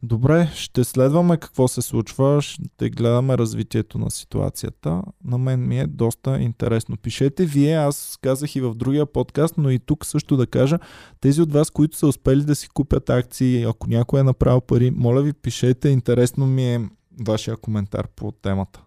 [0.03, 5.03] Добре, ще следваме какво се случва, ще гледаме развитието на ситуацията.
[5.25, 6.97] На мен ми е доста интересно.
[6.97, 10.79] Пишете вие, аз казах и в другия подкаст, но и тук също да кажа,
[11.21, 14.91] тези от вас, които са успели да си купят акции, ако някой е направил пари,
[14.91, 16.89] моля ви, пишете, интересно ми е
[17.27, 18.85] вашия коментар по темата.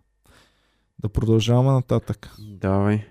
[1.00, 2.36] Да продължаваме нататък.
[2.40, 3.06] Давай.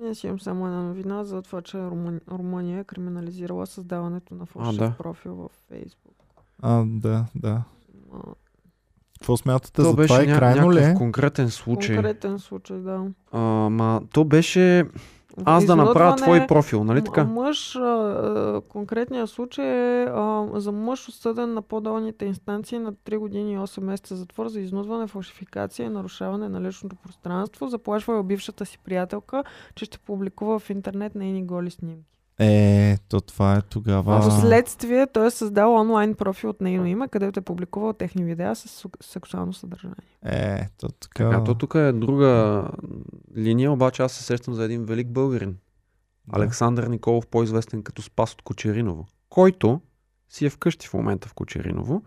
[0.00, 4.46] Ние си имам само една новина за това, че Румъния, Румъния е криминализирала създаването на
[4.46, 4.94] фалшив да.
[4.98, 6.14] профил в Фейсбук.
[6.62, 7.62] А, да, да.
[8.14, 8.18] А,
[9.14, 10.22] Какво смятате То за беше това?
[10.22, 10.82] Е ня- крайно ли?
[10.82, 10.94] е?
[10.94, 11.96] конкретен случай.
[11.96, 13.06] Конкретен случай, да.
[13.32, 13.40] А,
[13.70, 14.84] ма, то беше
[15.44, 17.24] аз да направя твой профил, нали така?
[17.24, 17.78] Мъж,
[18.68, 20.08] конкретният случай е
[20.54, 25.06] за мъж осъден на по-долните инстанции на 3 години и 8 месеца затвор за изнудване,
[25.06, 27.68] фалшификация и нарушаване на личното пространство.
[27.68, 29.44] Заплашва бившата си приятелка,
[29.74, 32.15] че ще публикува в интернет нейни голи снимки.
[32.38, 34.20] Е, то това е тогава.
[34.20, 38.82] Впоследствие той е създал онлайн профил от нейно име, където е публикувал техни видеа с
[38.82, 39.96] су- сексуално съдържание.
[40.24, 41.30] Е, то така.
[41.30, 42.64] Така, то тук е друга
[43.36, 45.56] линия, обаче аз се сещам за един велик българин.
[46.26, 46.40] Да.
[46.40, 49.80] Александър Николов, по-известен като Спас от Кочериново, който
[50.28, 52.02] си е вкъщи в момента в Кочериново,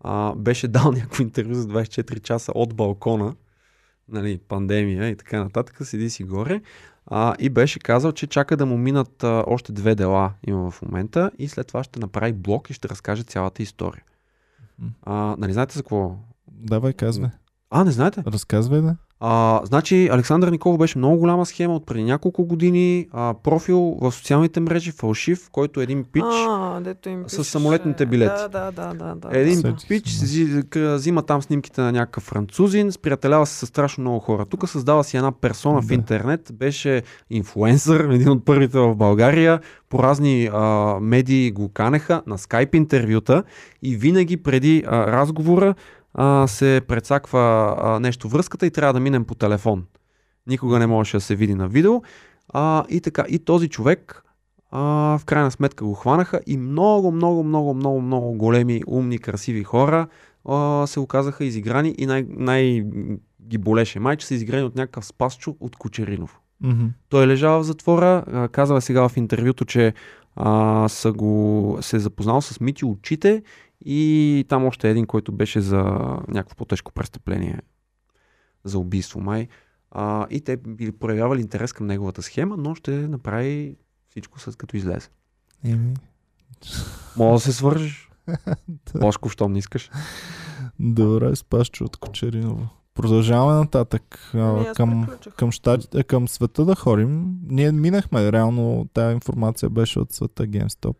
[0.00, 3.34] а, беше дал някакво интервю за 24 часа от балкона,
[4.08, 6.62] нали, пандемия и така нататък, седи си горе
[7.10, 10.82] а, и беше казал, че чака да му минат а, още две дела има в
[10.82, 14.02] момента и след това ще направи блог и ще разкаже цялата история.
[15.02, 16.16] А, нали знаете за какво?
[16.48, 17.30] Давай, казвай.
[17.70, 18.22] А, не знаете?
[18.26, 18.96] Разказвай да.
[19.22, 23.06] А, значи Александър Николов беше много голяма схема от преди няколко години.
[23.12, 26.22] А, профил в социалните мрежи, фалшив, който един пич.
[26.26, 27.50] А, дето им с пишеше.
[27.50, 28.42] самолетните билети.
[28.42, 29.14] Да, да, да, да.
[29.14, 29.68] да Един да.
[29.68, 30.94] Сетих се, пич да.
[30.94, 34.46] взима там снимките на някакъв французин, сприятелява се с страшно много хора.
[34.46, 35.94] Тук създава си една персона в Да.
[35.94, 42.38] интернет, беше инфлуенсър, един от първите в България, по разни а, медии го канеха на
[42.38, 43.42] скайп интервюта
[43.82, 45.74] и винаги преди а, разговора
[46.14, 49.84] а, се прецаква а, нещо връзката и трябва да минем по телефон.
[50.46, 52.02] Никога не можеше да се види на видео.
[52.48, 54.24] А, и така, и този човек
[54.70, 54.80] а,
[55.18, 60.06] в крайна сметка го хванаха и много, много, много, много, много големи, умни, красиви хора
[60.48, 62.84] а, се оказаха изиграни и най, най
[63.42, 64.00] ги болеше.
[64.00, 66.40] Май, че са изиграни от някакъв спасчо от Кочеринов.
[66.60, 66.86] Мгм.
[67.08, 69.94] Той лежал в затвора, а, казва сега в интервюто, че
[70.36, 73.42] а, са го, се е запознал с Мити очите
[73.84, 75.82] и там още един, който беше за
[76.28, 77.60] някакво по-тежко престъпление,
[78.64, 79.48] за убийство май.
[79.90, 83.76] А, и те били проявявали интерес към неговата схема, но ще направи
[84.08, 85.08] всичко след като излезе.
[85.64, 85.94] Еми,
[87.16, 88.10] Мога да се свържеш.
[89.00, 89.90] Бошко, щом не искаш.
[90.80, 92.68] Добре, спашчо от Кочериново.
[92.94, 94.30] Продължаваме нататък.
[94.34, 97.38] а, Ами към, към, щатите, към света да ходим.
[97.42, 100.96] Ние минахме, реално тази информация беше от света GameStop.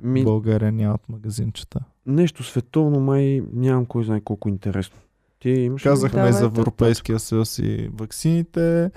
[0.00, 1.80] Ми, България нямат магазинчета.
[2.06, 4.96] Нещо световно май нямам кой знае колко интересно.
[5.40, 5.82] Ти имаш?
[5.82, 8.90] Казахме Давай, за Европейския съюз и ваксините.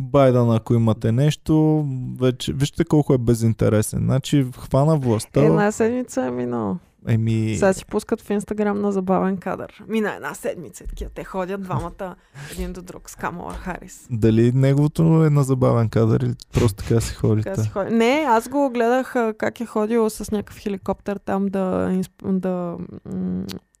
[0.00, 1.86] Байден, ако имате нещо,
[2.20, 4.00] вече, вижте колко е безинтересен.
[4.00, 5.44] Значи хвана властта.
[5.44, 6.78] Една седмица е минала.
[7.08, 9.84] Еми, Сега си пускат в Инстаграм на забавен кадър.
[9.88, 10.84] Мина една седмица.
[10.86, 11.10] Такива.
[11.14, 12.16] Те ходят двамата
[12.52, 14.06] един до друг с Камала Харис.
[14.10, 17.50] дали неговото е на забавен кадър или просто така си ходите?
[17.50, 17.94] Така си ходи.
[17.94, 22.76] Не, аз го гледах как е ходил с някакъв хеликоптер там да, да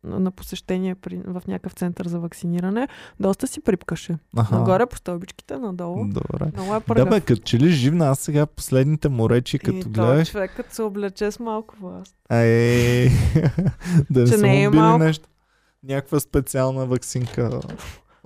[0.04, 2.88] на посещение при, в някакъв център за вакциниране.
[3.20, 4.16] Доста си припкаше.
[4.36, 4.58] Аха.
[4.58, 6.04] Нагоре по стълбичките, надолу.
[6.04, 6.50] Добре.
[6.54, 7.08] Много е Да пъргав.
[7.08, 10.74] бе, като че ли живна, аз сега последните му речи, като и гледах, човек, като
[10.74, 12.16] се облече с малко власт.
[12.28, 13.08] Ай,
[14.10, 15.04] да не Че са не е малко.
[15.04, 15.28] нещо.
[15.84, 17.60] Някаква специална вакцинка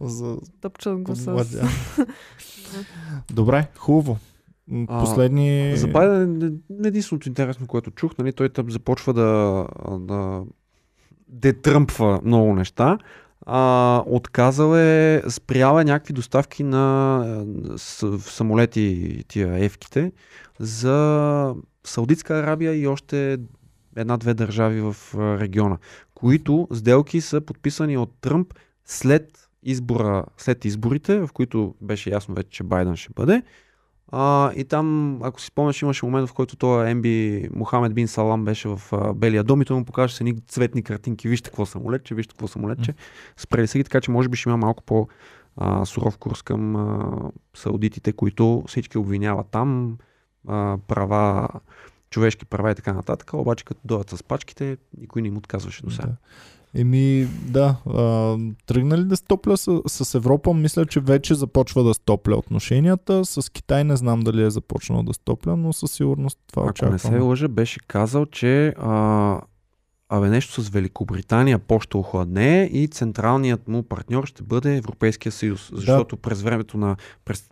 [0.01, 1.47] за Тъпчат го с...
[3.33, 4.19] Добре, хубаво.
[4.69, 5.77] М, А, Последни...
[5.77, 6.43] За Байден
[6.85, 9.67] е единственото интересно, което чух, нали, той тъп започва да,
[9.99, 10.43] да
[11.35, 12.99] детръмпва много неща.
[13.47, 20.13] А, отказал е, спрял е някакви доставки на а, с, самолети, тия ефките,
[20.59, 21.55] за
[21.85, 23.39] Саудитска Арабия и още
[23.97, 25.79] една-две държави в а, региона,
[26.15, 28.55] които сделки са подписани от Тръмп
[28.85, 33.43] след избора, след изборите, в които беше ясно вече, че Байден ще бъде.
[34.13, 37.07] А, и там, ако си спомняш, имаше момент, в който този МБ
[37.57, 40.83] Мохамед Бин Салам беше в а, Белия дом и той му покаже с едни цветни
[40.83, 41.29] картинки.
[41.29, 42.95] Вижте какво самолетче, вижте какво самолетче.
[43.37, 45.09] Спрели са ги, така че може би ще има малко по
[45.57, 47.13] а, суров курс към а,
[47.55, 49.99] саудитите, които всички обвиняват там
[50.49, 51.49] а, права,
[52.11, 55.91] човешки права и така нататък, обаче като дойдат с пачките, никой не им отказваше до
[55.91, 56.07] сега.
[56.07, 56.17] Да.
[56.75, 57.77] Еми, да.
[57.87, 58.37] А,
[58.67, 60.55] тръгна ли да стопля с, с Европа?
[60.55, 63.25] Мисля, че вече започва да стопля отношенията.
[63.25, 66.93] С Китай не знам дали е започнал да стопля, но със сигурност това Ако очаквам.
[66.93, 69.41] не се лъжа, беше казал, че а,
[70.09, 75.71] абе нещо с Великобритания по-ще охладне и централният му партньор ще бъде Европейския съюз.
[75.75, 77.49] Защото през времето на през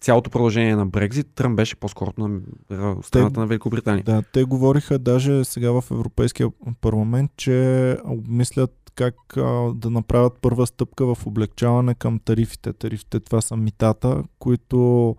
[0.00, 4.04] цялото продължение на Брекзит, Тръмп беше по-скоро на страната на Великобритания.
[4.04, 6.48] Да, те говориха даже сега в Европейския
[6.80, 12.72] парламент, че обмислят как а, да направят първа стъпка в облегчаване към тарифите.
[12.72, 15.16] Тарифите това са митата, които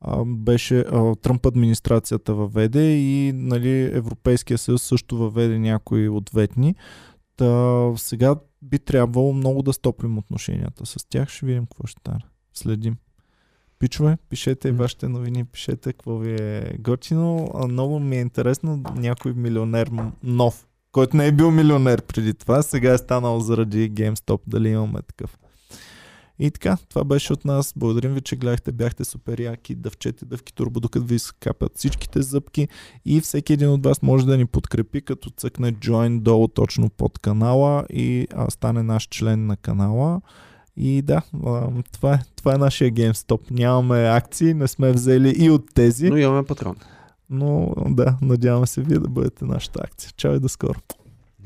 [0.00, 6.74] а, беше а, Тръмп администрацията въведе и нали, Европейския съюз също въведе някои ответни.
[7.36, 11.28] Та, сега би трябвало много да стоплим отношенията с тях.
[11.28, 12.20] Ще видим какво ще стане.
[12.54, 12.96] Следим.
[13.80, 17.50] Пичове, пишете вашите новини, пишете какво ви е готино.
[17.54, 19.90] А, Много ми е интересно някой милионер
[20.22, 25.02] нов, който не е бил милионер преди това, сега е станал заради GameStop, дали имаме
[25.02, 25.38] такъв.
[26.38, 27.72] И така, това беше от нас.
[27.76, 28.72] Благодарим ви, че гледахте.
[28.72, 29.74] Бяхте супер яки.
[29.74, 32.68] Дъвчете дъвки турбо, докато ви скапят всичките зъбки.
[33.04, 37.18] И всеки един от вас може да ни подкрепи, като цъкне Join долу точно под
[37.18, 40.20] канала и а, стане наш член на канала.
[40.82, 41.22] И да,
[41.92, 43.40] това, е, това е нашия GameStop.
[43.50, 46.76] Нямаме акции, не сме взели и от тези, Но имаме патрон.
[47.30, 50.10] но да, надяваме се вие да бъдете нашата акция.
[50.16, 50.78] Чао и до скоро.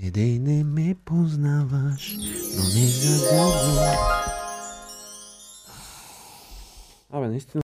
[0.03, 2.17] Не дей не ме познаваш,
[2.57, 3.81] но не за дълго.
[7.13, 7.63] Абе, наистина.